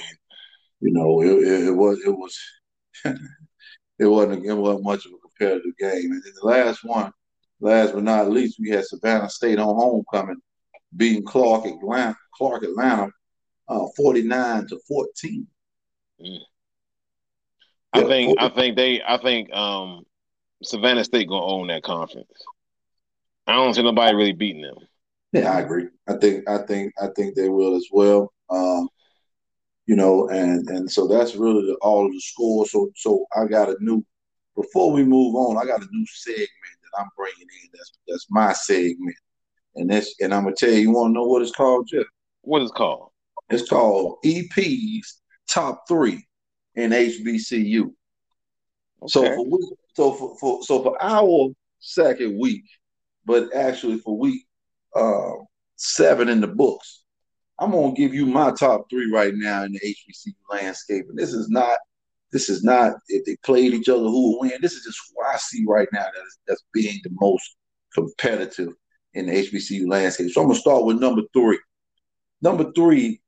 you 0.82 0.92
know, 0.92 1.22
it, 1.22 1.30
it, 1.30 1.68
it 1.68 1.76
was 1.76 2.00
it 2.06 2.10
was 2.10 2.38
it 4.00 4.06
wasn't 4.06 4.46
it 4.46 4.54
wasn't 4.54 4.84
much 4.84 5.06
of 5.06 5.12
a 5.14 5.18
competitive 5.18 5.78
game. 5.78 6.12
And 6.12 6.24
then 6.24 6.34
the 6.42 6.48
last 6.48 6.84
one, 6.84 7.12
last 7.60 7.94
but 7.94 8.04
not 8.04 8.30
least, 8.30 8.60
we 8.60 8.70
had 8.70 8.86
Savannah 8.86 9.30
State 9.30 9.60
on 9.60 9.76
homecoming, 9.76 10.42
beating 10.96 11.26
Clark 11.26 11.66
Atlanta, 11.66 12.18
Clark 12.36 12.64
Atlanta, 12.64 13.10
uh, 13.68 13.88
49 13.96 14.68
to 14.68 14.80
14. 14.88 15.48
Mm. 16.22 16.38
I 17.94 18.04
think 18.04 18.40
40. 18.40 18.40
I 18.40 18.50
think 18.56 18.76
they 18.76 19.02
I 19.02 19.18
think 19.18 19.52
um 19.54 20.04
Savannah 20.64 21.04
State 21.04 21.28
gonna 21.28 21.46
own 21.46 21.68
that 21.68 21.84
conference. 21.84 22.32
I 23.48 23.54
don't 23.54 23.74
see 23.74 23.84
nobody 23.84 24.16
really 24.16 24.34
beating 24.34 24.62
them. 24.62 24.78
Yeah, 25.32 25.52
I 25.52 25.62
agree. 25.62 25.88
I 26.08 26.18
think 26.18 26.48
I 26.50 26.60
think 26.60 26.94
I 27.02 27.08
think 27.16 27.36
they 27.36 27.50
will 27.50 27.76
as 27.76 27.88
well. 27.92 28.34
Um, 28.50 28.90
you 29.86 29.96
know, 29.96 30.28
and 30.30 30.68
and 30.70 30.92
so 30.92 31.08
that's 31.08 31.36
really 31.36 31.66
the, 31.66 31.76
all 31.82 32.06
of 32.06 32.12
the 32.12 32.20
score. 32.20 32.66
So 32.66 32.92
so 32.96 33.26
I 33.36 33.46
got 33.46 33.70
a 33.70 33.78
new. 33.80 34.06
Before 34.56 34.92
we 34.92 35.06
move 35.06 35.34
on, 35.36 35.58
I 35.58 35.66
got 35.66 35.82
a 35.82 35.88
new 35.90 36.06
segment 36.08 36.50
that 36.52 37.02
I'm 37.02 37.10
bringing 37.16 37.48
in. 37.64 37.70
That's 37.74 37.92
that's 38.08 38.28
my 38.30 38.52
segment, 38.52 39.16
and 39.76 39.90
that's 39.90 40.14
and 40.20 40.34
I'm 40.34 40.44
gonna 40.44 40.56
tell 40.56 40.70
you. 40.70 40.80
You 40.80 40.92
want 40.92 41.12
to 41.12 41.14
know 41.14 41.24
what 41.24 41.42
it's 41.42 41.52
called, 41.52 41.88
Jeff? 41.88 42.06
What 42.42 42.62
is 42.62 42.72
called? 42.72 43.12
It's 43.50 43.70
called 43.70 44.18
EP's 44.26 45.22
top 45.50 45.84
three 45.88 46.26
in 46.76 46.92
HBCU. 46.92 47.84
Okay. 49.04 49.08
So 49.08 49.36
for 49.36 49.46
so 49.94 50.14
for, 50.14 50.38
for 50.38 50.64
so 50.64 50.84
for 50.84 51.02
our 51.02 51.50
second 51.80 52.38
week, 52.38 52.66
but 53.26 53.56
actually 53.56 54.00
for 54.00 54.18
week 54.18 54.46
uh, 54.96 55.32
seven 55.76 56.30
in 56.30 56.42
the 56.42 56.48
books, 56.48 57.04
I'm 57.60 57.72
gonna 57.72 57.94
give 57.94 58.14
you 58.14 58.26
my 58.26 58.52
top 58.52 58.90
three 58.90 59.12
right 59.12 59.34
now 59.36 59.64
in 59.64 59.74
the 59.74 59.80
HBCU 59.80 60.34
landscape. 60.50 61.06
And 61.10 61.18
this 61.18 61.34
is 61.34 61.50
not 61.50 61.78
this 62.32 62.50
is 62.50 62.64
not 62.64 62.96
if 63.08 63.26
they 63.26 63.36
played 63.44 63.74
each 63.74 63.90
other 63.90 64.00
who 64.00 64.32
will 64.32 64.40
win. 64.40 64.54
This 64.62 64.74
is 64.74 64.84
just 64.84 65.00
who 65.10 65.24
I 65.26 65.38
see 65.38 65.66
right 65.68 65.88
now 65.92 66.04
that 66.04 66.26
is, 66.26 66.38
that's 66.48 66.64
being 66.74 67.00
the 67.04 67.12
most 67.20 67.56
competitive 67.94 68.74
in 69.14 69.28
the 69.28 69.34
HBCU 69.34 69.88
landscape. 69.88 70.32
So 70.32 70.42
I'm 70.42 70.48
gonna 70.48 70.60
start 70.60 70.86
with 70.86 71.00
number 71.00 71.22
three. 71.34 71.60
Number 72.42 72.72
three 72.74 73.22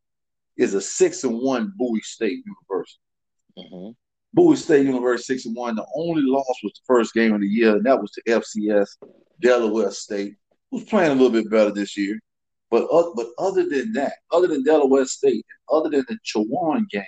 is 0.57 0.74
a 0.74 0.82
six 0.82 1.24
and 1.24 1.39
one 1.39 1.74
Bowie 1.78 2.01
State 2.01 2.43
University. 2.45 2.99
Mm-hmm. 3.57 3.91
Bowie 4.34 4.55
State 4.55 4.86
University 4.86 5.36
six 5.36 5.45
and 5.45 5.55
one. 5.55 5.76
The 5.76 5.86
only 5.95 6.24
loss 6.24 6.57
was 6.64 6.74
the 6.74 6.86
first 6.88 7.14
game 7.14 7.34
of 7.34 7.41
the 7.41 7.47
year, 7.47 7.76
and 7.76 7.86
that 7.86 8.01
was 8.01 8.11
to 8.11 8.24
FCS 8.24 8.88
Delaware 9.41 9.91
State, 9.91 10.36
who's 10.74 10.86
playing 10.86 11.11
a 11.11 11.13
little 11.13 11.30
bit 11.30 11.51
better 11.51 11.71
this 11.71 11.95
year. 11.95 12.19
But 12.71 12.86
uh, 12.91 13.11
but 13.15 13.28
other 13.38 13.69
than 13.69 13.93
that, 13.93 14.13
other 14.32 14.47
than 14.47 14.63
Delaware 14.63 15.05
State, 15.05 15.45
other 15.71 15.89
than 15.89 16.03
the 16.09 16.17
Chowan 16.26 16.89
game, 16.89 17.03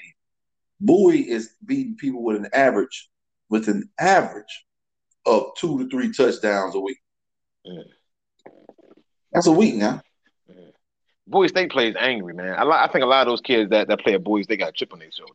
Bowie 0.79 1.27
is 1.27 1.55
beating 1.65 1.95
people 1.95 2.23
with 2.23 2.37
an 2.37 2.47
average 2.53 3.09
with 3.49 3.67
an 3.67 3.89
average 3.99 4.65
of 5.25 5.47
two 5.57 5.79
to 5.79 5.89
three 5.89 6.11
touchdowns 6.11 6.75
a 6.75 6.79
week. 6.79 6.99
Mm. 7.65 7.83
That's 9.33 9.47
a 9.47 9.51
week 9.51 9.73
now. 9.73 10.01
Mm. 10.47 10.71
Bowie 11.25 11.47
State 11.47 11.71
plays 11.71 11.95
angry, 11.99 12.35
man. 12.35 12.53
I, 12.53 12.85
I 12.85 12.87
think 12.91 13.03
a 13.03 13.07
lot 13.07 13.25
of 13.25 13.31
those 13.31 13.41
kids 13.41 13.71
that, 13.71 13.87
that 13.87 14.01
play 14.01 14.13
at 14.13 14.23
Bowie, 14.23 14.45
they 14.47 14.57
got 14.57 14.69
a 14.69 14.73
chip 14.73 14.93
on 14.93 14.99
their 14.99 15.11
shoulder. 15.11 15.33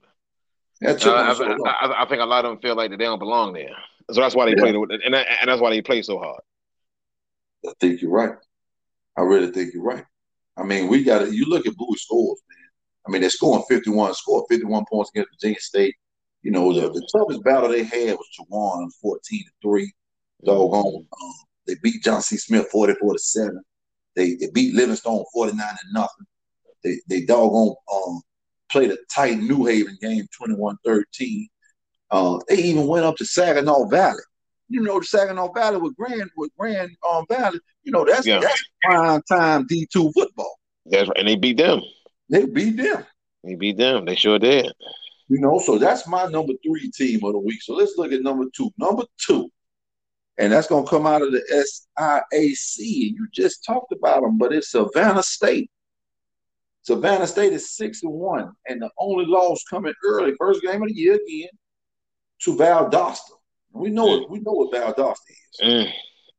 Uh, 0.85 1.67
I, 1.67 1.87
I, 1.87 2.03
I, 2.05 2.09
think 2.09 2.23
a 2.23 2.25
lot 2.25 2.45
of 2.45 2.53
them 2.53 2.61
feel 2.61 2.77
like 2.77 2.91
they 2.91 2.97
don't 2.97 3.19
belong 3.19 3.53
there, 3.53 3.75
so 4.13 4.21
that's 4.21 4.35
why 4.37 4.47
they 4.47 4.53
yeah. 4.53 4.73
play, 4.73 4.99
and, 5.05 5.13
that, 5.13 5.27
and 5.41 5.49
that's 5.49 5.61
why 5.61 5.71
they 5.71 5.83
play 5.83 6.03
so 6.03 6.19
hard. 6.19 6.41
I 7.67 7.73
think 7.81 8.01
you're 8.01 8.11
right. 8.11 8.35
I 9.17 9.23
really 9.23 9.51
think 9.51 9.75
you're 9.75 9.83
right. 9.83 10.05
I 10.57 10.63
mean, 10.63 10.89
we 10.89 11.05
got 11.05 11.21
to. 11.21 11.35
You 11.35 11.47
look 11.47 11.67
at 11.67 11.77
Bowie 11.77 11.97
scores, 11.97 12.41
man. 12.49 12.69
I 13.07 13.11
mean, 13.11 13.21
they're 13.21 13.31
scoring 13.31 13.65
51, 13.69 14.15
scored 14.15 14.45
51 14.51 14.85
points 14.91 15.11
against 15.15 15.31
Virginia 15.33 15.61
State. 15.61 15.95
You 16.43 16.51
know, 16.51 16.73
the, 16.73 16.91
the 16.91 17.07
toughest 17.13 17.45
battle 17.45 17.69
they 17.69 17.85
had 17.85 18.17
was 18.17 18.29
Chowan, 18.39 18.91
14 19.01 19.45
to 19.45 19.51
three. 19.63 19.93
Doggone, 20.45 21.07
um, 21.23 21.33
they 21.67 21.75
beat 21.83 22.03
Johnson 22.03 22.39
C. 22.39 22.47
Smith 22.47 22.69
44 22.71 23.13
to 23.13 23.19
seven. 23.19 23.63
They, 24.17 24.35
they 24.37 24.49
beat 24.53 24.75
Livingstone 24.75 25.25
49 25.35 25.59
to 25.59 25.93
nothing. 25.93 26.27
They 26.83 26.97
they 27.09 27.27
doggone 27.27 27.75
um, 27.93 28.23
played 28.71 28.91
a 28.91 28.97
tight 29.15 29.39
New 29.39 29.67
Haven 29.67 29.99
game, 30.01 30.27
21-13. 30.41 31.47
Uh, 32.11 32.39
they 32.49 32.57
even 32.57 32.87
went 32.87 33.05
up 33.05 33.17
to 33.17 33.25
Saginaw 33.25 33.87
Valley. 33.89 34.23
You 34.71 34.81
know, 34.81 35.01
the 35.01 35.05
Saginaw 35.05 35.53
Valley 35.53 35.79
with 35.79 35.97
Grand 35.97 36.31
with 36.37 36.51
Grand 36.57 36.91
um, 37.09 37.27
Valley. 37.29 37.59
You 37.83 37.93
know, 37.93 38.05
that's 38.05 38.27
yeah. 38.27 38.39
that's 38.41 38.65
prime 38.83 39.21
time 39.29 39.67
D 39.67 39.87
two 39.93 40.11
football. 40.13 40.59
That's 40.87 41.09
right, 41.09 41.19
and 41.19 41.29
they 41.29 41.37
beat 41.37 41.59
them. 41.59 41.83
They 42.31 42.47
beat 42.47 42.77
them. 42.77 43.05
They 43.45 43.57
beat 43.57 43.77
them. 43.77 44.05
They 44.05 44.15
sure 44.15 44.39
did. 44.39 44.73
You 45.29 45.41
know, 45.41 45.59
so 45.59 45.79
that's 45.79 46.07
my 46.07 46.27
number 46.27 46.53
three 46.65 46.91
team 46.91 47.25
of 47.25 47.33
the 47.33 47.39
week. 47.39 47.63
So 47.63 47.75
let's 47.75 47.95
look 47.97 48.13
at 48.13 48.23
number 48.23 48.47
two. 48.57 48.71
Number 48.79 49.05
two, 49.19 49.51
and 50.39 50.53
that's 50.53 50.69
going 50.69 50.85
to 50.85 50.91
come 50.91 51.07
out 51.07 51.23
of 51.23 51.33
the 51.33 51.43
SIAC. 51.99 52.79
You 52.79 53.29
just 53.33 53.65
talked 53.65 53.93
about 53.93 54.23
them, 54.23 54.39
but 54.39 54.53
it's 54.53 54.71
Savannah 54.71 55.23
State. 55.23 55.71
Savannah 56.83 57.27
State 57.27 57.53
is 57.53 57.77
six 57.77 58.03
and 58.03 58.13
one, 58.13 58.53
and 58.69 58.81
the 58.81 58.91
only 58.99 59.27
loss 59.27 59.63
coming 59.69 59.95
early, 60.05 60.33
first 60.39 60.63
game 60.63 60.83
of 60.83 60.89
the 60.89 60.95
year 60.95 61.15
again, 61.15 61.51
to 62.43 62.57
Valdosta. 62.57 63.33
We 63.73 63.91
know 63.91 64.15
it. 64.15 64.31
We 64.31 64.41
know 64.41 64.53
what 64.53 64.73
Valdosta 64.73 65.15
is. 65.31 65.61
Mm. 65.63 65.93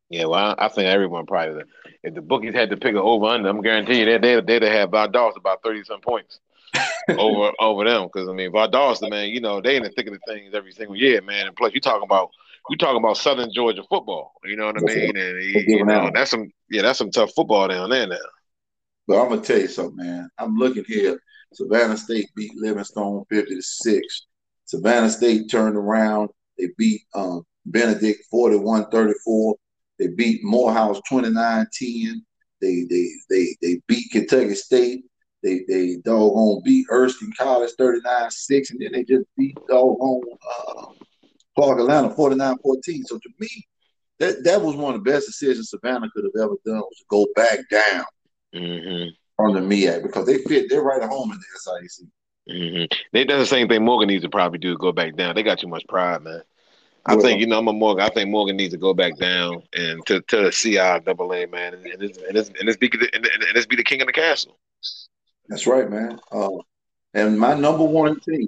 Yeah, 0.10 0.26
well, 0.26 0.56
I 0.58 0.68
think 0.68 0.88
everyone 0.88 1.26
probably. 1.26 1.64
If 2.04 2.16
the 2.16 2.22
bookies 2.22 2.54
had 2.54 2.70
to 2.72 2.78
pick 2.78 2.92
an 2.92 2.98
over 2.98 3.28
under, 3.28 3.48
I'm 3.48 3.62
guaranteeing 3.62 4.00
you 4.00 4.06
that 4.06 4.22
they 4.22 4.42
they'd 4.42 4.68
have 4.68 4.90
Valdosta 4.90 5.38
about 5.38 5.64
thirty 5.64 5.84
some 5.86 6.02
points 6.02 6.40
over 7.10 7.52
over 7.60 7.86
them. 7.86 8.10
Because 8.12 8.28
I 8.28 8.34
mean, 8.34 8.52
Valdosta, 8.52 9.10
man, 9.10 9.30
you 9.30 9.40
know 9.40 9.62
they 9.62 9.78
in 9.78 9.84
the 9.84 9.90
thick 9.90 10.08
of 10.08 10.14
the 10.14 10.20
things 10.28 10.54
every 10.54 10.74
single 10.74 10.98
year, 10.98 11.22
man. 11.22 11.48
And 11.48 11.56
plus, 11.56 11.74
you 11.74 11.80
talking 11.80 12.04
about 12.04 12.32
you 12.70 12.78
talking 12.78 12.98
about 12.98 13.18
Southern 13.18 13.54
Georgia 13.54 13.84
football. 13.90 14.34
You 14.44 14.58
know 14.58 14.66
what 14.66 14.78
I 14.78 14.82
mean? 14.82 15.16
And 15.16 15.44
you 15.68 15.86
know 15.86 16.12
that's 16.14 16.32
some 16.32 16.52
yeah, 16.70 16.82
that's 16.82 17.00
some 17.00 17.12
tough 17.12 17.32
football 17.34 17.70
down 17.70 17.90
there 17.90 18.08
now. 18.08 18.18
But 19.08 19.22
I'm 19.22 19.30
gonna 19.30 19.42
tell 19.42 19.60
you 19.60 19.68
something, 19.70 19.96
man. 19.96 20.30
I'm 20.38 20.58
looking 20.58 20.84
here. 20.86 21.22
Savannah 21.54 21.98
State 21.98 22.30
beat 22.36 22.56
Livingstone 22.56 23.26
50 23.30 23.56
to 23.56 23.62
6. 23.62 24.28
Savannah 24.66 25.10
State 25.10 25.50
turned 25.50 25.76
around. 25.76 26.30
They 26.62 26.70
beat 26.78 27.02
um, 27.16 27.44
Benedict 27.66 28.22
41-34. 28.34 29.54
They 30.00 30.08
beat 30.08 30.44
Morehouse 30.44 31.02
29-10. 31.12 32.22
They 32.62 32.86
they 32.90 33.10
they 33.30 33.56
they 33.62 33.82
beat 33.88 34.12
Kentucky 34.12 34.54
State. 34.54 35.04
They 35.44 35.62
they 35.68 35.98
doggone 36.06 36.62
beat 36.64 36.86
Erskine 36.92 37.34
College 37.38 37.72
39-6. 37.80 38.70
And 38.70 38.80
then 38.80 38.92
they 38.94 39.04
just 39.04 39.26
beat 39.36 39.58
doggone 39.68 40.22
uh, 40.68 40.86
Clark 41.56 41.80
Atlanta 41.80 42.10
49-14. 42.10 42.58
So 43.06 43.18
to 43.18 43.30
me, 43.40 43.50
that, 44.20 44.44
that 44.44 44.62
was 44.62 44.76
one 44.76 44.94
of 44.94 45.04
the 45.04 45.12
best 45.12 45.26
decisions 45.26 45.72
Savannah 45.72 46.10
could 46.14 46.26
have 46.26 46.44
ever 46.44 46.56
done 46.64 46.78
was 46.78 46.98
to 46.98 47.06
go 47.10 47.26
back 47.36 47.60
down 47.72 48.06
mm-hmm. 48.54 49.10
from 49.36 49.56
the 49.56 49.62
MEAC 49.62 50.04
because 50.04 50.28
they 50.28 50.38
fit. 50.44 50.70
They're 50.70 50.84
right 50.84 51.02
at 51.02 51.10
home 51.10 51.32
in 51.32 51.40
the 51.40 51.72
SIAC. 51.72 52.08
Mm-hmm. 52.50 52.98
They 53.14 53.24
done 53.24 53.40
the 53.40 53.46
same 53.46 53.68
thing 53.68 53.84
Morgan 53.84 54.10
needs 54.10 54.24
to 54.24 54.30
probably 54.30 54.60
do. 54.60 54.78
Go 54.78 54.92
back 54.92 55.16
down. 55.16 55.36
They 55.36 55.44
got 55.44 55.60
too 55.60 55.68
much 55.68 55.86
pride, 55.88 56.22
man. 56.22 56.44
I 57.06 57.16
think 57.16 57.40
you 57.40 57.48
know 57.48 57.58
I'm 57.58 57.68
a 57.68 57.74
Morgan. 57.74 58.06
I 58.06 58.10
think 58.10 58.30
Morgan 58.30 58.58
needs 58.58 58.74
to 58.74 58.78
go 58.78 58.94
back 58.94 59.18
down 59.18 59.64
and 59.74 60.06
to 60.06 60.22
to 60.22 60.44
the 60.44 60.52
CI 60.52 61.04
double 61.04 61.34
A 61.34 61.46
man, 61.48 61.74
and, 61.74 61.86
and, 61.86 62.04
it's, 62.04 62.18
and, 62.20 62.38
it's, 62.38 62.50
and 62.60 62.70
it's 62.70 62.78
be 62.78 62.92
and, 63.14 63.26
and 63.26 63.58
it's 63.58 63.66
be 63.66 63.76
the 63.76 63.84
king 63.84 64.02
of 64.02 64.08
the 64.08 64.14
castle. 64.14 64.58
That's 65.48 65.66
right, 65.66 65.90
man. 65.90 66.20
Uh, 66.32 66.50
and 67.14 67.40
my 67.40 67.56
number 67.56 67.84
one 67.84 68.20
team, 68.20 68.48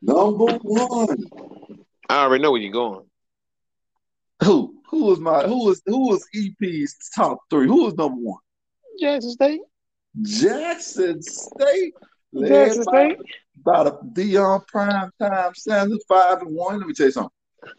number 0.00 0.58
one. 0.62 1.24
I 2.08 2.24
already 2.24 2.42
know 2.42 2.50
where 2.50 2.60
you're 2.60 2.72
going. 2.72 3.06
Who? 4.42 4.74
Who 4.90 5.04
was 5.04 5.20
my? 5.20 5.44
Who 5.44 5.66
was? 5.66 5.80
Who 5.86 6.08
was 6.08 6.26
EP's 6.34 7.10
top 7.14 7.38
three? 7.48 7.66
Who 7.66 7.84
was 7.84 7.94
number 7.94 8.20
one? 8.20 8.40
Jackson 9.00 9.30
State. 9.30 9.60
Jackson 10.20 11.22
State. 11.22 11.94
State. 12.34 13.18
About 13.60 13.86
a 13.86 13.90
Deion 14.14 14.66
Prime 14.66 15.10
Time 15.20 15.54
Sanders 15.54 16.02
five 16.08 16.40
and 16.40 16.54
one. 16.54 16.78
Let 16.78 16.86
me 16.86 16.94
tell 16.94 17.06
you 17.06 17.12
something. 17.12 17.30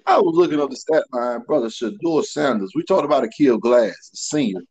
I 0.06 0.18
was 0.20 0.36
looking 0.36 0.60
up 0.60 0.70
the 0.70 0.76
stat 0.76 1.04
line, 1.12 1.41
brother 1.41 1.68
Shedeur 1.68 2.24
Sanders. 2.24 2.72
We 2.76 2.84
talked 2.84 3.06
about 3.06 3.24
Aqeel 3.24 3.60
Glass, 3.60 4.12
a 4.14 4.18
senior, 4.18 4.62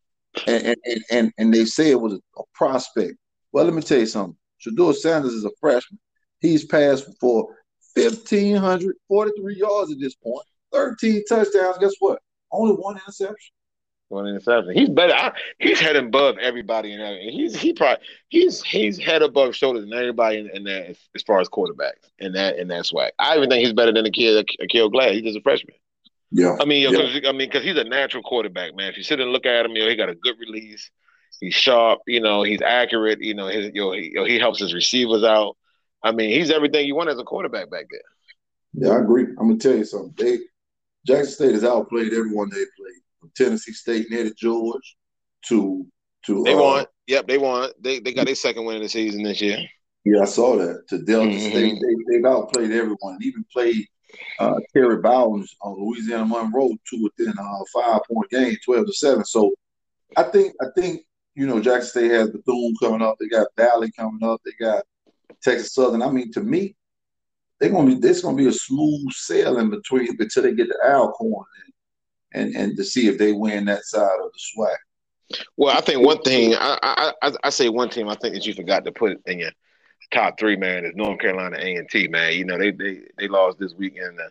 and 0.47 0.77
and, 0.85 1.05
and, 1.11 1.33
and 1.39 1.53
they 1.53 1.65
say 1.65 1.91
it 1.91 2.01
was 2.01 2.15
a, 2.15 2.43
prospect. 2.55 3.15
Well, 3.53 3.65
let 3.65 3.75
me 3.75 3.83
tell 3.83 3.99
you 3.99 4.07
something. 4.07 4.37
Shedeur 4.65 4.95
Sanders 4.95 5.35
is 5.35 5.45
a 5.45 5.51
freshman. 5.61 5.99
He's 6.41 6.65
passed 6.65 7.07
for 7.21 7.49
1,543 7.95 9.57
yards 9.57 9.93
at 9.93 9.99
this 10.01 10.15
point, 10.15 10.47
13 10.73 11.25
touchdowns. 11.29 11.79
Guess 11.79 11.95
what? 11.99 12.21
Only 12.51 12.75
one 12.75 12.97
interception 12.97 13.55
one 14.13 14.27
interception. 14.27 14.75
He's 14.75 14.89
better. 14.89 15.15
I, 15.15 15.33
he's 15.59 15.81
head 15.81 15.97
above 15.97 16.39
everybody 16.39 16.93
and. 16.93 17.31
He's 17.31 17.57
he 17.57 17.73
probably 17.73 18.05
he's 18.29 18.63
he's 18.63 18.99
head 18.99 19.23
above 19.23 19.57
shoulders 19.57 19.85
than 19.85 19.93
everybody 19.99 20.39
in, 20.39 20.51
in 20.51 20.65
that 20.65 20.97
as 21.15 21.23
far 21.23 21.41
as 21.41 21.49
quarterbacks 21.49 22.11
in 22.19 22.33
that 22.33 22.57
in 22.59 22.69
that 22.69 22.85
SWAC. 22.85 23.11
I 23.19 23.37
even 23.37 23.49
think 23.49 23.65
he's 23.65 23.73
better 23.73 23.93
than 23.93 24.07
a 24.07 24.11
kid 24.11 24.47
Aqeel 24.61 24.93
Glass. 24.93 25.13
He's 25.13 25.23
just 25.23 25.39
a 25.39 25.43
freshman. 25.43 25.75
Yeah. 26.31 26.57
I 26.61 26.65
mean, 26.65 26.91
yeah. 26.91 27.29
I 27.29 27.33
mean, 27.33 27.49
because 27.49 27.63
he's 27.63 27.77
a 27.77 27.85
natural 27.85 28.23
quarterback, 28.23 28.75
man. 28.75 28.91
If 28.91 28.97
you 28.97 29.03
sit 29.03 29.21
and 29.21 29.31
look 29.31 29.47
at 29.47 29.67
him, 29.67 29.73
you 29.73 29.83
know, 29.83 29.89
he 29.89 29.97
got 29.97 30.09
a 30.09 30.15
good 30.15 30.37
release. 30.39 30.91
He's 31.41 31.55
sharp. 31.55 32.01
You 32.07 32.21
know, 32.21 32.43
he's 32.43 32.63
accurate. 32.63 33.21
You 33.21 33.35
know, 33.35 33.49
his 33.49 33.71
you 33.75 33.83
know, 33.83 33.93
he, 33.93 34.05
you 34.05 34.15
know, 34.15 34.25
he 34.25 34.39
helps 34.39 34.61
his 34.61 34.73
receivers 34.75 35.25
out. 35.25 35.57
I 36.03 36.13
mean, 36.13 36.31
he's 36.31 36.51
everything 36.51 36.87
you 36.87 36.95
want 36.95 37.11
as 37.11 37.19
a 37.19 37.25
quarterback 37.25 37.71
back 37.71 37.87
there. 37.91 38.01
Yeah, 38.75 38.97
I 38.97 39.01
agree. 39.01 39.25
I'm 39.39 39.49
gonna 39.49 39.59
tell 39.59 39.77
you 39.77 39.85
something. 39.85 40.15
They 40.17 40.39
Jackson 41.07 41.33
State 41.33 41.53
has 41.53 41.65
outplayed 41.65 42.13
everyone 42.13 42.49
they 42.49 42.65
played 42.77 43.02
from 43.23 43.31
Tennessee 43.37 43.73
State 43.73 44.11
near 44.11 44.25
to 44.25 44.35
George 44.35 44.97
to 45.47 45.87
to 46.27 46.43
they 46.45 46.55
uh, 46.55 46.59
won. 46.59 46.87
Yep, 47.07 47.27
they 47.29 47.39
won. 47.39 47.71
They 47.81 48.01
they 48.01 48.13
got 48.13 48.27
their 48.27 48.35
second 48.35 48.65
win 48.65 48.77
of 48.77 48.83
the 48.83 48.89
season 48.89 49.23
this 49.23 49.41
year. 49.41 49.59
Yeah, 50.05 50.23
I 50.23 50.25
saw 50.25 50.57
that. 50.57 50.89
To 50.89 50.99
Delta 50.99 51.29
mm-hmm. 51.29 51.51
State, 51.51 51.79
they 51.81 52.17
they've 52.17 52.25
outplayed 52.25 52.73
everyone. 52.73 53.19
Even 53.23 53.45
played 53.53 53.87
uh, 54.41 54.59
Terry 54.73 55.01
Bowden's 55.01 55.55
on 55.63 55.81
Louisiana 55.81 56.27
Monroe 56.27 56.71
to 56.91 57.03
within 57.03 57.33
a 57.39 57.43
uh, 57.43 57.65
five 57.73 58.01
point 58.11 58.31
game, 58.31 58.57
twelve 58.65 58.87
to 58.87 58.93
seven. 58.93 59.25
So 59.25 59.53
I 60.17 60.25
think 60.25 60.55
I 60.61 60.67
think 60.77 61.03
you 61.35 61.47
know 61.47 61.61
Jackson 61.61 61.89
State 61.91 62.11
has 62.11 62.31
Bethune 62.31 62.75
coming 62.83 63.03
up. 63.03 63.17
They 63.21 63.29
got 63.29 63.49
Valley 63.57 63.91
coming 63.97 64.29
up. 64.29 64.41
They 64.45 64.53
got 64.61 64.85
Texas 65.43 65.75
Southern. 65.75 66.03
I 66.03 66.11
mean, 66.11 66.33
to 66.33 66.41
me, 66.41 66.75
they're 67.61 67.71
gonna 67.71 67.95
be. 67.95 68.01
There's 68.01 68.23
gonna 68.23 68.37
be 68.37 68.49
a 68.49 68.53
smooth 68.53 69.13
sailing 69.13 69.71
between 69.71 70.17
until 70.19 70.43
they 70.43 70.55
get 70.55 70.67
to 70.67 70.79
Alcorn 70.85 71.47
and 71.65 71.72
and 72.35 72.55
and 72.55 72.77
to 72.77 72.85
see 72.85 73.09
if 73.09 73.19
they 73.19 73.33
win 73.33 73.65
that 73.67 73.85
side 73.85 74.19
of 74.23 74.31
the 74.33 74.39
SWAC. 74.39 74.77
Well, 75.57 75.77
I 75.77 75.81
think 75.81 76.05
one 76.05 76.21
thing 76.23 76.55
I, 76.55 77.13
I 77.23 77.33
I 77.43 77.51
say 77.51 77.69
one 77.69 77.89
team 77.89 78.09
I 78.09 78.17
think 78.17 78.35
that 78.35 78.47
you 78.47 78.55
forgot 78.55 78.85
to 78.85 78.93
put 78.93 79.19
in 79.27 79.39
your 79.39 79.51
top 80.13 80.39
three, 80.39 80.57
man, 80.57 80.85
is 80.85 80.93
North 80.95 81.21
Carolina 81.21 81.57
A 81.59 81.77
and 81.77 81.89
T, 81.89 82.09
man. 82.09 82.35
You 82.35 82.45
know 82.45 82.59
they 82.59 82.71
they 82.71 83.01
they 83.19 83.29
lost 83.29 83.59
this 83.59 83.75
weekend 83.75 84.19
to 84.19 84.29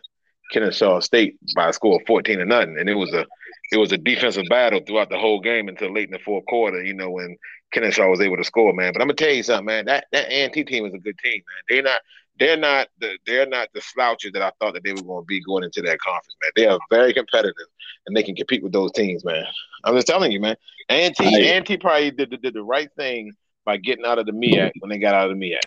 Kennesaw 0.52 1.00
State 1.00 1.36
by 1.54 1.68
a 1.68 1.72
score 1.72 2.00
of 2.00 2.06
fourteen 2.06 2.38
to 2.38 2.44
nothing, 2.44 2.76
and 2.78 2.88
it 2.88 2.94
was 2.94 3.12
a 3.12 3.26
it 3.72 3.78
was 3.78 3.92
a 3.92 3.98
defensive 3.98 4.44
battle 4.48 4.80
throughout 4.86 5.08
the 5.10 5.18
whole 5.18 5.40
game 5.40 5.68
until 5.68 5.92
late 5.92 6.08
in 6.08 6.12
the 6.12 6.18
fourth 6.18 6.44
quarter. 6.46 6.82
You 6.82 6.94
know 6.94 7.10
when 7.10 7.36
Kennesaw 7.72 8.08
was 8.08 8.20
able 8.20 8.36
to 8.36 8.44
score, 8.44 8.72
man. 8.72 8.92
But 8.92 9.02
I'm 9.02 9.08
gonna 9.08 9.16
tell 9.16 9.32
you 9.32 9.42
something, 9.42 9.66
man. 9.66 9.86
That 9.86 10.06
that 10.12 10.28
A 10.28 10.44
and 10.44 10.52
T 10.52 10.64
team 10.64 10.86
is 10.86 10.94
a 10.94 10.98
good 10.98 11.18
team, 11.18 11.42
man. 11.46 11.62
They're 11.68 11.82
not 11.82 12.00
they're 12.38 12.56
not 12.56 12.88
the 12.98 13.18
they're 13.26 13.46
not 13.46 13.68
the 13.74 13.80
slouches 13.80 14.32
that 14.32 14.42
I 14.42 14.52
thought 14.58 14.74
that 14.74 14.84
they 14.84 14.92
were 14.92 15.02
going 15.02 15.22
to 15.22 15.26
be 15.26 15.40
going 15.40 15.64
into 15.64 15.82
that 15.82 15.98
conference, 16.00 16.36
man. 16.42 16.52
They 16.56 16.66
are 16.66 16.78
very 16.90 17.12
competitive 17.12 17.54
and 18.06 18.16
they 18.16 18.22
can 18.22 18.34
compete 18.34 18.62
with 18.62 18.72
those 18.72 18.92
teams, 18.92 19.24
man. 19.24 19.44
I'm 19.84 19.94
just 19.94 20.06
telling 20.06 20.32
you, 20.32 20.40
man. 20.40 20.56
A&T, 20.88 21.48
A&T 21.48 21.76
probably 21.78 22.10
did, 22.10 22.30
did 22.42 22.54
the 22.54 22.62
right 22.62 22.88
thing 22.96 23.32
by 23.64 23.76
getting 23.76 24.04
out 24.04 24.18
of 24.18 24.26
the 24.26 24.32
MEAC 24.32 24.72
when 24.80 24.90
they 24.90 24.98
got 24.98 25.14
out 25.14 25.30
of 25.30 25.38
the 25.38 25.44
MEAC. 25.44 25.60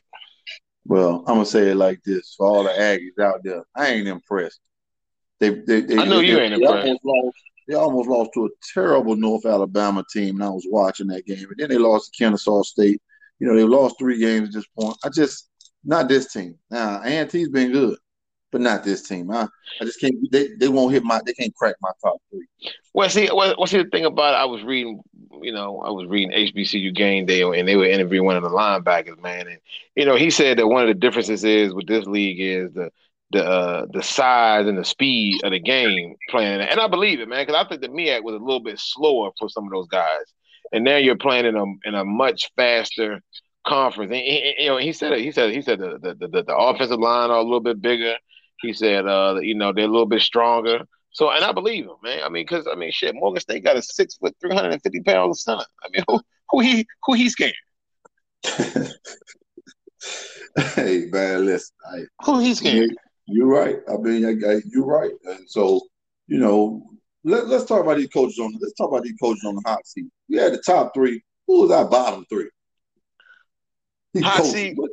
Well, 0.86 1.24
I'm 1.28 1.36
gonna 1.36 1.45
say 1.45 1.72
it 1.72 1.76
like 1.76 2.01
this 2.03 2.36
for 2.38 2.47
all 2.47 2.63
the 2.63 2.70
Aggies 2.70 3.24
out 3.24 3.41
there. 3.43 3.63
I 3.76 3.88
ain't 3.88 4.07
impressed. 4.07 4.59
They, 5.39 5.49
they, 5.49 5.82
they 5.82 5.97
I 5.97 6.05
know 6.05 6.18
they, 6.18 6.28
you 6.28 6.39
ain't 6.39 6.53
impressed. 6.53 6.86
Almost 6.86 7.05
lost, 7.05 7.38
they 7.68 7.74
almost 7.76 8.09
lost 8.09 8.32
to 8.36 8.45
a 8.45 8.49
terrible 8.74 9.16
North 9.16 9.45
Alabama 9.45 10.03
team, 10.11 10.36
and 10.36 10.43
I 10.43 10.49
was 10.49 10.68
watching 10.70 11.07
that 11.07 11.26
game. 11.26 11.47
And 11.49 11.57
then 11.57 11.70
they 11.70 11.78
lost 11.78 12.13
to 12.13 12.24
Kennesaw 12.24 12.61
State. 12.63 13.01
You 13.39 13.47
know, 13.47 13.55
they 13.55 13.63
lost 13.63 13.95
three 13.97 14.20
games 14.20 14.49
at 14.49 14.53
this 14.53 14.68
point. 14.80 14.95
I 15.03 15.09
just 15.09 15.49
not 15.86 16.09
this 16.09 16.31
team. 16.31 16.57
Now, 16.69 17.01
A&T's 17.03 17.49
been 17.49 17.71
good, 17.71 17.97
but 18.51 18.61
not 18.61 18.83
this 18.83 19.07
team. 19.07 19.31
I, 19.31 19.47
I 19.81 19.86
just 19.86 19.99
can't. 19.99 20.15
They, 20.31 20.49
they 20.59 20.67
won't 20.67 20.93
hit 20.93 21.03
my. 21.03 21.21
They 21.25 21.33
can't 21.33 21.55
crack 21.55 21.75
my 21.81 21.91
top 22.01 22.21
three. 22.29 22.47
Well, 22.93 23.09
see, 23.09 23.29
well, 23.33 23.67
see 23.67 23.83
the 23.83 23.89
thing 23.89 24.05
about 24.05 24.33
it, 24.33 24.38
I 24.38 24.45
was 24.45 24.63
reading. 24.63 25.01
You 25.41 25.51
know, 25.53 25.81
I 25.81 25.91
was 25.91 26.07
reading 26.07 26.31
HBCU 26.31 26.95
game 26.95 27.25
day, 27.25 27.41
and 27.41 27.67
they 27.67 27.75
were 27.75 27.86
interviewing 27.86 28.25
one 28.25 28.38
of 28.38 28.43
the 28.43 28.49
linebackers, 28.49 29.21
man, 29.21 29.47
and 29.47 29.59
you 29.95 30.05
know, 30.05 30.15
he 30.15 30.29
said 30.29 30.57
that 30.57 30.67
one 30.67 30.81
of 30.81 30.88
the 30.88 30.93
differences 30.93 31.43
is 31.43 31.73
with 31.73 31.88
this 31.88 32.05
league 32.05 32.39
is 32.39 32.73
the 32.73 32.89
the 33.31 33.43
uh, 33.43 33.86
the 33.91 34.01
size 34.01 34.67
and 34.67 34.77
the 34.77 34.86
speed 34.86 35.43
of 35.43 35.51
the 35.51 35.59
game 35.59 36.15
playing, 36.29 36.61
and 36.61 36.79
I 36.79 36.88
believe 36.88 37.19
it, 37.19 37.27
man, 37.27 37.45
because 37.45 37.61
I 37.61 37.67
think 37.67 37.81
the 37.81 37.89
MEAC 37.89 38.23
was 38.23 38.36
a 38.36 38.43
little 38.43 38.61
bit 38.61 38.79
slower 38.79 39.31
for 39.38 39.49
some 39.49 39.65
of 39.65 39.71
those 39.71 39.88
guys, 39.88 40.33
and 40.71 40.83
now 40.83 40.97
you're 40.97 41.17
playing 41.17 41.45
in 41.45 41.55
a 41.55 41.63
in 41.83 41.95
a 41.95 42.05
much 42.05 42.49
faster 42.55 43.21
conference. 43.66 44.11
And, 44.11 44.22
and, 44.22 44.55
you 44.59 44.68
know, 44.68 44.78
he 44.78 44.93
said 44.93 45.13
it. 45.13 45.20
He 45.20 45.32
said 45.32 45.51
he 45.51 45.61
said 45.61 45.80
the 45.80 45.99
the, 45.99 46.28
the, 46.28 46.43
the 46.43 46.55
offensive 46.55 46.99
line 46.99 47.30
are 47.30 47.38
a 47.38 47.43
little 47.43 47.59
bit 47.59 47.82
bigger. 47.82 48.16
He 48.61 48.74
said, 48.74 49.05
uh, 49.05 49.39
you 49.41 49.55
know, 49.55 49.74
they're 49.74 49.86
a 49.86 49.89
little 49.89 50.05
bit 50.05 50.22
stronger. 50.22 50.86
So, 51.11 51.32
and 51.32 51.43
I 51.43 51.51
believe 51.51 51.86
him, 51.86 51.95
man. 52.03 52.22
I 52.24 52.30
mean, 52.30 52.43
because 52.43 52.68
I 52.72 52.76
mean, 52.76 52.91
shit, 52.91 53.16
Morgan 53.16 53.41
State 53.41 53.63
got 53.63 53.78
a 53.78 53.82
six 53.82 54.16
foot, 54.16 54.36
three 54.41 54.53
hundred 54.53 54.74
and 54.74 54.82
fifty 54.82 55.01
pound 55.01 55.38
son. 55.38 55.63
I 55.84 55.89
mean, 55.89 56.03
who 56.07 56.20
who 56.49 56.59
he 56.61 56.86
who 57.03 57.13
he 57.13 57.30
scared? 57.30 57.53
hey, 60.76 61.05
man, 61.11 61.45
listen, 61.45 61.76
I, 61.91 62.03
who 62.24 62.39
he 62.39 62.53
scared? 62.53 62.95
You're 63.28 63.47
right. 63.47 63.78
I 63.89 63.97
mean, 63.97 64.26
I, 64.26 64.32
I, 64.47 64.61
you're 64.68 64.86
right. 64.86 65.11
And 65.26 65.49
so, 65.49 65.82
you 66.28 66.38
know, 66.38 66.84
let, 67.24 67.45
us 67.45 67.66
talk 67.66 67.82
about 67.82 67.97
these 67.97 68.09
coaches 68.09 68.38
on. 68.38 68.53
Let's 68.61 68.76
talk 68.76 68.89
about 68.89 69.03
these 69.03 69.18
coaches 69.20 69.43
on 69.45 69.55
the 69.55 69.63
hot 69.66 69.86
seat. 69.88 70.05
We 70.30 70.38
had 70.38 70.53
the 70.53 70.61
top 70.61 70.93
three. 70.93 71.24
Who 71.47 71.61
was 71.61 71.72
our 71.72 71.86
bottom 71.86 72.26
three? 72.30 72.49
Hot 74.24 74.45
seat. 74.45 74.78
What, 74.78 74.91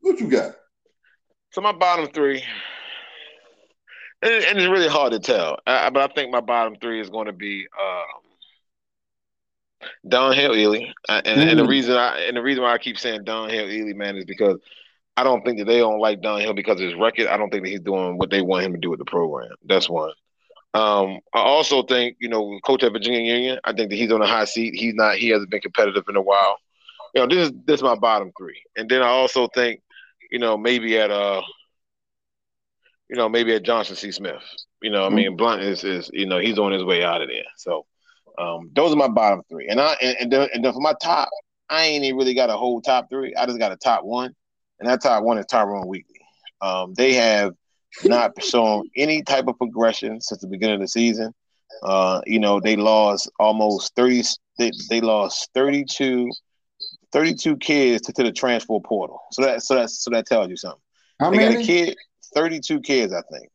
what, 0.00 0.20
you 0.20 0.28
got? 0.28 0.54
So 1.50 1.60
my 1.60 1.72
bottom 1.72 2.08
three, 2.08 2.42
and, 4.22 4.32
and 4.32 4.58
it's 4.58 4.68
really 4.68 4.88
hard 4.88 5.12
to 5.12 5.18
tell. 5.18 5.58
I, 5.66 5.90
but 5.90 6.10
I 6.10 6.14
think 6.14 6.30
my 6.30 6.40
bottom 6.40 6.76
three 6.80 7.00
is 7.00 7.10
going 7.10 7.26
to 7.26 7.32
be 7.32 7.66
um, 7.80 8.04
Don 10.08 10.34
Hill-Eley, 10.34 10.92
and, 11.08 11.26
mm. 11.26 11.50
and, 11.50 11.58
the 11.58 11.64
mm. 11.64 11.68
reason 11.68 11.96
I 11.96 12.20
and 12.20 12.36
the 12.36 12.42
reason 12.42 12.62
why 12.62 12.72
I 12.72 12.78
keep 12.78 12.98
saying 12.98 13.24
Don 13.24 13.48
Hill-Eley, 13.48 13.94
man, 13.94 14.16
is 14.16 14.24
because 14.24 14.58
I 15.16 15.24
don't 15.24 15.44
think 15.44 15.58
that 15.58 15.66
they 15.66 15.78
don't 15.78 16.00
like 16.00 16.22
Don 16.22 16.40
Hill 16.40 16.54
because 16.54 16.80
of 16.80 16.86
his 16.86 16.94
record. 16.94 17.26
I 17.26 17.36
don't 17.36 17.50
think 17.50 17.64
that 17.64 17.70
he's 17.70 17.80
doing 17.80 18.18
what 18.18 18.30
they 18.30 18.42
want 18.42 18.64
him 18.64 18.72
to 18.72 18.78
do 18.78 18.90
with 18.90 18.98
the 18.98 19.04
program. 19.04 19.50
That's 19.64 19.88
one. 19.88 20.12
Um, 20.74 21.20
I 21.34 21.40
also 21.40 21.82
think, 21.82 22.16
you 22.18 22.30
know, 22.30 22.58
coach 22.64 22.82
at 22.82 22.92
Virginia 22.92 23.20
Union, 23.20 23.58
I 23.64 23.74
think 23.74 23.90
that 23.90 23.96
he's 23.96 24.10
on 24.10 24.22
a 24.22 24.26
high 24.26 24.46
seat. 24.46 24.74
He's 24.74 24.94
not. 24.94 25.16
He 25.16 25.28
hasn't 25.28 25.50
been 25.50 25.60
competitive 25.60 26.04
in 26.08 26.16
a 26.16 26.22
while 26.22 26.56
you 27.14 27.20
know, 27.20 27.26
this 27.26 27.48
is 27.48 27.54
this 27.66 27.76
is 27.76 27.82
my 27.82 27.94
bottom 27.94 28.32
three. 28.38 28.62
And 28.76 28.88
then 28.88 29.02
I 29.02 29.08
also 29.08 29.48
think, 29.48 29.80
you 30.30 30.38
know, 30.38 30.56
maybe 30.56 30.98
at 30.98 31.10
uh 31.10 31.42
you 33.08 33.16
know, 33.16 33.28
maybe 33.28 33.54
at 33.54 33.64
Johnson 33.64 33.96
C. 33.96 34.10
Smith. 34.10 34.42
You 34.80 34.90
know, 34.90 35.04
I 35.04 35.10
mean 35.10 35.28
mm-hmm. 35.28 35.36
Blount 35.36 35.62
is 35.62 35.84
is 35.84 36.10
you 36.12 36.26
know, 36.26 36.38
he's 36.38 36.58
on 36.58 36.72
his 36.72 36.84
way 36.84 37.04
out 37.04 37.22
of 37.22 37.28
there. 37.28 37.44
So 37.56 37.86
um 38.38 38.70
those 38.74 38.92
are 38.92 38.96
my 38.96 39.08
bottom 39.08 39.42
three. 39.48 39.68
And 39.68 39.80
I 39.80 39.96
and, 40.00 40.16
and 40.20 40.32
then 40.32 40.48
and 40.54 40.64
then 40.64 40.72
for 40.72 40.80
my 40.80 40.94
top, 41.02 41.28
I 41.68 41.84
ain't 41.84 42.04
even 42.04 42.18
really 42.18 42.34
got 42.34 42.50
a 42.50 42.56
whole 42.56 42.80
top 42.80 43.08
three. 43.10 43.34
I 43.34 43.46
just 43.46 43.58
got 43.58 43.72
a 43.72 43.76
top 43.76 44.04
one. 44.04 44.34
And 44.80 44.88
that 44.88 45.02
top 45.02 45.22
one 45.22 45.38
is 45.38 45.46
Tyrone 45.46 45.86
Wheatley. 45.86 46.20
Um, 46.60 46.94
they 46.94 47.12
have 47.14 47.52
not 48.04 48.42
shown 48.42 48.88
any 48.96 49.22
type 49.22 49.46
of 49.48 49.58
progression 49.58 50.20
since 50.20 50.40
the 50.40 50.48
beginning 50.48 50.76
of 50.76 50.80
the 50.80 50.88
season. 50.88 51.32
Uh, 51.82 52.20
you 52.26 52.38
know, 52.38 52.60
they 52.60 52.76
lost 52.76 53.30
almost 53.38 53.94
30 53.96 54.22
they, 54.58 54.70
they 54.88 55.00
lost 55.00 55.50
32 55.54 56.30
32 57.12 57.56
kids 57.58 58.06
to, 58.06 58.12
to 58.12 58.22
the 58.24 58.32
transfer 58.32 58.78
portal. 58.80 59.20
So 59.32 59.42
that 59.42 59.62
so 59.62 59.74
that 59.74 59.90
so 59.90 60.10
that 60.10 60.26
tells 60.26 60.48
you 60.48 60.56
something. 60.56 60.80
How 61.20 61.30
they 61.30 61.38
many? 61.38 61.54
got 61.54 61.62
a 61.62 61.66
kid, 61.66 61.96
32 62.34 62.80
kids, 62.80 63.12
I 63.12 63.22
think. 63.32 63.48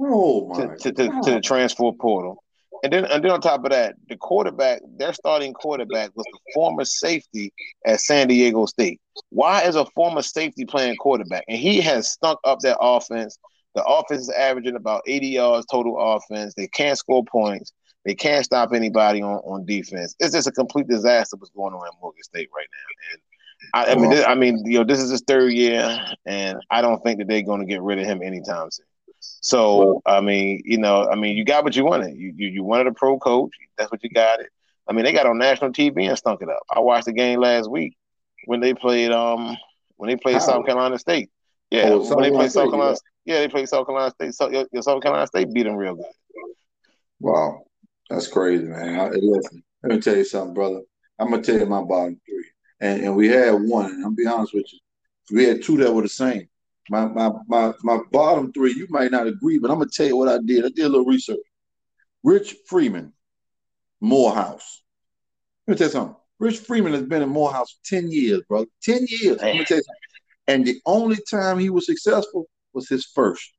Oh 0.00 0.48
my 0.48 0.66
to, 0.66 0.76
to, 0.76 0.92
to, 0.92 1.20
to, 1.22 1.30
the 1.32 1.40
transfer 1.40 1.90
portal. 1.92 2.42
And 2.82 2.92
then 2.92 3.04
and 3.06 3.24
then 3.24 3.30
on 3.30 3.40
top 3.40 3.64
of 3.64 3.70
that, 3.70 3.94
the 4.08 4.16
quarterback, 4.16 4.82
their 4.98 5.14
starting 5.14 5.54
quarterback 5.54 6.10
was 6.14 6.26
the 6.30 6.38
former 6.52 6.84
safety 6.84 7.52
at 7.86 8.00
San 8.00 8.28
Diego 8.28 8.66
State. 8.66 9.00
Why 9.30 9.62
is 9.62 9.76
a 9.76 9.86
former 9.86 10.22
safety 10.22 10.64
playing 10.64 10.96
quarterback? 10.96 11.44
And 11.48 11.58
he 11.58 11.80
has 11.80 12.10
stunk 12.10 12.38
up 12.44 12.60
that 12.60 12.76
offense 12.80 13.38
The 13.74 13.84
offense 13.84 14.22
is 14.22 14.30
averaging 14.30 14.76
about 14.76 15.02
80 15.06 15.26
yards 15.28 15.66
total 15.66 15.96
offense. 15.98 16.54
They 16.54 16.68
can't 16.68 16.98
score 16.98 17.24
points. 17.24 17.72
They 18.06 18.14
can't 18.14 18.44
stop 18.44 18.72
anybody 18.72 19.20
on, 19.20 19.38
on 19.38 19.66
defense. 19.66 20.14
It's 20.20 20.32
just 20.32 20.46
a 20.46 20.52
complete 20.52 20.86
disaster 20.86 21.36
what's 21.36 21.50
going 21.50 21.74
on 21.74 21.86
at 21.86 21.92
Morgan 22.00 22.22
State 22.22 22.48
right 22.56 22.68
now. 22.72 23.12
And 23.12 23.20
I, 23.74 23.92
I 23.92 23.94
mean, 23.96 24.10
this, 24.10 24.24
I 24.24 24.34
mean, 24.36 24.62
you 24.64 24.78
know, 24.78 24.84
this 24.84 25.00
is 25.00 25.10
his 25.10 25.22
third 25.26 25.52
year, 25.52 25.98
and 26.24 26.58
I 26.70 26.82
don't 26.82 27.02
think 27.02 27.18
that 27.18 27.26
they're 27.26 27.42
going 27.42 27.60
to 27.60 27.66
get 27.66 27.82
rid 27.82 27.98
of 27.98 28.06
him 28.06 28.22
anytime 28.22 28.70
soon. 28.70 28.86
So, 29.18 30.02
I 30.06 30.20
mean, 30.20 30.62
you 30.64 30.78
know, 30.78 31.08
I 31.10 31.16
mean, 31.16 31.36
you 31.36 31.44
got 31.44 31.64
what 31.64 31.74
you 31.74 31.84
wanted. 31.84 32.16
You 32.16 32.32
you, 32.36 32.48
you 32.48 32.64
wanted 32.64 32.86
a 32.86 32.92
pro 32.92 33.18
coach. 33.18 33.50
That's 33.76 33.90
what 33.90 34.04
you 34.04 34.10
got 34.10 34.40
it. 34.40 34.50
I 34.86 34.92
mean, 34.92 35.04
they 35.04 35.12
got 35.12 35.26
on 35.26 35.38
national 35.38 35.72
TV 35.72 36.08
and 36.08 36.16
stunk 36.16 36.42
it 36.42 36.48
up. 36.48 36.62
I 36.70 36.78
watched 36.78 37.06
the 37.06 37.12
game 37.12 37.40
last 37.40 37.68
week 37.68 37.96
when 38.44 38.60
they 38.60 38.72
played 38.72 39.10
um 39.10 39.56
when 39.96 40.08
they 40.08 40.16
played 40.16 40.34
How? 40.34 40.40
South 40.40 40.66
Carolina 40.66 40.98
State. 40.98 41.30
Yeah, 41.70 41.88
oh, 41.88 42.14
when 42.14 42.22
they 42.22 42.30
played 42.30 42.52
South 42.52 42.70
Carolina. 42.70 42.96
Yeah. 43.24 43.34
yeah, 43.34 43.40
they 43.40 43.48
played 43.48 43.68
South 43.68 43.86
Carolina 43.86 44.12
State. 44.12 44.34
South 44.34 45.02
Carolina 45.02 45.26
State 45.26 45.52
beat 45.52 45.64
them 45.64 45.74
real 45.74 45.96
good. 45.96 46.04
Wow. 47.18 47.64
That's 48.10 48.28
crazy, 48.28 48.64
man. 48.64 49.00
I, 49.00 49.08
listen, 49.08 49.62
let 49.82 49.94
me 49.94 50.00
tell 50.00 50.16
you 50.16 50.24
something, 50.24 50.54
brother. 50.54 50.80
I'm 51.18 51.30
gonna 51.30 51.42
tell 51.42 51.58
you 51.58 51.66
my 51.66 51.82
bottom 51.82 52.20
three, 52.26 52.44
and 52.80 53.02
and 53.02 53.16
we 53.16 53.28
had 53.28 53.52
one. 53.52 53.86
And 53.86 54.04
I'm 54.04 54.14
be 54.14 54.26
honest 54.26 54.54
with 54.54 54.66
you, 54.72 54.78
we 55.36 55.44
had 55.44 55.62
two 55.62 55.76
that 55.78 55.92
were 55.92 56.02
the 56.02 56.08
same. 56.08 56.48
My 56.88 57.06
my 57.06 57.30
my 57.48 57.72
my 57.82 57.98
bottom 58.12 58.52
three, 58.52 58.74
you 58.74 58.86
might 58.90 59.10
not 59.10 59.26
agree, 59.26 59.58
but 59.58 59.70
I'm 59.70 59.78
gonna 59.78 59.90
tell 59.92 60.06
you 60.06 60.16
what 60.16 60.28
I 60.28 60.38
did. 60.44 60.64
I 60.64 60.68
did 60.68 60.84
a 60.84 60.88
little 60.88 61.06
research. 61.06 61.38
Rich 62.22 62.56
Freeman, 62.68 63.12
Morehouse. 64.00 64.82
Let 65.66 65.74
me 65.74 65.78
tell 65.78 65.86
you 65.88 65.92
something. 65.92 66.16
Rich 66.38 66.58
Freeman 66.60 66.92
has 66.92 67.02
been 67.02 67.22
in 67.22 67.28
Morehouse 67.28 67.78
10 67.86 68.10
years, 68.10 68.42
bro. 68.48 68.66
10 68.82 69.06
years. 69.08 69.40
Let 69.40 69.54
me 69.54 69.64
tell 69.64 69.78
you 69.78 69.82
something. 69.82 69.94
And 70.48 70.66
the 70.66 70.80
only 70.86 71.16
time 71.28 71.58
he 71.58 71.70
was 71.70 71.86
successful 71.86 72.46
was 72.72 72.88
his 72.88 73.06
first, 73.06 73.52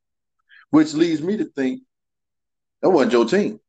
which 0.70 0.93
leads 0.93 1.22
me 1.22 1.38
to 1.38 1.45
think 1.45 1.82
that 2.82 2.89
wasn't 2.89 3.14
your 3.14 3.26
team. 3.26 3.60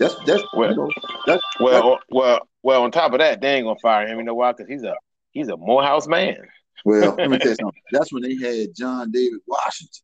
That's 0.00 0.16
that's 0.24 0.42
well, 0.54 0.70
you 0.70 0.76
know, 0.76 0.90
that's 1.26 1.42
well, 1.60 1.90
that's, 1.90 2.04
well, 2.08 2.48
well. 2.62 2.82
On 2.84 2.90
top 2.90 3.12
of 3.12 3.18
that, 3.18 3.42
they 3.42 3.56
ain't 3.56 3.66
gonna 3.66 3.78
fire 3.80 4.08
him. 4.08 4.16
You 4.16 4.24
know 4.24 4.34
why? 4.34 4.52
Because 4.52 4.66
he's 4.66 4.82
a 4.82 4.94
he's 5.32 5.48
a 5.48 5.58
Morehouse 5.58 6.08
man. 6.08 6.38
Well, 6.86 7.14
let 7.18 7.30
me 7.30 7.38
tell 7.38 7.50
you 7.50 7.56
something. 7.60 7.82
That's 7.92 8.10
when 8.10 8.22
they 8.22 8.34
had 8.34 8.74
John 8.74 9.10
David 9.10 9.40
Washington. 9.46 10.02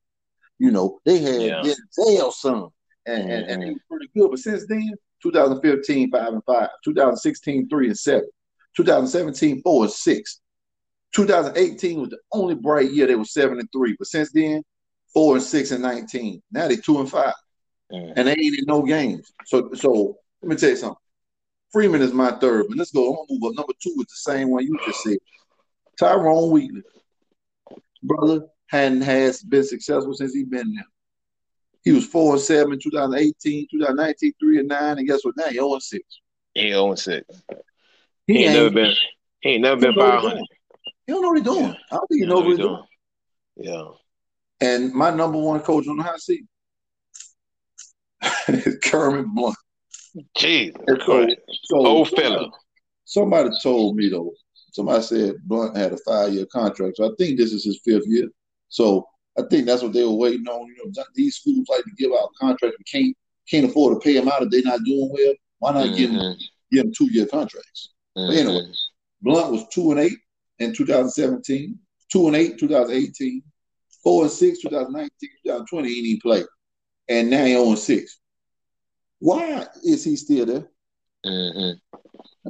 You 0.59 0.71
know, 0.71 0.99
they 1.07 1.19
had 1.19 1.41
yeah. 1.41 1.75
Denzel 1.99 2.31
son, 2.31 2.69
and, 3.07 3.23
mm-hmm. 3.23 3.31
and, 3.31 3.51
and 3.51 3.65
he 3.65 3.71
was 3.71 3.81
pretty 3.91 4.11
good. 4.15 4.31
But 4.31 4.41
since 4.41 4.67
then, 4.67 4.93
2015, 5.23 6.11
five 6.11 6.29
and 6.29 6.45
five, 6.45 6.69
2016, 6.85 7.71
three 7.71 7.87
and 7.87 7.99
seven, 7.99 8.29
2017, 8.77 9.63
four 9.63 9.85
and 9.85 9.93
six. 9.93 10.41
2018 11.15 12.01
was 12.01 12.11
the 12.11 12.19
only 12.33 12.55
bright 12.55 12.91
year 12.91 13.07
they 13.07 13.15
were 13.15 13.25
seven 13.25 13.59
and 13.59 13.69
three. 13.73 13.97
But 13.99 14.09
since 14.09 14.31
then, 14.33 14.63
four 15.15 15.37
and 15.37 15.43
six 15.43 15.71
and 15.71 15.81
19. 15.81 16.43
Now 16.53 16.69
they 16.69 16.77
two 16.77 17.01
and 17.01 17.11
five 17.11 17.33
mm. 17.93 18.13
and 18.17 18.29
they 18.29 18.33
ain't 18.33 18.59
in 18.59 18.65
no 18.67 18.83
games. 18.83 19.33
So, 19.47 19.71
so 19.75 20.19
let 20.43 20.51
me 20.51 20.57
tell 20.57 20.71
you 20.71 20.77
something. 20.77 20.97
Freeman 21.73 22.03
is 22.03 22.13
my 22.13 22.31
third, 22.33 22.67
but 22.69 22.79
let's 22.79 22.93
go. 22.93 23.11
I'm 23.11 23.17
gonna 23.17 23.27
move 23.31 23.51
up. 23.51 23.57
Number 23.57 23.73
two 23.83 23.95
is 23.99 24.07
the 24.07 24.33
same 24.33 24.51
one 24.51 24.65
you 24.65 24.79
just 24.87 25.03
said. 25.03 25.19
Tyrone 25.99 26.51
Wheatley, 26.51 26.83
brother, 28.03 28.47
hadn't 28.67 29.03
has 29.03 29.43
been 29.43 29.65
successful 29.65 30.15
since 30.15 30.35
he 30.35 30.45
been 30.45 30.75
there. 30.75 30.87
He 31.85 31.93
was 31.93 32.07
four 32.07 32.33
and 32.33 32.43
seven 32.43 32.73
in 32.73 32.81
2018, 32.81 33.69
2019, 33.71 34.33
three 34.41 34.59
and 34.59 34.69
nine, 34.69 34.99
and 34.99 35.07
guess 35.07 35.25
what? 35.25 35.37
Now 35.37 35.47
he 35.47 35.55
0 35.55 35.75
and 35.75 35.83
six. 35.83 36.05
He 36.55 36.71
0 36.71 36.91
and 36.91 36.99
six. 36.99 37.25
He, 38.27 38.35
he 38.35 38.45
ain't, 38.45 38.55
never 38.55 38.71
been. 38.71 38.93
He 39.41 39.51
ain't 39.51 39.63
never 39.63 39.81
been 39.81 39.95
500. 39.95 40.43
He 41.07 41.13
don't 41.13 41.23
know 41.23 41.29
what 41.29 41.39
he's 41.39 41.45
doing. 41.45 41.63
Yeah. 41.63 41.75
I 41.93 41.97
don't 41.97 42.09
think 42.09 42.21
he, 42.21 42.21
he 42.21 42.27
knows 42.27 42.43
what 42.43 42.49
he's 42.49 42.59
doing. 42.59 42.83
doing. 43.57 43.99
Yeah. 44.61 44.69
And 44.69 44.93
my 44.93 45.11
number 45.11 45.39
one 45.39 45.61
coach 45.61 45.87
on 45.87 45.99
the 45.99 46.03
hot 46.03 46.21
seat, 46.21 46.45
Kermit 48.85 49.27
Blount. 49.35 49.57
Jesus 50.37 50.75
so, 51.05 51.29
so 51.65 51.87
Old 51.87 52.09
fella. 52.11 52.51
Somebody 53.05 53.51
told 53.63 53.97
me 53.97 54.09
though, 54.09 54.33
somebody 54.73 55.03
said 55.03 55.35
Blount 55.45 55.77
had 55.77 55.93
a 55.93 55.99
five 55.99 56.33
year 56.33 56.47
contract. 56.47 56.97
So 56.97 57.07
I 57.07 57.15
think 57.19 57.39
this 57.39 57.53
is 57.53 57.65
his 57.65 57.81
fifth 57.85 58.07
year. 58.07 58.29
So 58.69 59.07
I 59.39 59.43
think 59.51 59.67
that's 59.67 59.83
what 59.83 59.93
they 59.93 60.05
were 60.05 60.15
waiting 60.15 60.47
on. 60.47 60.67
You 60.69 60.77
know, 60.87 61.05
these 61.15 61.37
schools 61.37 61.67
like 61.69 61.85
to 61.85 61.91
give 61.99 62.13
out 62.13 62.31
contracts 62.41 62.77
and 62.79 62.87
can't 62.91 63.17
can't 63.49 63.71
afford 63.71 63.95
to 63.95 64.05
pay 64.05 64.15
them 64.15 64.29
out 64.29 64.43
if 64.43 64.51
they're 64.51 64.63
not 64.63 64.81
doing 64.85 65.11
well. 65.13 65.35
Why 65.59 65.73
not 65.73 65.87
mm-hmm. 65.87 65.97
give 65.97 66.13
them 66.13 66.37
give 66.73 66.83
them 66.85 66.93
two 66.97 67.13
year 67.13 67.27
contracts? 67.27 67.93
Mm-hmm. 68.17 68.29
But 68.29 68.39
anyway, 68.39 68.73
Blount 69.23 69.53
was 69.53 69.67
two 69.73 69.91
and 69.91 70.01
eight 70.01 70.19
in 70.59 70.75
2017, 70.75 71.79
two 72.11 72.27
and 72.27 72.37
eight 72.37 72.59
2018, 72.59 73.43
four 74.03 74.23
and 74.23 74.33
six 74.33 74.61
2019, 74.61 75.11
2020. 75.45 75.89
He 75.89 76.03
didn't 76.03 76.23
play 76.23 76.43
and 77.09 77.31
now 77.31 77.45
he's 77.45 77.57
on 77.57 77.77
six. 77.77 78.19
Why 79.19 79.67
is 79.83 80.05
he 80.05 80.17
still 80.17 80.47
there? 80.47 80.69
Mm-hmm. 81.25 82.49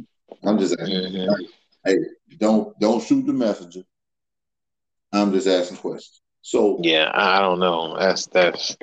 I'm 0.49 0.59
just 0.59 0.79
asking. 0.79 0.97
Mm-hmm. 0.97 1.45
Hey, 1.85 1.97
don't 2.39 2.79
don't 2.81 3.03
shoot 3.03 3.27
the 3.27 3.33
messenger. 3.33 3.83
I'm 5.12 5.33
just 5.33 5.47
asking 5.47 5.79
questions. 5.79 6.21
So 6.43 6.79
yeah, 6.83 7.11
I 7.14 7.41
don't 7.41 7.61
know. 7.61 7.97
That's 7.99 8.27
that's 8.27 8.77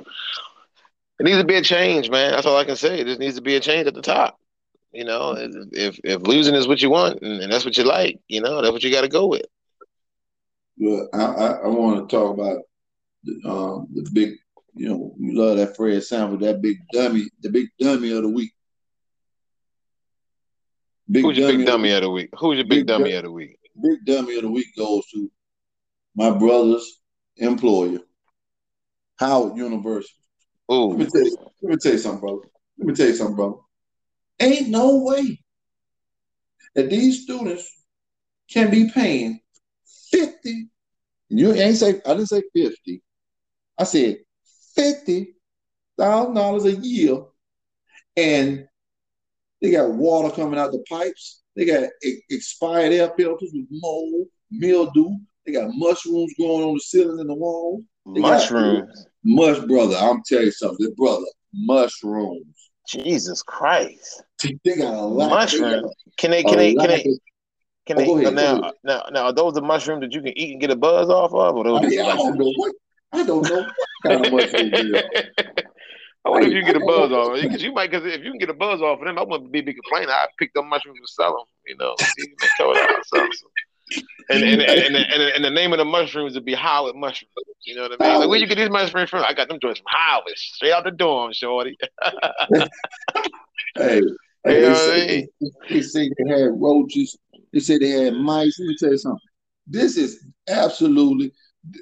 it 1.20 1.24
needs 1.24 1.38
to 1.38 1.46
be 1.46 1.56
a 1.56 1.62
change, 1.62 2.10
man. 2.10 2.32
That's 2.32 2.46
all 2.46 2.58
I 2.58 2.66
can 2.66 2.76
say. 2.76 3.04
There 3.04 3.18
needs 3.18 3.36
to 3.36 3.42
be 3.42 3.56
a 3.56 3.60
change 3.60 3.88
at 3.88 3.94
the 3.94 4.02
top. 4.02 4.40
You 4.92 5.06
know, 5.06 5.36
if 5.72 6.00
if 6.04 6.22
losing 6.22 6.56
is 6.56 6.68
what 6.68 6.82
you 6.82 6.90
want 6.90 7.22
and, 7.22 7.42
and 7.42 7.52
that's 7.52 7.66
what 7.66 7.78
you 7.78 7.84
like, 7.84 8.20
you 8.28 8.42
know, 8.42 8.62
that's 8.62 8.72
what 8.72 8.84
you 8.84 8.92
got 8.92 9.02
to 9.02 9.08
go 9.08 9.28
with. 9.28 9.46
Well, 10.78 11.08
I, 11.14 11.24
I, 11.24 11.48
I 11.64 11.68
want 11.68 12.10
to 12.10 12.16
talk 12.16 12.34
about 12.34 12.64
the, 13.24 13.50
um, 13.50 13.88
the 13.94 14.10
big 14.12 14.34
you 14.76 14.90
know, 14.90 15.16
you 15.20 15.38
love 15.38 15.58
that 15.58 15.76
Fred 15.76 16.04
Sanford, 16.04 16.42
that 16.42 16.62
big 16.62 16.78
dummy, 16.92 17.30
the 17.42 17.50
big 17.50 17.68
dummy 17.80 18.12
of 18.12 18.24
the 18.24 18.30
week. 18.30 18.52
Big 21.10 21.24
Who's 21.24 21.38
your 21.38 21.50
big 21.50 21.66
dummy 21.66 21.92
of 21.92 22.02
the 22.02 22.10
week? 22.10 22.30
Who's 22.38 22.58
your 22.58 22.66
big, 22.66 22.80
big 22.80 22.88
dummy 22.88 23.14
of 23.14 23.24
the 23.24 23.32
week? 23.32 23.58
Big 23.82 24.06
dummy 24.06 24.38
of 24.38 24.44
the 24.44 24.50
week 24.50 24.68
goes 24.78 25.06
to 25.14 25.32
my 26.16 26.32
brother's 26.32 27.02
employer, 27.38 28.00
Howard 29.18 29.58
University. 29.58 30.14
Ooh. 30.72 30.90
Let 30.90 31.00
me 31.00 31.06
tell 31.06 31.24
you, 31.24 31.38
let 31.62 31.70
me 31.72 31.78
tell 31.78 31.92
you 31.92 31.98
something, 31.98 32.22
brother. 32.22 32.42
Let 32.78 32.88
me 32.88 32.94
tell 32.96 33.08
you 33.08 33.16
something, 33.16 33.36
brother. 33.36 33.58
Ain't 34.40 34.70
no 34.70 35.04
way 35.04 35.40
that 36.76 36.90
these 36.90 37.24
students 37.24 37.70
can 38.50 38.72
be 38.72 38.90
paying 38.90 39.40
50. 40.12 40.70
You 41.30 41.54
ain't 41.54 41.78
say 41.78 42.02
I 42.06 42.14
didn't 42.14 42.28
say 42.28 42.44
50. 42.56 43.02
I 43.78 43.84
said 43.84 44.18
fifty 44.76 45.36
thousand 45.98 46.36
dollars 46.36 46.66
a 46.66 46.76
year, 46.76 47.22
and 48.18 48.68
they 49.62 49.72
got 49.72 49.92
water 49.92 50.34
coming 50.34 50.60
out 50.60 50.72
the 50.72 50.84
pipes. 50.90 51.42
They 51.56 51.66
got 51.66 51.90
expired 52.30 52.94
air 52.94 53.12
filters 53.16 53.52
with 53.54 53.68
mold, 53.70 54.28
mildew. 54.52 55.10
They 55.46 55.54
got 55.54 55.70
mushrooms 55.74 56.34
growing 56.40 56.64
on 56.64 56.74
the 56.76 56.80
ceiling 56.80 57.20
and 57.20 57.30
the 57.30 57.36
walls. 57.36 57.84
mushrooms, 58.06 59.08
mush 59.24 59.60
brother. 59.60 59.96
I'm 59.98 60.22
telling 60.26 60.46
you 60.46 60.52
something, 60.52 60.94
brother. 60.96 61.26
Mushrooms. 61.54 62.72
Jesus 62.88 63.42
Christ. 63.44 64.24
They 64.42 64.76
got 64.76 64.94
a 64.94 65.02
lot. 65.02 65.26
Of 65.26 65.32
mushrooms. 65.32 65.94
Can 66.18 66.32
they? 66.32 66.44
Can 66.44 66.58
they? 66.58 66.76
Can 66.76 66.88
they? 66.88 67.04
Can 67.86 67.98
oh, 67.98 68.18
they? 68.18 68.24
Ahead, 68.24 68.36
now, 68.36 68.72
now, 68.84 69.04
now, 69.12 69.24
are 69.26 69.34
those 69.34 69.54
the 69.54 69.62
mushrooms 69.62 70.02
that 70.02 70.14
you 70.14 70.22
can 70.22 70.38
eat 70.38 70.52
and 70.54 70.62
get 70.62 70.72
a 70.72 70.76
buzz 70.76 71.10
off 71.10 71.34
of? 71.34 71.56
Or 71.56 71.64
those 71.64 71.80
I, 71.80 71.88
mean, 71.88 72.00
I 72.00 72.16
don't 72.16 72.38
know 72.38 72.52
what 72.56 72.74
I 73.12 73.26
don't 73.26 73.50
know 73.50 73.62
what 73.62 73.74
kind 74.06 74.26
of 74.26 74.32
mushroom 74.32 74.72
I 76.26 76.30
wonder 76.30 76.47
if 76.47 76.54
you 76.54 76.64
can 76.64 76.74
get 76.74 76.82
a 76.82 76.86
buzz 76.86 77.12
off 77.12 77.41
because 77.41 77.62
you 77.62 77.74
might. 77.74 77.91
Because 77.91 78.06
if 78.06 78.24
you 78.24 78.32
can 78.32 78.39
get 78.39 78.49
a 78.49 78.54
buzz 78.54 78.82
off 78.82 78.99
of 78.99 79.06
them, 79.06 79.18
I 79.18 79.24
wouldn't 79.24 79.51
be 79.51 79.60
a 79.60 79.64
big 79.64 79.76
complainer. 79.76 80.14
I 80.14 80.28
picked 80.39 80.56
up 80.56 80.64
mushrooms 80.66 80.99
and 80.99 81.10
sell 81.10 81.32
them. 81.32 81.45
You 81.68 81.76
know, 81.78 81.95
and 84.30 84.43
and, 84.43 84.62
and, 84.62 84.95
and, 84.95 85.43
the 85.43 85.49
name 85.49 85.74
of 85.74 85.80
the 85.80 85.86
mushrooms 85.86 86.34
would 86.36 86.45
be 86.45 86.54
Howard 86.54 86.95
mushrooms. 86.95 87.34
You 87.66 87.76
know 87.76 87.82
what 87.84 88.01
I 88.01 88.08
mean? 88.08 88.20
Like, 88.22 88.30
where 88.30 88.39
you 88.39 88.47
get 88.47 88.58
these 88.58 88.70
mushrooms 88.70 89.10
from? 89.10 89.26
I 89.28 89.34
got 89.34 89.49
them 89.49 89.60
joints 89.62 89.80
from 89.80 89.88
Howard, 89.89 90.38
straight 90.38 90.72
out 90.72 90.86
the 90.86 90.91
dorm, 90.91 91.34
shorty. 91.34 91.78
hey, 93.76 94.01
Hey, 94.45 94.60
they, 94.62 94.74
say, 94.74 95.28
they 95.70 95.82
say 95.82 96.10
they 96.18 96.30
had 96.30 96.51
roaches. 96.56 97.18
They 97.54 97.60
say 97.60 97.78
they 97.78 97.91
had 97.91 98.16
mice. 98.16 98.60
Let 98.60 98.68
me 98.68 98.76
tell 98.78 98.91
you 98.91 98.97
something. 98.97 99.20
This 99.68 99.95
is 99.95 100.26
absolutely 100.49 101.32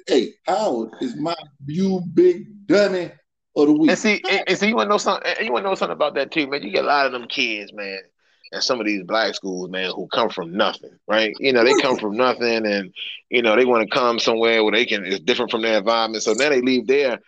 hey, 0.06 0.34
Howard 0.46 0.90
is 1.00 1.16
my 1.16 1.34
you 1.66 2.02
big 2.14 2.66
dummy 2.66 3.10
of 3.56 3.66
the 3.66 3.72
week. 3.72 3.90
And 3.90 3.98
see, 3.98 4.20
and, 4.30 4.44
and 4.48 4.58
see, 4.58 4.68
you 4.68 4.76
want 4.76 4.86
to 4.86 4.90
know 4.90 4.98
something? 4.98 5.32
You 5.44 5.52
want 5.52 5.64
to 5.64 5.70
know 5.70 5.74
something 5.74 5.96
about 5.96 6.14
that 6.14 6.30
too, 6.30 6.46
man? 6.46 6.62
You 6.62 6.70
get 6.70 6.84
a 6.84 6.88
lot 6.88 7.06
of 7.06 7.12
them 7.12 7.26
kids, 7.28 7.72
man, 7.72 7.98
and 8.52 8.62
some 8.62 8.80
of 8.80 8.86
these 8.86 9.02
black 9.04 9.34
schools, 9.34 9.70
man, 9.70 9.90
who 9.94 10.08
come 10.08 10.28
from 10.28 10.56
nothing, 10.56 10.96
right? 11.08 11.34
You 11.38 11.52
know, 11.52 11.64
they 11.64 11.80
come 11.80 11.96
from 11.96 12.16
nothing, 12.16 12.66
and 12.66 12.92
you 13.30 13.42
know 13.42 13.56
they 13.56 13.64
want 13.64 13.88
to 13.88 13.94
come 13.94 14.18
somewhere 14.18 14.62
where 14.62 14.72
they 14.72 14.86
can. 14.86 15.04
It's 15.04 15.20
different 15.20 15.50
from 15.50 15.62
their 15.62 15.78
environment, 15.78 16.22
so 16.22 16.32
now 16.32 16.48
they 16.48 16.60
leave 16.60 16.86
their, 16.86 17.18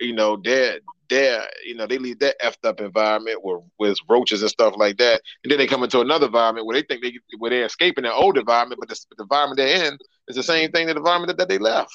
you 0.00 0.12
know, 0.14 0.36
their 0.36 0.80
their, 1.08 1.42
you 1.64 1.74
know, 1.74 1.86
they 1.86 1.98
leave 1.98 2.18
that 2.18 2.38
effed 2.40 2.68
up 2.68 2.80
environment 2.80 3.42
where 3.42 3.60
with 3.78 3.98
roaches 4.08 4.42
and 4.42 4.50
stuff 4.50 4.74
like 4.76 4.98
that, 4.98 5.22
and 5.42 5.50
then 5.50 5.58
they 5.58 5.66
come 5.66 5.82
into 5.82 6.00
another 6.00 6.26
environment 6.26 6.66
where 6.66 6.76
they 6.76 6.82
think 6.82 7.02
they 7.02 7.12
where 7.38 7.50
they're 7.50 7.66
escaping 7.66 8.02
their 8.02 8.12
old 8.12 8.36
environment, 8.36 8.80
but 8.80 8.88
the, 8.88 8.98
the 9.16 9.22
environment 9.24 9.56
they're 9.56 9.86
in 9.86 9.98
is 10.28 10.36
the 10.36 10.42
same 10.42 10.70
thing, 10.70 10.86
the 10.86 10.96
environment 10.96 11.28
that, 11.28 11.38
that 11.38 11.48
they 11.48 11.58
left. 11.58 11.92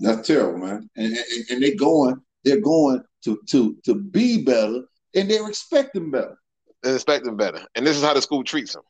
That's 0.00 0.26
terrible, 0.26 0.58
man. 0.58 0.88
And, 0.96 1.12
and, 1.16 1.44
and 1.50 1.62
they 1.62 1.74
going, 1.74 2.16
They're 2.44 2.60
going 2.60 3.02
to 3.24 3.40
to 3.50 3.76
to 3.84 3.94
be 3.94 4.42
better, 4.42 4.82
and 5.14 5.30
they're 5.30 5.48
expecting 5.48 6.10
better. 6.10 6.36
They're 6.82 6.94
expecting 6.94 7.36
better, 7.36 7.60
and 7.74 7.86
this 7.86 7.96
is 7.96 8.02
how 8.02 8.14
the 8.14 8.22
school 8.22 8.44
treats 8.44 8.72
them. 8.72 8.82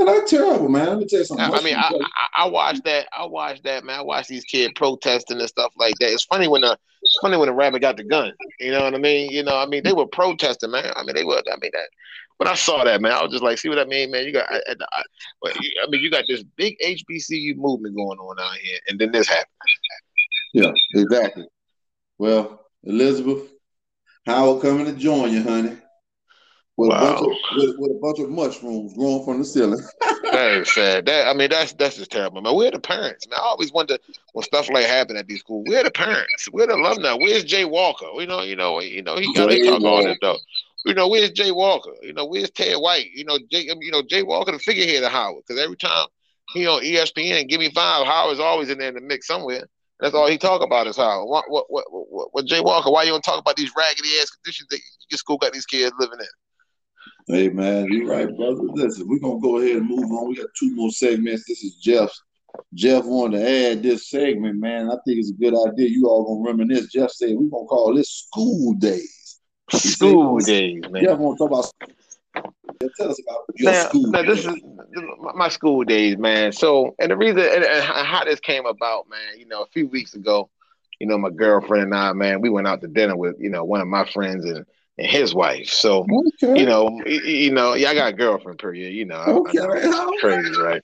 And 0.00 0.08
that's 0.08 0.30
terrible, 0.30 0.70
man. 0.70 0.86
Let 0.86 0.98
me 0.98 1.06
tell 1.06 1.18
you 1.18 1.24
something. 1.26 1.44
I, 1.44 1.58
I 1.58 1.62
mean, 1.62 1.76
I, 1.76 1.92
I, 1.92 2.44
I 2.44 2.48
watched 2.48 2.84
that. 2.84 3.06
I 3.16 3.26
watched 3.26 3.64
that, 3.64 3.84
man. 3.84 3.98
I 3.98 4.02
watched 4.02 4.30
these 4.30 4.44
kids 4.44 4.72
protesting 4.74 5.38
and 5.38 5.48
stuff 5.48 5.74
like 5.76 5.94
that. 6.00 6.10
It's 6.10 6.24
funny 6.24 6.48
when 6.48 6.62
the 6.62 6.78
it's 7.02 7.18
funny 7.20 7.36
when 7.36 7.48
the 7.48 7.54
rabbit 7.54 7.82
got 7.82 7.98
the 7.98 8.04
gun. 8.04 8.32
You 8.58 8.70
know 8.70 8.82
what 8.82 8.94
I 8.94 8.98
mean? 8.98 9.30
You 9.30 9.42
know, 9.42 9.58
I 9.58 9.66
mean, 9.66 9.82
they 9.84 9.92
were 9.92 10.06
protesting, 10.06 10.70
man. 10.70 10.90
I 10.96 11.02
mean, 11.02 11.14
they 11.14 11.24
were. 11.24 11.42
I 11.52 11.56
mean 11.60 11.70
that. 11.74 11.88
When 12.38 12.48
I 12.48 12.54
saw 12.54 12.82
that, 12.82 13.02
man, 13.02 13.12
I 13.12 13.22
was 13.22 13.30
just 13.30 13.44
like, 13.44 13.58
see 13.58 13.68
what 13.68 13.78
I 13.78 13.84
mean, 13.84 14.10
man. 14.10 14.24
You 14.24 14.32
got, 14.32 14.50
I, 14.50 14.62
I, 14.66 15.02
I 15.44 15.90
mean, 15.90 16.00
you 16.00 16.10
got 16.10 16.24
this 16.26 16.42
big 16.56 16.78
HBCU 16.82 17.56
movement 17.56 17.94
going 17.94 18.18
on 18.18 18.40
out 18.40 18.56
here, 18.56 18.78
and 18.88 18.98
then 18.98 19.12
this 19.12 19.28
happened. 19.28 19.46
Yeah, 20.54 20.72
exactly. 20.94 21.46
Well, 22.16 22.64
Elizabeth, 22.84 23.50
Howard 24.24 24.62
coming 24.62 24.86
to 24.86 24.92
join 24.94 25.30
you, 25.34 25.42
honey 25.42 25.76
with, 26.80 26.88
wow. 26.88 26.96
a 26.96 27.00
bunch 27.00 27.20
of, 27.20 27.28
with, 27.56 27.78
with, 27.78 27.90
a 27.90 28.00
bunch 28.00 28.18
of 28.20 28.30
mushrooms 28.30 28.94
growing 28.94 29.22
from 29.22 29.38
the 29.38 29.44
ceiling. 29.44 29.82
that 30.32 30.60
is 30.62 30.72
sad. 30.74 31.04
That 31.04 31.28
I 31.28 31.34
mean, 31.34 31.50
that's 31.50 31.74
that's 31.74 31.96
just 31.96 32.10
terrible, 32.10 32.40
man. 32.40 32.56
We're 32.56 32.70
the 32.70 32.80
parents, 32.80 33.28
man. 33.28 33.38
I 33.38 33.42
always 33.42 33.70
wonder 33.70 33.98
when 34.32 34.44
stuff 34.44 34.70
like 34.70 34.86
happen 34.86 35.16
at 35.16 35.26
these 35.26 35.40
schools. 35.40 35.66
We're 35.68 35.84
the 35.84 35.90
parents. 35.90 36.48
We're 36.50 36.68
the 36.68 36.76
alumni. 36.76 37.12
Where's 37.12 37.44
Jay 37.44 37.66
Walker? 37.66 38.06
You 38.14 38.26
know, 38.26 38.40
you 38.40 38.56
know, 38.56 38.80
you 38.80 39.02
know, 39.02 39.16
he 39.16 39.32
got 39.34 39.50
to 39.50 39.62
talk 39.62 39.82
all 39.82 40.02
this 40.02 40.16
though. 40.22 40.38
You 40.86 40.94
know, 40.94 41.08
where's 41.08 41.32
Jay 41.32 41.50
Walker? 41.50 41.92
You 42.00 42.14
know, 42.14 42.24
where's 42.24 42.50
Ted 42.50 42.76
White? 42.76 43.10
You 43.14 43.26
know, 43.26 43.38
Jay, 43.50 43.68
you 43.80 43.90
know, 43.90 44.02
Jay 44.02 44.22
Walker, 44.22 44.52
the 44.52 44.58
figurehead 44.58 45.02
of 45.02 45.12
Howard, 45.12 45.44
because 45.46 45.62
every 45.62 45.76
time 45.76 46.06
he 46.54 46.66
on 46.66 46.82
ESPN, 46.82 47.46
give 47.46 47.60
me 47.60 47.70
five, 47.70 48.06
Howard's 48.06 48.40
always 48.40 48.70
in 48.70 48.78
there 48.78 48.88
in 48.88 48.94
the 48.94 49.02
mix 49.02 49.26
somewhere. 49.26 49.66
That's 50.00 50.14
all 50.14 50.28
he 50.28 50.38
talk 50.38 50.62
about 50.62 50.86
is 50.86 50.96
Howard. 50.96 51.28
What, 51.28 51.44
what, 51.48 51.66
what, 51.68 51.84
what, 51.90 52.28
what 52.32 52.46
Jay 52.46 52.62
Walker? 52.62 52.90
Why 52.90 53.02
you 53.02 53.10
don't 53.10 53.20
talk 53.20 53.38
about 53.38 53.56
these 53.56 53.70
raggedy 53.76 54.08
ass 54.18 54.30
conditions 54.30 54.68
that 54.70 54.80
your 55.10 55.18
school 55.18 55.36
got 55.36 55.52
these 55.52 55.66
kids 55.66 55.92
living 55.98 56.18
in? 56.18 56.26
Hey 57.28 57.48
man, 57.48 57.86
you're 57.90 58.08
right, 58.08 58.34
brother. 58.36 58.62
Listen, 58.62 59.08
we're 59.08 59.18
gonna 59.18 59.40
go 59.40 59.58
ahead 59.58 59.76
and 59.76 59.88
move 59.88 60.10
on. 60.10 60.28
We 60.28 60.36
got 60.36 60.48
two 60.58 60.74
more 60.74 60.90
segments. 60.90 61.44
This 61.46 61.62
is 61.62 61.76
Jeff. 61.76 62.10
Jeff 62.74 63.04
wanted 63.04 63.38
to 63.38 63.48
add 63.48 63.82
this 63.82 64.10
segment, 64.10 64.58
man. 64.58 64.90
I 64.90 64.96
think 65.04 65.18
it's 65.18 65.30
a 65.30 65.34
good 65.34 65.54
idea. 65.68 65.88
You 65.88 66.08
all 66.08 66.24
gonna 66.24 66.50
reminisce. 66.50 66.92
Jeff 66.92 67.10
said 67.10 67.30
we're 67.32 67.50
gonna 67.50 67.66
call 67.66 67.94
this 67.94 68.10
school 68.26 68.74
days. 68.74 69.40
school 69.70 70.40
said, 70.40 70.46
days, 70.46 70.82
man. 70.90 71.04
Jeff 71.04 71.18
want 71.18 71.38
to 71.38 71.44
talk 71.44 71.50
about 71.50 71.90
Tell 72.96 73.10
us 73.10 73.20
about 73.20 73.40
your 73.56 73.72
now, 73.72 73.88
school. 73.88 74.10
Now, 74.10 74.22
this 74.22 74.46
is 74.46 74.54
my 75.34 75.48
school 75.48 75.84
days, 75.84 76.16
man. 76.16 76.52
So, 76.52 76.94
and 76.98 77.10
the 77.10 77.16
reason 77.16 77.40
and, 77.40 77.64
and 77.64 77.84
how 77.84 78.24
this 78.24 78.40
came 78.40 78.64
about, 78.64 79.08
man, 79.08 79.38
you 79.38 79.46
know, 79.46 79.62
a 79.62 79.66
few 79.66 79.86
weeks 79.86 80.14
ago, 80.14 80.48
you 80.98 81.06
know, 81.06 81.18
my 81.18 81.30
girlfriend 81.30 81.84
and 81.84 81.94
I, 81.94 82.12
man, 82.12 82.40
we 82.40 82.48
went 82.48 82.66
out 82.66 82.80
to 82.80 82.88
dinner 82.88 83.16
with, 83.16 83.36
you 83.38 83.50
know, 83.50 83.64
one 83.64 83.80
of 83.80 83.86
my 83.86 84.04
friends, 84.10 84.44
and 84.44 84.64
and 85.00 85.10
his 85.10 85.34
wife. 85.34 85.68
So 85.68 86.06
okay. 86.42 86.60
you 86.60 86.66
know, 86.66 87.00
you 87.06 87.50
know, 87.50 87.74
yeah, 87.74 87.90
I 87.90 87.94
got 87.94 88.12
a 88.12 88.16
girlfriend. 88.16 88.58
Period. 88.58 88.92
You 88.92 89.06
know, 89.06 89.44
okay. 89.48 89.58
I, 89.58 89.86
know, 89.86 90.12
crazy, 90.20 90.60
right? 90.60 90.82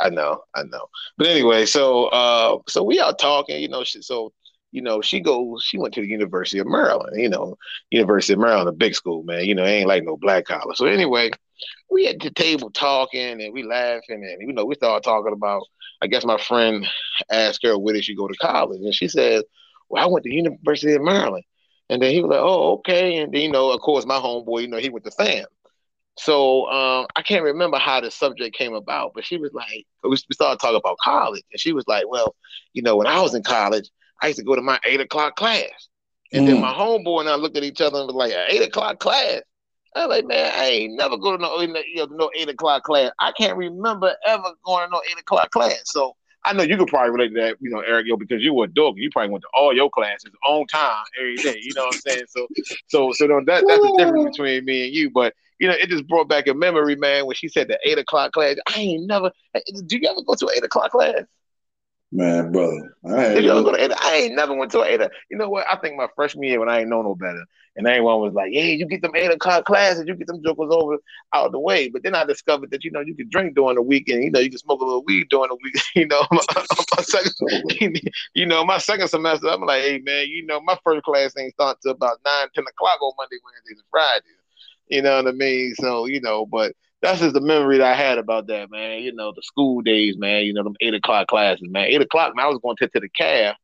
I 0.00 0.10
know, 0.10 0.42
I 0.54 0.64
know. 0.64 0.86
But 1.16 1.28
anyway, 1.28 1.66
so 1.66 2.06
uh, 2.06 2.58
so 2.68 2.82
we 2.82 2.98
are 3.00 3.14
talking. 3.14 3.60
You 3.62 3.68
know, 3.68 3.84
she, 3.84 4.02
so 4.02 4.32
you 4.72 4.82
know, 4.82 5.00
she 5.00 5.20
goes, 5.20 5.62
she 5.64 5.78
went 5.78 5.94
to 5.94 6.00
the 6.00 6.08
University 6.08 6.58
of 6.58 6.66
Maryland. 6.66 7.20
You 7.20 7.28
know, 7.28 7.56
University 7.90 8.32
of 8.32 8.40
Maryland, 8.40 8.68
a 8.68 8.72
big 8.72 8.94
school, 8.94 9.22
man. 9.22 9.44
You 9.44 9.54
know, 9.54 9.64
ain't 9.64 9.88
like 9.88 10.04
no 10.04 10.16
black 10.16 10.46
collar. 10.46 10.74
So 10.74 10.86
anyway, 10.86 11.30
we 11.90 12.08
at 12.08 12.20
the 12.20 12.30
table 12.30 12.70
talking 12.70 13.40
and 13.40 13.52
we 13.52 13.62
laughing 13.62 14.24
and 14.24 14.40
you 14.40 14.52
know, 14.52 14.64
we 14.64 14.74
started 14.74 15.04
talking 15.04 15.32
about. 15.32 15.62
I 16.00 16.08
guess 16.08 16.24
my 16.24 16.36
friend 16.36 16.84
asked 17.30 17.62
her 17.62 17.78
where 17.78 17.94
did 17.94 18.04
she 18.04 18.16
go 18.16 18.26
to 18.26 18.34
college, 18.34 18.80
and 18.80 18.92
she 18.92 19.06
said, 19.06 19.44
"Well, 19.88 20.02
I 20.02 20.08
went 20.08 20.24
to 20.24 20.34
University 20.34 20.94
of 20.94 21.02
Maryland." 21.02 21.44
And 21.88 22.00
then 22.00 22.12
he 22.12 22.20
was 22.20 22.30
like, 22.30 22.40
"Oh, 22.40 22.74
okay." 22.74 23.18
And 23.18 23.32
then, 23.32 23.42
you 23.42 23.50
know, 23.50 23.70
of 23.70 23.80
course, 23.80 24.06
my 24.06 24.16
homeboy, 24.16 24.62
you 24.62 24.68
know, 24.68 24.78
he 24.78 24.88
went 24.88 25.04
to 25.04 25.10
FAM. 25.10 25.46
So 26.18 26.70
um, 26.70 27.06
I 27.16 27.22
can't 27.22 27.44
remember 27.44 27.78
how 27.78 28.00
the 28.00 28.10
subject 28.10 28.56
came 28.56 28.74
about, 28.74 29.12
but 29.14 29.24
she 29.24 29.38
was 29.38 29.52
like, 29.54 29.86
we 30.04 30.16
started 30.16 30.60
talking 30.60 30.76
about 30.76 30.98
college, 31.02 31.42
and 31.52 31.60
she 31.60 31.72
was 31.72 31.84
like, 31.88 32.04
"Well, 32.08 32.34
you 32.74 32.82
know, 32.82 32.96
when 32.96 33.06
I 33.06 33.20
was 33.20 33.34
in 33.34 33.42
college, 33.42 33.88
I 34.20 34.28
used 34.28 34.38
to 34.38 34.44
go 34.44 34.54
to 34.54 34.62
my 34.62 34.78
eight 34.84 35.00
o'clock 35.00 35.36
class." 35.36 35.88
And 36.32 36.44
mm. 36.44 36.46
then 36.52 36.60
my 36.60 36.72
homeboy 36.72 37.20
and 37.20 37.28
I 37.28 37.36
looked 37.36 37.56
at 37.56 37.64
each 37.64 37.80
other 37.80 37.98
and 37.98 38.06
was 38.06 38.16
like, 38.16 38.32
"Eight 38.48 38.62
o'clock 38.62 38.98
class." 38.98 39.42
I 39.94 40.06
was 40.06 40.16
like, 40.16 40.26
"Man, 40.26 40.52
I 40.54 40.64
ain't 40.66 40.96
never 40.96 41.16
go 41.16 41.36
to 41.36 41.42
no, 41.42 41.60
you 41.60 41.68
know, 41.68 42.06
no 42.10 42.30
eight 42.38 42.48
o'clock 42.48 42.82
class. 42.82 43.10
I 43.18 43.32
can't 43.32 43.56
remember 43.56 44.14
ever 44.26 44.52
going 44.64 44.86
to 44.86 44.90
no 44.90 45.00
eight 45.10 45.20
o'clock 45.20 45.50
class." 45.50 45.80
So 45.86 46.14
I 46.44 46.52
know 46.52 46.62
you 46.62 46.76
could 46.76 46.88
probably 46.88 47.10
relate 47.10 47.34
to 47.34 47.40
that, 47.40 47.56
you 47.60 47.70
know, 47.70 47.80
Eric, 47.80 48.06
yo, 48.08 48.16
because 48.16 48.42
you 48.42 48.52
were 48.52 48.64
a 48.64 48.68
dog. 48.68 48.98
You 48.98 49.10
probably 49.10 49.30
went 49.30 49.42
to 49.42 49.48
all 49.54 49.74
your 49.74 49.88
classes 49.90 50.32
on 50.46 50.66
time 50.66 51.04
every 51.18 51.36
day. 51.36 51.60
You 51.62 51.72
know 51.74 51.84
what 51.84 51.94
I'm 51.94 52.00
saying? 52.00 52.24
So, 52.28 52.48
so, 52.88 53.12
so 53.12 53.26
that 53.28 53.44
that's 53.46 53.64
the 53.64 53.94
difference 53.96 54.36
between 54.36 54.64
me 54.64 54.86
and 54.86 54.94
you. 54.94 55.10
But 55.10 55.34
you 55.60 55.68
know, 55.68 55.74
it 55.74 55.88
just 55.88 56.08
brought 56.08 56.28
back 56.28 56.48
a 56.48 56.54
memory, 56.54 56.96
man, 56.96 57.26
when 57.26 57.36
she 57.36 57.46
said 57.48 57.68
the 57.68 57.78
eight 57.84 57.98
o'clock 57.98 58.32
class. 58.32 58.56
I 58.74 58.80
ain't 58.80 59.06
never. 59.06 59.30
Do 59.86 59.96
you 59.96 60.08
ever 60.08 60.22
go 60.22 60.34
to 60.34 60.46
an 60.48 60.54
eight 60.56 60.64
o'clock 60.64 60.90
class? 60.90 61.22
Man, 62.10 62.52
brother, 62.52 62.96
I, 63.06 63.40
go 63.40 63.72
to, 63.72 63.96
I 64.04 64.14
ain't 64.16 64.34
never 64.34 64.54
went 64.54 64.72
to 64.72 64.80
an 64.82 64.88
eight. 64.88 65.08
You 65.30 65.38
know 65.38 65.48
what? 65.48 65.66
I 65.66 65.76
think 65.76 65.96
my 65.96 66.08
freshman 66.14 66.44
year 66.48 66.60
when 66.60 66.68
I 66.68 66.80
ain't 66.80 66.90
know 66.90 67.02
no 67.02 67.14
better, 67.14 67.44
and 67.76 67.86
everyone 67.86 68.20
was 68.20 68.34
like, 68.34 68.52
"Yeah, 68.52 68.64
you 68.64 68.86
get 68.86 69.02
them 69.02 69.14
eight 69.14 69.30
o'clock 69.30 69.64
classes, 69.64 70.04
you 70.06 70.14
get 70.14 70.26
them 70.26 70.42
jokers 70.44 70.70
over 70.70 70.98
out 71.32 71.46
of 71.46 71.52
the 71.52 71.58
way." 71.58 71.88
But 71.88 72.02
then 72.02 72.14
I 72.14 72.24
discovered 72.24 72.70
that 72.70 72.84
you 72.84 72.90
know 72.90 73.00
you 73.00 73.14
can 73.14 73.28
drink 73.30 73.54
during 73.54 73.76
the 73.76 73.82
weekend. 73.82 74.24
You 74.24 74.30
know, 74.30 74.40
you 74.40 74.50
can 74.50 74.58
smoke 74.58 74.80
a 74.80 74.84
little 74.84 75.04
weed 75.04 75.28
during 75.30 75.48
the 75.48 75.56
week. 75.62 75.74
You 75.94 76.06
know, 76.06 76.22
my, 76.30 76.40
my 76.96 77.02
second, 77.02 78.00
you 78.34 78.46
know, 78.46 78.64
my 78.64 78.78
second 78.78 79.08
semester, 79.08 79.48
I'm 79.48 79.62
like, 79.62 79.82
"Hey, 79.82 79.98
man, 79.98 80.26
you 80.28 80.44
know, 80.46 80.60
my 80.60 80.78
first 80.84 81.02
class 81.04 81.34
ain't 81.38 81.52
start 81.52 81.78
till 81.82 81.92
about 81.92 82.18
nine, 82.24 82.48
ten 82.54 82.64
o'clock 82.68 83.00
on 83.02 83.12
Monday, 83.18 83.36
Wednesdays, 83.44 83.78
and 83.78 83.90
Fridays." 83.90 84.32
You 84.88 85.02
know 85.02 85.16
what 85.16 85.28
I 85.28 85.32
mean? 85.32 85.74
So 85.76 86.06
you 86.06 86.20
know, 86.20 86.46
but 86.46 86.74
that's 87.02 87.20
just 87.20 87.34
the 87.34 87.40
memory 87.40 87.78
that 87.78 87.92
I 87.92 87.94
had 87.94 88.18
about 88.18 88.46
that, 88.48 88.70
man. 88.70 89.02
You 89.02 89.14
know, 89.14 89.32
the 89.34 89.42
school 89.42 89.82
days, 89.82 90.16
man. 90.16 90.44
You 90.44 90.52
know, 90.52 90.62
them 90.62 90.76
eight 90.80 90.94
o'clock 90.94 91.28
classes, 91.28 91.68
man. 91.68 91.86
Eight 91.86 92.02
o'clock, 92.02 92.34
man. 92.36 92.46
I 92.46 92.48
was 92.48 92.60
going 92.62 92.76
to 92.76 92.88
to 92.88 93.00
the 93.00 93.08
CAF 93.08 93.54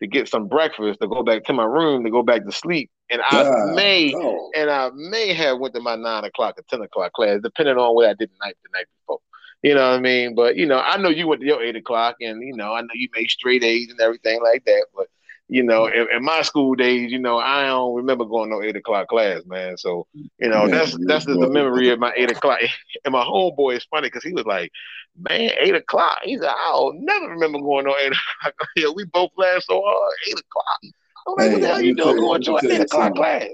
to 0.00 0.06
get 0.06 0.28
some 0.28 0.48
breakfast, 0.48 1.00
to 1.00 1.08
go 1.08 1.22
back 1.22 1.44
to 1.44 1.52
my 1.52 1.64
room, 1.64 2.04
to 2.04 2.10
go 2.10 2.22
back 2.22 2.44
to 2.44 2.52
sleep, 2.52 2.90
and 3.10 3.22
I 3.22 3.44
God, 3.44 3.74
may 3.74 4.12
no. 4.12 4.50
and 4.54 4.70
I 4.70 4.90
may 4.94 5.32
have 5.32 5.58
went 5.58 5.74
to 5.74 5.80
my 5.80 5.96
nine 5.96 6.24
o'clock 6.24 6.58
or 6.58 6.64
ten 6.68 6.82
o'clock 6.82 7.12
class, 7.12 7.40
depending 7.42 7.76
on 7.76 7.94
what 7.94 8.08
I 8.08 8.14
did 8.14 8.30
the 8.30 8.44
night 8.44 8.56
the 8.62 8.70
night 8.78 8.86
before. 9.00 9.20
You 9.62 9.74
know 9.74 9.90
what 9.90 9.98
I 9.98 10.00
mean? 10.00 10.34
But 10.34 10.56
you 10.56 10.66
know, 10.66 10.78
I 10.78 10.96
know 10.96 11.08
you 11.08 11.26
went 11.26 11.40
to 11.40 11.46
your 11.46 11.62
eight 11.62 11.76
o'clock, 11.76 12.16
and 12.20 12.42
you 12.42 12.54
know, 12.54 12.74
I 12.74 12.82
know 12.82 12.88
you 12.94 13.08
made 13.14 13.30
straight 13.30 13.64
A's 13.64 13.90
and 13.90 14.00
everything 14.00 14.40
like 14.42 14.64
that. 14.64 14.86
But 14.94 15.08
you 15.48 15.62
know, 15.62 15.86
in, 15.86 16.08
in, 16.12 16.24
my 16.24 16.42
school 16.42 16.74
days, 16.74 17.12
you 17.12 17.18
know, 17.18 17.38
I 17.38 17.66
don't 17.66 17.94
remember 17.94 18.24
going 18.24 18.50
to 18.50 18.66
eight 18.66 18.74
o'clock 18.74 19.08
class, 19.08 19.42
man. 19.46 19.76
So, 19.76 20.06
you 20.12 20.48
know, 20.48 20.66
yeah, 20.66 20.78
that's 20.78 20.96
that's 21.06 21.24
just 21.24 21.38
the 21.38 21.48
memory 21.48 21.90
of 21.90 22.00
my 22.00 22.12
eight 22.16 22.30
o'clock. 22.30 22.58
And 23.04 23.12
my 23.12 23.22
homeboy 23.22 23.76
is 23.76 23.84
funny 23.84 24.08
because 24.08 24.24
he 24.24 24.32
was 24.32 24.46
like, 24.46 24.72
"Man, 25.16 25.50
eight 25.60 25.74
o'clock." 25.76 26.18
He 26.24 26.36
said, 26.36 26.50
"I'll 26.50 26.92
never 26.94 27.28
remember 27.28 27.60
going 27.60 27.84
to 27.84 27.94
eight 28.00 28.12
o'clock." 28.46 28.68
yeah, 28.76 28.88
we 28.92 29.04
both 29.04 29.30
laughed 29.36 29.66
so 29.66 29.80
hard. 29.84 30.12
Eight 30.28 30.40
o'clock. 30.40 30.94
I'm 31.28 31.34
like, 31.36 31.46
hey, 31.46 31.52
"What 31.52 31.60
the 31.60 31.66
hell 31.68 31.82
you 31.82 31.94
doing 31.94 32.16
going 32.16 32.42
to 32.42 32.56
an 32.56 32.70
eight 32.72 32.80
o'clock 32.80 33.14
class?" 33.14 33.46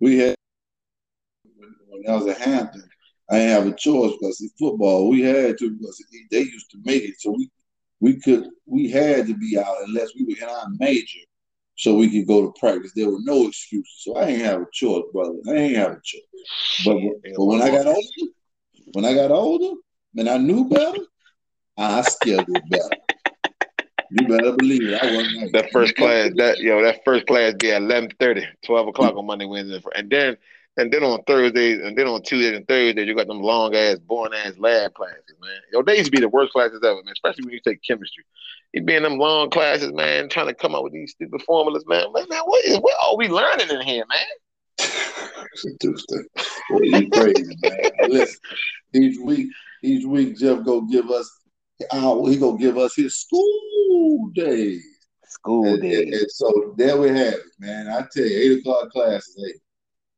We 0.00 0.18
had 0.18 0.34
when 1.54 2.04
I 2.08 2.16
was 2.16 2.26
at 2.26 2.38
Hampton. 2.38 2.84
I 3.30 3.38
didn't 3.38 3.50
have 3.50 3.66
a 3.72 3.76
choice 3.76 4.12
because 4.20 4.40
in 4.40 4.50
football 4.58 5.08
we 5.08 5.22
had 5.22 5.56
to 5.58 5.70
because 5.70 6.04
they 6.30 6.40
used 6.40 6.70
to 6.72 6.78
make 6.84 7.04
it 7.04 7.14
so 7.18 7.30
we 7.30 7.48
we 8.00 8.20
could 8.20 8.48
we 8.66 8.90
had 8.90 9.26
to 9.28 9.34
be 9.34 9.56
out 9.56 9.76
unless 9.86 10.10
we 10.14 10.24
were 10.24 10.46
in 10.46 10.54
our 10.54 10.66
major 10.78 11.20
so 11.80 11.94
we 11.94 12.10
could 12.10 12.28
go 12.28 12.42
to 12.42 12.60
practice. 12.60 12.92
There 12.94 13.10
were 13.10 13.22
no 13.22 13.46
excuses. 13.46 13.94
So 14.00 14.14
I 14.14 14.26
ain't 14.26 14.42
have 14.42 14.60
a 14.60 14.66
choice, 14.70 15.04
brother. 15.14 15.38
I 15.48 15.52
ain't 15.52 15.76
have 15.76 15.92
a 15.92 16.00
choice. 16.04 16.20
But, 16.84 16.98
but 17.36 17.44
when 17.46 17.62
I 17.62 17.70
got 17.70 17.86
older, 17.86 18.32
when 18.92 19.04
I 19.06 19.14
got 19.14 19.30
older 19.30 19.80
and 20.18 20.28
I 20.28 20.36
knew 20.36 20.68
better, 20.68 20.98
I 21.78 22.02
still 22.02 22.44
did 22.44 22.68
better. 22.68 22.90
You 24.10 24.28
better 24.28 24.52
believe 24.52 24.90
it. 24.90 25.02
I 25.02 25.16
wasn't 25.16 25.36
like 25.40 25.52
that 25.52 25.72
first 25.72 25.96
class, 25.96 26.32
that 26.36 26.58
yo, 26.58 26.82
that 26.82 27.00
first 27.02 27.26
class 27.26 27.54
be 27.58 27.72
at 27.72 27.80
11 27.80 28.10
30, 28.20 28.46
12 28.66 28.88
o'clock 28.88 29.14
mm. 29.14 29.18
on 29.18 29.26
Monday, 29.26 29.46
Wednesday. 29.46 29.80
And 29.96 30.10
then 30.10 30.36
and 30.76 30.92
then 30.92 31.02
on 31.02 31.22
Thursdays, 31.24 31.80
and 31.82 31.96
then 31.96 32.06
on 32.06 32.22
Tuesdays 32.22 32.56
and 32.56 32.66
Thursdays, 32.66 33.06
you 33.06 33.14
got 33.14 33.26
them 33.26 33.42
long 33.42 33.74
ass, 33.74 33.98
boring 33.98 34.34
ass 34.34 34.54
lab 34.58 34.94
classes, 34.94 35.34
man. 35.40 35.60
Yo, 35.72 35.82
they 35.82 35.96
used 35.96 36.06
to 36.06 36.10
be 36.10 36.20
the 36.20 36.28
worst 36.28 36.52
classes 36.52 36.80
ever, 36.84 37.02
man. 37.02 37.12
Especially 37.12 37.44
when 37.44 37.54
you 37.54 37.60
take 37.66 37.82
chemistry. 37.82 38.24
You 38.72 38.82
be 38.82 38.94
in 38.94 39.02
them 39.02 39.18
long 39.18 39.50
classes, 39.50 39.92
man, 39.92 40.28
trying 40.28 40.46
to 40.46 40.54
come 40.54 40.74
up 40.74 40.84
with 40.84 40.92
these 40.92 41.12
stupid 41.12 41.42
formulas, 41.42 41.84
man. 41.86 42.12
Man, 42.12 42.26
man 42.30 42.42
what 42.44 42.64
is 42.64 42.78
what 42.78 42.94
are 43.04 43.16
we 43.16 43.28
learning 43.28 43.68
in 43.70 43.80
here, 43.82 44.04
man? 44.08 44.86
Tuesday. 45.80 46.22
Well, 46.70 46.84
you 46.84 47.10
crazy, 47.10 47.56
man. 47.62 47.90
Listen, 48.08 48.38
each 48.94 49.18
week, 49.18 49.48
each 49.82 50.04
week, 50.04 50.36
Jeff 50.36 50.64
go 50.64 50.82
give 50.82 51.10
us. 51.10 51.30
Uh, 51.90 52.24
he 52.26 52.36
gonna 52.36 52.58
give 52.58 52.78
us 52.78 52.94
his 52.94 53.16
school 53.16 54.30
days. 54.34 54.84
School 55.24 55.76
days. 55.78 55.98
And, 55.98 56.14
and, 56.14 56.30
so 56.30 56.74
there 56.76 56.96
we 56.96 57.08
have 57.08 57.34
it, 57.34 57.42
man. 57.58 57.88
I 57.88 58.06
tell 58.12 58.24
you, 58.24 58.36
eight 58.36 58.60
o'clock 58.60 58.90
classes. 58.90 59.34
Hey, 59.36 59.58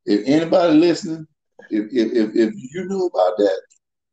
if 0.06 0.26
anybody 0.26 0.74
listening, 0.74 1.26
if 1.70 1.86
if 1.92 2.12
if, 2.12 2.30
if 2.34 2.54
you 2.54 2.84
know 2.86 3.06
about 3.06 3.36
that, 3.38 3.62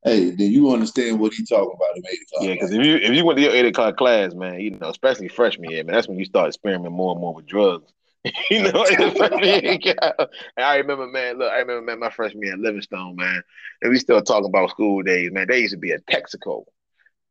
hey, 0.03 0.29
then 0.31 0.51
you 0.51 0.71
understand 0.71 1.19
what 1.19 1.33
he's 1.33 1.49
talking 1.49 1.73
about 1.75 1.97
in 1.97 2.03
eight 2.07 2.19
o'clock. 2.23 2.47
Yeah, 2.47 2.53
because 2.53 2.71
if 2.71 2.85
you 2.85 2.95
if 2.95 3.11
you 3.11 3.25
went 3.25 3.37
to 3.37 3.43
your 3.43 3.53
eight 3.53 3.65
o'clock 3.65 3.97
class, 3.97 4.33
man, 4.33 4.59
you 4.59 4.71
know, 4.71 4.89
especially 4.89 5.27
freshman 5.27 5.71
year, 5.71 5.83
man, 5.83 5.95
that's 5.95 6.07
when 6.07 6.19
you 6.19 6.25
start 6.25 6.47
experimenting 6.49 6.95
more 6.95 7.13
and 7.13 7.21
more 7.21 7.33
with 7.33 7.45
drugs 7.45 7.91
you 8.49 8.61
know, 8.61 8.85
I 10.57 10.75
remember, 10.77 11.07
man. 11.07 11.39
Look, 11.39 11.51
I 11.51 11.59
remember, 11.59 11.81
man. 11.81 11.99
My 11.99 12.09
freshman 12.09 12.43
year 12.43 12.53
at 12.53 12.59
Livingstone, 12.59 13.15
man, 13.15 13.41
and 13.81 13.91
we 13.91 13.97
still 13.97 14.21
talking 14.21 14.49
about 14.49 14.71
school 14.71 15.01
days, 15.03 15.31
man. 15.31 15.47
They 15.47 15.61
used 15.61 15.73
to 15.73 15.79
be 15.79 15.91
a 15.91 15.99
Texaco 15.99 16.65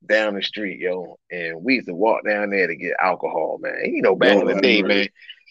down 0.06 0.34
the 0.34 0.42
street, 0.42 0.78
yo, 0.78 1.18
and 1.30 1.62
we 1.62 1.74
used 1.74 1.88
to 1.88 1.94
walk 1.94 2.24
down 2.26 2.50
there 2.50 2.66
to 2.66 2.76
get 2.76 2.96
alcohol, 3.00 3.58
man. 3.60 3.74
You 3.84 4.00
know, 4.00 4.16
back 4.16 4.36
yo, 4.36 4.40
in 4.40 4.46
the 4.46 4.60
day, 4.62 4.82
man. 4.82 5.08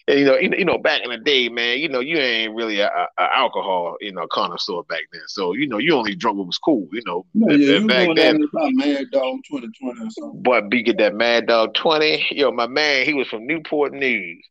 And, 0.07 0.19
you 0.19 0.25
know, 0.25 0.37
you 0.37 0.63
know, 0.63 0.77
back 0.77 1.01
in 1.03 1.09
the 1.09 1.17
day, 1.17 1.49
man, 1.49 1.79
you 1.79 1.89
know, 1.89 1.99
you 1.99 2.17
ain't 2.17 2.55
really 2.55 2.79
a, 2.79 2.87
a, 2.87 3.09
alcohol, 3.35 3.97
you 3.99 4.13
know, 4.13 4.25
connoisseur 4.31 4.83
back 4.83 5.01
then. 5.11 5.21
So, 5.27 5.53
you 5.53 5.67
know, 5.67 5.79
you 5.79 5.93
only 5.95 6.15
drunk 6.15 6.37
what 6.37 6.47
was 6.47 6.57
cool, 6.57 6.87
you 6.93 7.01
know. 7.05 7.25
No, 7.33 7.53
yeah, 7.53 7.79
you 7.79 7.87
back 7.87 8.15
then, 8.15 8.35
about 8.53 8.71
Mad 8.73 9.11
Dog 9.11 9.39
2020 9.49 9.99
or 9.99 10.09
something. 10.09 10.41
But 10.41 10.69
be 10.69 10.81
get 10.81 10.97
that 10.99 11.13
Mad 11.13 11.47
Dog 11.47 11.73
20. 11.73 12.27
Yo, 12.31 12.51
my 12.51 12.67
man, 12.67 13.05
he 13.05 13.13
was 13.13 13.27
from 13.27 13.45
Newport 13.45 13.91
News. 13.91 14.45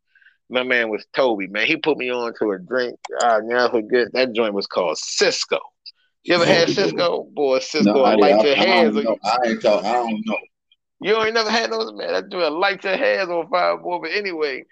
My 0.50 0.62
man 0.62 0.90
was 0.90 1.04
Toby, 1.14 1.46
man. 1.48 1.66
He 1.66 1.76
put 1.76 1.96
me 1.96 2.10
on 2.10 2.32
to 2.38 2.50
a 2.52 2.58
drink. 2.58 2.98
Ah, 3.22 3.36
I 3.36 3.40
never 3.40 3.80
forget 3.80 4.12
that 4.12 4.32
joint 4.32 4.54
was 4.54 4.66
called 4.66 4.98
Cisco. 4.98 5.58
You 6.22 6.34
ever 6.34 6.44
had 6.44 6.68
Cisco? 6.68 7.24
Boy, 7.32 7.60
Cisco 7.60 7.92
no, 7.92 8.00
light 8.00 8.44
your 8.44 8.56
hands. 8.56 8.96
I 9.24 9.36
ain't 9.46 9.62
talk, 9.62 9.84
I 9.84 9.92
don't 9.92 10.22
know. 10.26 10.38
You 11.00 11.16
ain't 11.22 11.34
never 11.34 11.50
had 11.50 11.70
those, 11.70 11.92
man. 11.94 12.12
That 12.12 12.30
joint 12.30 12.52
light 12.52 12.84
your 12.84 12.96
hands 12.96 13.30
on 13.30 13.48
fire, 13.48 13.76
boy. 13.76 14.00
But 14.02 14.12
anyway, 14.12 14.64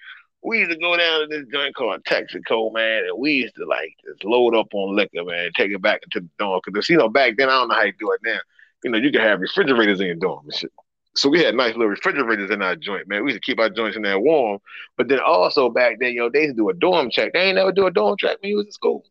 we 0.45 0.59
used 0.59 0.71
to 0.71 0.77
go 0.79 0.97
down 0.97 1.23
to 1.23 1.27
this 1.27 1.47
joint 1.51 1.75
called 1.75 2.05
Texaco, 2.05 2.73
man, 2.73 3.05
and 3.09 3.19
we 3.19 3.33
used 3.33 3.55
to 3.57 3.65
like 3.65 3.97
just 4.05 4.25
load 4.25 4.55
up 4.55 4.69
on 4.75 4.95
liquor, 4.95 5.25
man, 5.25 5.51
take 5.57 5.73
it 5.73 5.81
back 5.81 6.03
into 6.05 6.21
the 6.21 6.31
dorm. 6.39 6.61
Because 6.65 6.89
you 6.89 6.99
know, 6.99 7.09
back 7.09 7.37
then 7.39 7.49
I 7.49 7.53
don't 7.53 7.69
know 7.69 7.75
how 7.75 7.83
you 7.83 7.95
do 7.99 8.13
it 8.13 8.21
now. 8.23 8.39
You 8.85 8.91
know, 8.91 8.99
you 8.99 9.11
can 9.11 9.23
have 9.23 9.41
refrigerators 9.41 10.01
in 10.01 10.07
your 10.07 10.17
dorm 10.17 10.45
and 10.45 10.55
shit. 10.55 10.71
So 11.17 11.31
we 11.31 11.43
had 11.43 11.55
nice 11.55 11.73
little 11.73 11.89
refrigerators 11.89 12.51
in 12.51 12.61
our 12.61 12.77
joint, 12.77 13.09
man. 13.09 13.25
We 13.25 13.33
used 13.33 13.43
to 13.43 13.47
keep 13.47 13.59
our 13.59 13.71
joints 13.71 13.97
in 13.97 14.03
there 14.03 14.19
warm. 14.19 14.59
But 14.99 15.09
then 15.09 15.21
also 15.21 15.71
back 15.71 15.99
then, 15.99 16.13
yo, 16.13 16.25
know, 16.25 16.31
they 16.31 16.43
used 16.43 16.57
to 16.57 16.63
do 16.63 16.69
a 16.69 16.75
dorm 16.75 17.09
check. 17.11 17.33
They 17.33 17.41
ain't 17.41 17.57
never 17.57 17.73
do 17.73 17.87
a 17.87 17.91
dorm 17.91 18.17
check 18.19 18.37
when 18.43 18.51
you 18.51 18.57
was 18.57 18.67
in 18.67 18.73
school. 18.73 19.05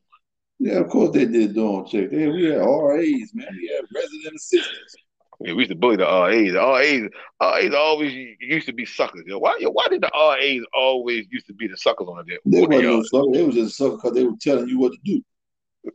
Yeah, 0.60 0.76
of 0.76 0.90
course 0.90 1.16
they 1.16 1.26
did 1.26 1.56
dorm 1.56 1.88
check. 1.88 2.12
They, 2.12 2.28
we 2.28 2.46
had 2.46 2.58
RAs, 2.60 3.32
man. 3.34 3.48
We 3.52 3.72
had 3.76 3.86
resident 3.96 4.36
assistants. 4.36 4.96
Yeah, 5.42 5.54
we 5.54 5.60
used 5.60 5.72
to 5.72 5.76
bully 5.76 5.98
the 5.98 6.04
RAs. 6.04 6.54
The 6.54 6.60
RAs, 6.60 7.10
RAs 7.42 7.74
always 7.74 8.14
used 8.40 8.68
to 8.68 8.74
be 8.74 8.86
suckers. 8.86 9.24
Yo. 9.26 9.40
Why, 9.40 9.58
yo, 9.60 9.72
why 9.72 9.88
did 9.90 10.02
the 10.02 10.12
RAs 10.14 10.66
always 10.74 11.26
used 11.32 11.48
to 11.48 11.54
be 11.54 11.68
the 11.68 11.78
suckers 11.78 12.08
on 12.08 12.26
it? 12.28 12.40
They 12.46 12.62
weren't 12.62 12.84
no 12.84 13.04
suckers. 13.04 13.32
They 13.34 13.44
was 13.44 13.56
just 13.56 13.78
suckers 13.78 13.98
because 14.02 14.14
they 14.14 14.24
were 14.24 14.38
telling 14.40 14.68
you 14.68 14.80
what 14.80 14.94
to 14.94 15.00
do. 15.04 15.22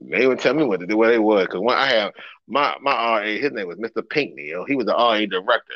They 0.03 0.27
would 0.27 0.39
tell 0.39 0.55
me 0.55 0.65
what 0.65 0.81
to 0.81 0.87
do, 0.87 0.97
what 0.97 1.09
they 1.09 1.19
was. 1.19 1.47
Because 1.47 1.61
when 1.61 1.77
I 1.77 1.87
have 1.87 2.13
my 2.47 2.77
my 2.83 2.93
RA, 2.93 3.23
his 3.23 3.53
name 3.53 3.69
was 3.69 3.79
Mr. 3.79 4.03
Pinkney. 4.09 4.49
Yo. 4.49 4.65
He 4.65 4.77
was 4.77 4.87
the 4.87 4.93
RA 4.93 5.25
director. 5.27 5.75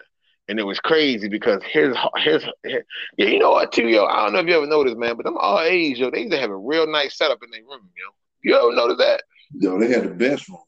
And 0.48 0.58
it 0.58 0.64
was 0.64 0.80
crazy 0.80 1.28
because 1.28 1.62
his, 1.62 1.96
his, 2.16 2.44
his 2.64 2.82
yeah, 3.16 3.26
you 3.26 3.38
know 3.38 3.52
what 3.52 3.72
too, 3.72 3.86
yo. 3.86 4.06
I 4.06 4.24
don't 4.24 4.32
know 4.32 4.40
if 4.40 4.46
you 4.48 4.56
ever 4.56 4.66
noticed, 4.66 4.96
man, 4.96 5.16
but 5.16 5.24
them 5.24 5.36
RAs, 5.36 5.98
yo, 5.98 6.10
they 6.10 6.22
used 6.22 6.32
to 6.32 6.38
have 6.38 6.50
a 6.50 6.56
real 6.56 6.90
nice 6.90 7.16
setup 7.16 7.38
in 7.44 7.50
their 7.50 7.62
room, 7.62 7.88
yo. 7.96 8.10
You 8.42 8.56
ever 8.56 8.74
notice 8.74 8.98
that? 8.98 9.22
Yo, 9.54 9.78
they 9.78 9.88
had 9.88 10.02
the 10.02 10.08
best 10.08 10.48
rooms. 10.48 10.64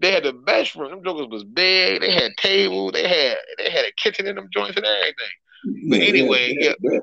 They 0.00 0.12
had 0.12 0.24
the 0.24 0.32
best 0.32 0.74
room. 0.74 0.90
Them 0.90 1.04
jokers 1.04 1.28
was 1.30 1.44
big. 1.44 2.00
They 2.00 2.12
had 2.12 2.32
tables. 2.36 2.92
They 2.92 3.08
had 3.08 3.38
they 3.58 3.70
had 3.70 3.86
a 3.86 3.92
kitchen 3.96 4.26
in 4.26 4.36
them 4.36 4.48
joints 4.52 4.76
and 4.76 4.84
everything. 4.84 5.90
But 5.90 6.00
anyway, 6.00 6.56
yeah, 6.60 6.74
yeah, 6.80 6.98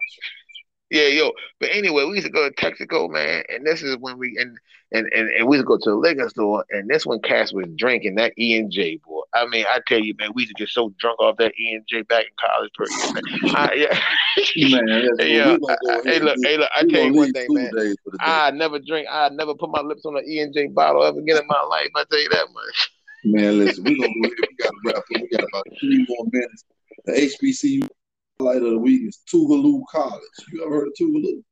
yo. 1.02 1.32
But 1.60 1.70
anyway, 1.72 2.06
we 2.06 2.16
used 2.16 2.28
to 2.28 2.32
go 2.32 2.48
to 2.48 2.56
Texaco, 2.56 3.10
man, 3.10 3.44
and 3.50 3.66
this 3.66 3.82
is 3.82 3.98
when 3.98 4.18
we 4.18 4.38
and 4.38 4.58
and 4.92 5.08
and, 5.14 5.30
and 5.30 5.48
we 5.48 5.58
used 5.58 5.66
to 5.66 5.68
go 5.68 5.78
to 5.78 5.90
the 5.90 5.96
liquor 5.96 6.30
store, 6.30 6.64
and 6.70 6.90
this 6.90 7.06
when 7.06 7.20
Cass 7.22 7.52
was 7.52 7.66
drinking 7.76 8.16
that 8.16 8.34
E 8.38 8.58
and 8.58 8.72
J, 8.72 8.98
boy. 8.98 9.22
I 9.34 9.48
mean, 9.48 9.66
I 9.68 9.80
tell 9.88 10.00
you, 10.00 10.14
man, 10.20 10.32
we 10.36 10.44
used 10.44 10.56
to 10.56 10.62
get 10.62 10.70
so 10.70 10.94
drunk 11.00 11.20
off 11.20 11.38
that 11.38 11.54
E 11.60 11.74
and 11.74 11.84
J 11.88 12.04
back 12.04 12.26
in 12.26 12.32
college. 12.40 12.72
Per 12.78 12.86
year, 12.90 13.14
man. 13.14 13.24
I, 13.56 13.74
yeah, 14.56 14.82
man, 14.82 15.10
yeah. 15.20 15.58
hey, 16.04 16.20
look, 16.20 16.38
hey, 16.44 16.58
look. 16.58 16.70
I 16.76 16.86
tell 16.88 17.04
you 17.04 17.14
one 17.14 17.32
thing, 17.34 17.48
man. 17.50 17.96
I 18.20 18.52
never 18.52 18.80
drink. 18.80 19.08
I 19.12 19.30
never 19.30 19.56
put 19.56 19.72
my 19.72 19.82
lips 19.82 20.06
on 20.06 20.16
an 20.16 20.24
E 20.28 20.40
and 20.40 20.54
J 20.54 20.68
bottle 20.68 21.04
ever 21.04 21.20
again 21.20 21.38
in 21.38 21.48
my 21.48 21.62
life. 21.64 21.90
I 21.96 22.04
tell 22.10 22.22
you 22.22 22.30
that 22.30 22.48
much. 22.54 22.92
Man, 23.26 23.58
listen, 23.58 23.84
we're 23.84 23.96
gonna 23.96 24.14
go 24.22 24.28
ahead. 24.28 24.38
We 24.42 24.56
gotta 24.58 24.76
wrap 24.86 24.98
up. 24.98 25.04
We 25.10 25.28
got 25.30 25.44
about 25.44 25.66
three 25.80 26.06
more 26.08 26.26
minutes. 26.32 26.66
The 27.06 27.14
HBCU 27.14 27.90
highlight 28.44 28.64
of 28.64 28.72
the 28.72 28.78
week 28.78 29.08
is 29.08 29.20
Tougaloo 29.32 29.84
College. 29.90 30.22
You 30.52 30.66
ever 30.66 30.76
heard 30.76 30.88
of 30.88 30.94
Tougaloo? 31.00 31.44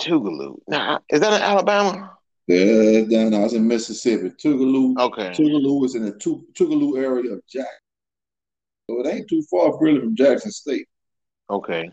Tougaloo. 0.00 0.58
Nah, 0.68 0.98
is 1.10 1.20
that 1.20 1.34
in 1.34 1.42
Alabama? 1.42 2.16
Yeah, 2.46 3.02
down 3.02 3.34
I 3.34 3.40
was 3.40 3.54
in 3.54 3.66
Mississippi. 3.66 4.30
Tougaloo. 4.30 4.98
Okay. 4.98 5.30
Tougaloo 5.30 5.84
is 5.84 5.94
in 5.94 6.04
the 6.04 6.12
Tougaloo 6.12 6.98
area 6.98 7.32
of 7.32 7.46
Jackson. 7.48 7.68
So 8.90 9.00
it 9.00 9.06
ain't 9.06 9.28
too 9.28 9.42
far 9.50 9.78
really 9.80 10.00
from 10.00 10.16
Jackson 10.16 10.50
State. 10.50 10.88
Okay. 11.50 11.90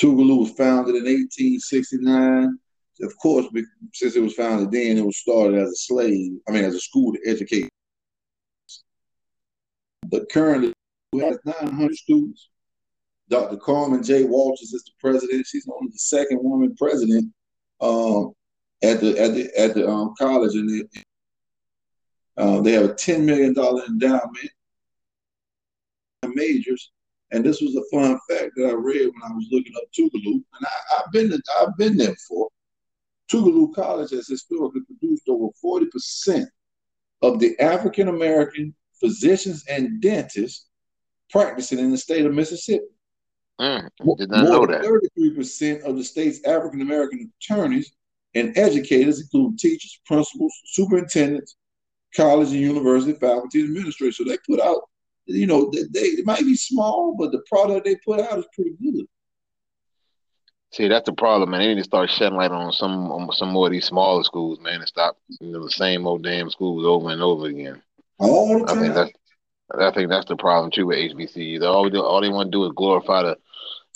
Tougaloo 0.00 0.40
was 0.40 0.50
founded 0.50 0.96
in 0.96 1.04
1869. 1.04 2.58
Of 3.02 3.16
course, 3.18 3.46
since 3.92 4.16
it 4.16 4.22
was 4.22 4.34
founded 4.34 4.70
then, 4.70 4.96
it 4.96 5.04
was 5.04 5.18
started 5.18 5.58
as 5.58 5.68
a 5.68 5.76
slave. 5.76 6.32
I 6.48 6.52
mean, 6.52 6.64
as 6.64 6.74
a 6.74 6.80
school 6.80 7.12
to 7.12 7.18
educate. 7.26 7.68
But 10.08 10.30
currently, 10.30 10.72
we 11.12 11.20
have 11.20 11.38
900 11.44 11.94
students. 11.94 12.48
Dr. 13.28 13.56
Carmen 13.56 14.02
J. 14.02 14.24
Walters 14.24 14.72
is 14.72 14.84
the 14.84 14.92
president. 15.00 15.46
She's 15.46 15.68
only 15.68 15.90
the 15.90 15.98
second 15.98 16.38
woman 16.42 16.74
president 16.76 17.32
um, 17.80 18.32
at 18.82 19.00
the 19.00 19.18
at 19.18 19.34
the 19.34 19.50
at 19.58 19.74
the 19.74 19.88
um, 19.88 20.14
college, 20.18 20.54
and 20.54 20.68
they, 20.70 21.02
uh, 22.36 22.60
they 22.60 22.72
have 22.72 22.84
a 22.84 22.94
ten 22.94 23.26
million 23.26 23.52
dollar 23.52 23.84
endowment 23.84 24.50
majors. 26.34 26.92
And 27.32 27.44
this 27.44 27.60
was 27.60 27.74
a 27.74 27.82
fun 27.92 28.18
fact 28.30 28.52
that 28.56 28.68
I 28.68 28.72
read 28.72 29.06
when 29.06 29.22
I 29.24 29.34
was 29.34 29.48
looking 29.50 29.72
up 29.76 29.82
Tougaloo, 29.96 30.34
and 30.34 30.44
I, 30.62 30.96
have 30.96 31.12
been 31.12 31.30
to, 31.30 31.42
I've 31.60 31.76
been 31.76 31.96
there 31.96 32.12
before. 32.12 32.48
Tougaloo 33.30 33.74
College 33.74 34.12
has 34.12 34.28
historically 34.28 34.82
produced 34.82 35.28
over 35.28 35.48
forty 35.60 35.86
percent 35.86 36.48
of 37.22 37.40
the 37.40 37.58
African 37.58 38.06
American 38.06 38.74
physicians 39.00 39.64
and 39.68 40.00
dentists 40.00 40.68
practicing 41.30 41.80
in 41.80 41.90
the 41.90 41.98
state 41.98 42.24
of 42.24 42.32
Mississippi. 42.32 42.84
Mm, 43.60 43.88
did 44.18 44.30
not 44.30 44.48
More 44.48 44.66
than 44.66 44.82
33% 44.82 45.82
of 45.84 45.96
the 45.96 46.04
state's 46.04 46.44
African 46.44 46.82
American 46.82 47.32
attorneys 47.40 47.92
and 48.34 48.56
educators, 48.58 49.20
including 49.20 49.56
teachers, 49.56 49.98
principals, 50.04 50.52
superintendents, 50.66 51.56
college 52.14 52.48
and 52.48 52.60
university 52.60 53.18
faculty, 53.18 53.60
and 53.60 53.68
administrators. 53.70 54.18
So 54.18 54.24
they 54.24 54.36
put 54.48 54.60
out, 54.60 54.82
you 55.24 55.46
know, 55.46 55.70
they, 55.70 55.84
they 55.90 56.06
it 56.06 56.26
might 56.26 56.40
be 56.40 56.54
small, 56.54 57.16
but 57.18 57.32
the 57.32 57.42
product 57.48 57.86
they 57.86 57.96
put 58.04 58.20
out 58.20 58.38
is 58.38 58.46
pretty 58.54 58.74
good. 58.82 59.06
See, 60.72 60.88
that's 60.88 61.06
the 61.06 61.14
problem, 61.14 61.50
man. 61.50 61.60
They 61.60 61.68
need 61.68 61.80
to 61.80 61.84
start 61.84 62.10
shedding 62.10 62.36
light 62.36 62.50
on 62.50 62.72
some 62.72 63.10
on 63.10 63.32
some 63.32 63.48
more 63.50 63.66
of 63.66 63.72
these 63.72 63.86
smaller 63.86 64.22
schools, 64.24 64.60
man, 64.60 64.80
and 64.80 64.88
stop 64.88 65.16
you 65.40 65.52
know 65.52 65.64
the 65.64 65.70
same 65.70 66.06
old 66.06 66.22
damn 66.22 66.50
schools 66.50 66.84
over 66.84 67.10
and 67.10 67.22
over 67.22 67.46
again. 67.46 67.80
All 68.18 68.58
the 68.58 68.66
time. 68.66 68.78
I 68.78 68.80
think 68.82 68.94
that's 68.94 69.12
I 69.78 69.90
think 69.92 70.10
that's 70.10 70.26
the 70.26 70.36
problem 70.36 70.70
too 70.70 70.86
with 70.86 70.98
HBCUs. 70.98 71.62
All, 71.62 71.96
all 72.02 72.20
they 72.20 72.28
want 72.28 72.52
to 72.52 72.56
do 72.58 72.64
is 72.66 72.72
glorify 72.76 73.22
the 73.22 73.36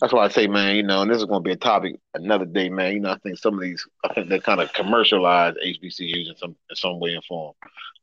that's 0.01 0.13
why 0.13 0.25
I 0.25 0.29
say, 0.29 0.47
man, 0.47 0.77
you 0.77 0.83
know, 0.83 1.03
and 1.03 1.11
this 1.11 1.19
is 1.19 1.27
going 1.27 1.43
to 1.43 1.47
be 1.47 1.53
a 1.53 1.57
topic 1.57 1.97
another 2.15 2.47
day, 2.47 2.71
man. 2.71 2.95
You 2.95 3.01
know, 3.01 3.11
I 3.11 3.19
think 3.19 3.39
some 3.39 3.55
of 3.55 3.61
these, 3.61 3.87
I 4.03 4.13
think 4.15 4.29
they 4.29 4.41
kind 4.41 4.61
of 4.61 4.73
commercialize 4.73 5.55
HBCUs 5.65 6.31
in 6.31 6.37
some 6.37 6.57
in 6.71 6.77
some 6.77 7.01
way 7.01 7.15
and 7.15 7.25
form. 7.25 7.55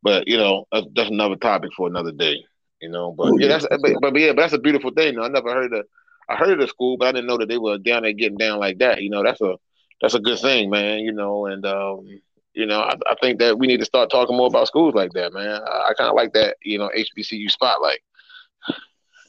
But 0.04 0.28
you 0.28 0.38
know, 0.38 0.66
that's, 0.72 0.86
that's 0.96 1.10
another 1.10 1.36
topic 1.36 1.72
for 1.76 1.88
another 1.88 2.12
day. 2.12 2.46
You 2.82 2.90
know, 2.90 3.12
but 3.12 3.30
oh, 3.30 3.38
yeah, 3.40 3.48
that's 3.48 3.68
but, 3.70 3.96
but, 4.00 4.16
yeah, 4.16 4.34
but 4.34 4.42
that's 4.42 4.54
a 4.54 4.60
beautiful 4.60 4.92
thing. 4.92 5.20
I 5.20 5.28
never 5.28 5.52
heard 5.52 5.74
of, 5.74 5.86
I 6.30 6.36
heard 6.36 6.52
of 6.52 6.60
the 6.60 6.68
school, 6.68 6.98
but 6.98 7.08
I 7.08 7.12
didn't 7.14 7.28
know 7.28 7.38
that 7.38 7.50
they 7.50 7.58
were 7.58 7.80
down 7.80 8.04
there 8.04 8.14
getting 8.14 8.38
down 8.38 8.60
like 8.60 8.78
that. 8.78 9.02
You 9.02 9.10
know, 9.10 9.24
that's 9.24 9.42
a 9.42 9.56
that's 10.00 10.14
a 10.14 10.20
good 10.20 10.40
thing, 10.40 10.70
man. 10.70 11.00
You 11.00 11.14
know, 11.14 11.48
and 11.48 11.66
um, 11.66 12.08
you 12.54 12.66
know, 12.66 12.82
I, 12.82 12.96
I 13.10 13.16
think 13.22 13.40
that 13.40 13.58
we 13.58 13.68
need 13.68 13.80
to 13.80 13.86
start 13.86 14.12
talking 14.12 14.38
more 14.38 14.48
about 14.48 14.68
schools 14.68 14.94
like 14.94 15.14
that, 15.14 15.34
man. 15.34 15.62
I, 15.62 15.90
I 15.90 15.94
kind 15.98 16.10
of 16.10 16.16
like 16.16 16.34
that, 16.34 16.58
you 16.64 16.78
know, 16.78 16.90
HBCU 16.96 17.50
spotlight. 17.50 18.00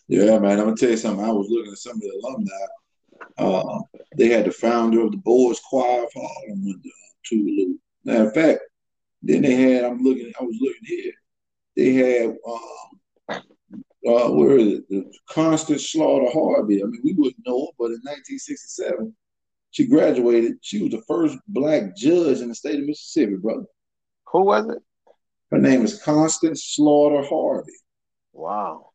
Yeah, 0.08 0.38
man. 0.38 0.58
I'm 0.58 0.64
gonna 0.64 0.76
tell 0.76 0.90
you 0.90 0.96
something. 0.96 1.24
I 1.24 1.30
was 1.30 1.48
looking 1.50 1.72
at 1.72 1.78
some 1.78 1.96
of 1.96 2.00
the 2.00 2.20
alumni. 2.22 2.52
Uh, 3.36 3.80
they 4.16 4.28
had 4.28 4.46
the 4.46 4.50
founder 4.50 5.02
of 5.02 5.12
the 5.12 5.18
boys 5.18 5.60
choir 5.60 6.06
for 6.12 6.26
Harlem 6.26 6.64
with 6.64 6.76
uh, 6.76 6.90
Tougaloo. 7.30 7.74
Now, 8.04 8.24
in 8.24 8.30
fact, 8.32 8.60
then 9.22 9.42
they 9.42 9.54
had. 9.54 9.84
I'm 9.84 10.02
looking. 10.02 10.32
I 10.40 10.44
was 10.44 10.56
looking 10.60 10.84
here. 10.84 11.12
They 11.76 11.92
had. 11.92 12.36
Um, 12.46 13.42
uh, 14.06 14.30
where 14.30 14.56
is 14.56 14.78
it? 14.78 14.88
The 14.88 15.12
Constance 15.28 15.90
Slaughter 15.90 16.30
Harvey. 16.32 16.82
I 16.82 16.86
mean, 16.86 17.00
we 17.04 17.12
wouldn't 17.12 17.46
know 17.46 17.66
her, 17.66 17.72
but 17.78 17.86
in 17.86 18.00
1967, 18.04 19.14
she 19.70 19.86
graduated. 19.86 20.54
She 20.62 20.82
was 20.82 20.92
the 20.92 21.02
first 21.06 21.36
black 21.48 21.94
judge 21.94 22.40
in 22.40 22.48
the 22.48 22.54
state 22.54 22.80
of 22.80 22.86
Mississippi, 22.86 23.36
brother. 23.36 23.66
Who 24.32 24.44
was 24.44 24.68
it? 24.68 24.82
Her 25.50 25.58
name 25.58 25.84
is 25.84 26.02
Constance 26.02 26.64
Slaughter 26.64 27.26
Harvey. 27.26 27.72
Wow. 28.32 28.90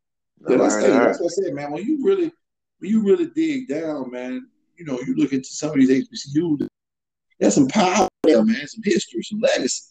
Yeah, 0.47 0.57
that's, 0.57 0.75
hey, 0.75 0.87
that's 0.89 1.19
what 1.19 1.31
I 1.31 1.43
said, 1.43 1.53
man. 1.53 1.71
When 1.71 1.83
you 1.83 2.03
really, 2.03 2.31
when 2.79 2.91
you 2.91 3.01
really 3.03 3.27
dig 3.27 3.67
down, 3.67 4.11
man, 4.11 4.47
you 4.77 4.85
know, 4.85 4.99
you 5.05 5.15
look 5.15 5.33
into 5.33 5.49
some 5.49 5.69
of 5.69 5.75
these 5.75 5.89
HBCUs. 5.89 6.67
There's 7.39 7.55
some 7.55 7.67
power 7.67 8.07
there, 8.23 8.43
man. 8.43 8.67
Some 8.67 8.83
history, 8.83 9.23
some 9.23 9.39
legacy. 9.39 9.83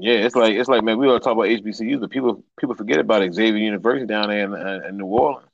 Yeah, 0.00 0.14
it's 0.14 0.36
like 0.36 0.54
it's 0.54 0.68
like 0.68 0.84
man, 0.84 0.98
we 0.98 1.08
all 1.08 1.18
talk 1.18 1.32
about 1.32 1.46
HBCUs, 1.46 2.00
but 2.00 2.10
people 2.10 2.44
people 2.58 2.76
forget 2.76 3.00
about 3.00 3.32
Xavier 3.34 3.58
University 3.58 4.06
down 4.06 4.28
there 4.28 4.44
in, 4.44 4.84
in 4.84 4.96
New 4.96 5.06
Orleans. 5.06 5.48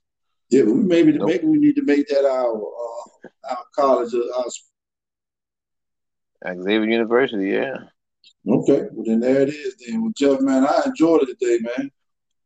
Yeah, 0.51 0.65
but 0.65 0.73
we 0.73 0.83
maybe 0.83 1.13
nope. 1.13 1.29
maybe 1.29 1.47
we 1.47 1.57
need 1.59 1.77
to 1.77 1.83
make 1.83 2.07
that 2.09 2.27
our 2.27 2.55
uh, 2.55 3.29
our 3.49 3.65
college, 3.75 4.13
uh, 4.13 4.43
our 6.47 6.55
Xavier 6.63 6.91
University, 6.91 7.53
yeah. 7.53 7.77
Okay, 8.47 8.89
well 8.93 9.05
then 9.07 9.21
there 9.21 9.41
it 9.43 9.49
is. 9.49 9.77
Then, 9.77 10.03
well, 10.03 10.13
Jeff, 10.15 10.41
man, 10.43 10.67
I 10.67 10.83
enjoyed 10.85 11.23
it 11.23 11.39
today, 11.41 11.61
man. 11.63 11.91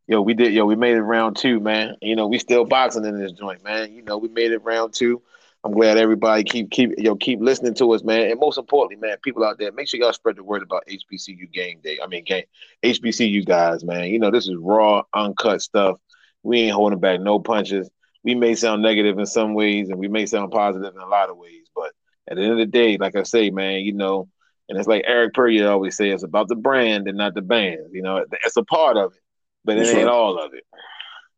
Yo, 0.08 0.22
we 0.22 0.32
did. 0.32 0.54
Yo, 0.54 0.64
we 0.64 0.74
made 0.74 0.96
it 0.96 1.02
round 1.02 1.36
two, 1.36 1.60
man. 1.60 1.94
You 2.00 2.16
know, 2.16 2.26
we 2.26 2.38
still 2.38 2.64
boxing 2.64 3.04
in 3.04 3.18
this 3.18 3.32
joint, 3.32 3.62
man. 3.62 3.92
You 3.92 4.00
know, 4.00 4.16
we 4.16 4.28
made 4.28 4.52
it 4.52 4.64
round 4.64 4.94
two. 4.94 5.20
I'm 5.62 5.72
glad 5.72 5.98
everybody 5.98 6.44
keep 6.44 6.70
keep 6.70 6.94
yo 6.96 7.14
keep 7.14 7.40
listening 7.42 7.74
to 7.74 7.92
us, 7.92 8.02
man. 8.02 8.30
And 8.30 8.40
most 8.40 8.56
importantly, 8.56 9.06
man, 9.06 9.18
people 9.22 9.44
out 9.44 9.58
there, 9.58 9.70
make 9.70 9.86
sure 9.86 10.00
y'all 10.00 10.14
spread 10.14 10.36
the 10.36 10.42
word 10.44 10.62
about 10.62 10.86
HBCU 10.88 11.52
game 11.52 11.80
day. 11.82 11.98
I 12.02 12.06
mean, 12.06 12.24
game 12.24 12.44
HBCU 12.82 13.44
guys, 13.44 13.84
man. 13.84 14.04
You 14.04 14.18
know, 14.18 14.30
this 14.30 14.48
is 14.48 14.56
raw, 14.58 15.02
uncut 15.12 15.60
stuff. 15.60 15.98
We 16.42 16.60
ain't 16.60 16.72
holding 16.72 17.00
back 17.00 17.20
no 17.20 17.38
punches. 17.38 17.90
We 18.24 18.34
may 18.34 18.54
sound 18.54 18.82
negative 18.82 19.18
in 19.18 19.26
some 19.26 19.52
ways, 19.52 19.90
and 19.90 19.98
we 19.98 20.08
may 20.08 20.24
sound 20.24 20.52
positive 20.52 20.94
in 20.94 21.02
a 21.02 21.06
lot 21.06 21.28
of 21.28 21.36
ways. 21.36 21.66
But 21.74 21.92
at 22.30 22.36
the 22.36 22.42
end 22.42 22.52
of 22.52 22.58
the 22.58 22.66
day, 22.66 22.96
like 22.96 23.14
I 23.14 23.24
say, 23.24 23.50
man, 23.50 23.80
you 23.80 23.92
know, 23.92 24.26
and 24.70 24.78
it's 24.78 24.88
like 24.88 25.04
Eric 25.06 25.34
Purdy 25.34 25.62
always 25.64 25.96
say, 25.98 26.08
it's 26.08 26.22
about 26.22 26.48
the 26.48 26.56
brand 26.56 27.08
and 27.08 27.18
not 27.18 27.34
the 27.34 27.42
band. 27.42 27.88
You 27.92 28.00
know, 28.00 28.24
it's 28.44 28.56
a 28.56 28.64
part 28.64 28.96
of 28.96 29.12
it, 29.12 29.20
but 29.68 29.76
it 29.76 29.94
ain't 29.94 30.08
all 30.08 30.38
of 30.38 30.54
it. 30.54 30.64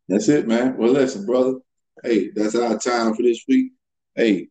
That's 0.09 0.28
it, 0.28 0.47
man. 0.47 0.76
Well, 0.76 0.93
listen, 0.93 1.26
brother. 1.26 1.55
Hey, 2.05 2.31
that's 2.31 2.55
our 2.55 2.78
time 2.78 3.12
for 3.12 3.22
this 3.22 3.45
week. 3.49 3.72
Hey, 4.14 4.47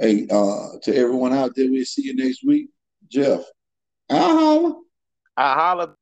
hey, 0.00 0.26
uh, 0.28 0.70
to 0.82 0.96
everyone 0.96 1.32
out 1.32 1.54
there, 1.54 1.70
we'll 1.70 1.84
see 1.84 2.02
you 2.02 2.16
next 2.16 2.44
week. 2.44 2.70
Jeff, 3.08 3.42
I 4.10 4.16
holla. 4.16 4.80
I 5.36 5.54
holla. 5.54 5.94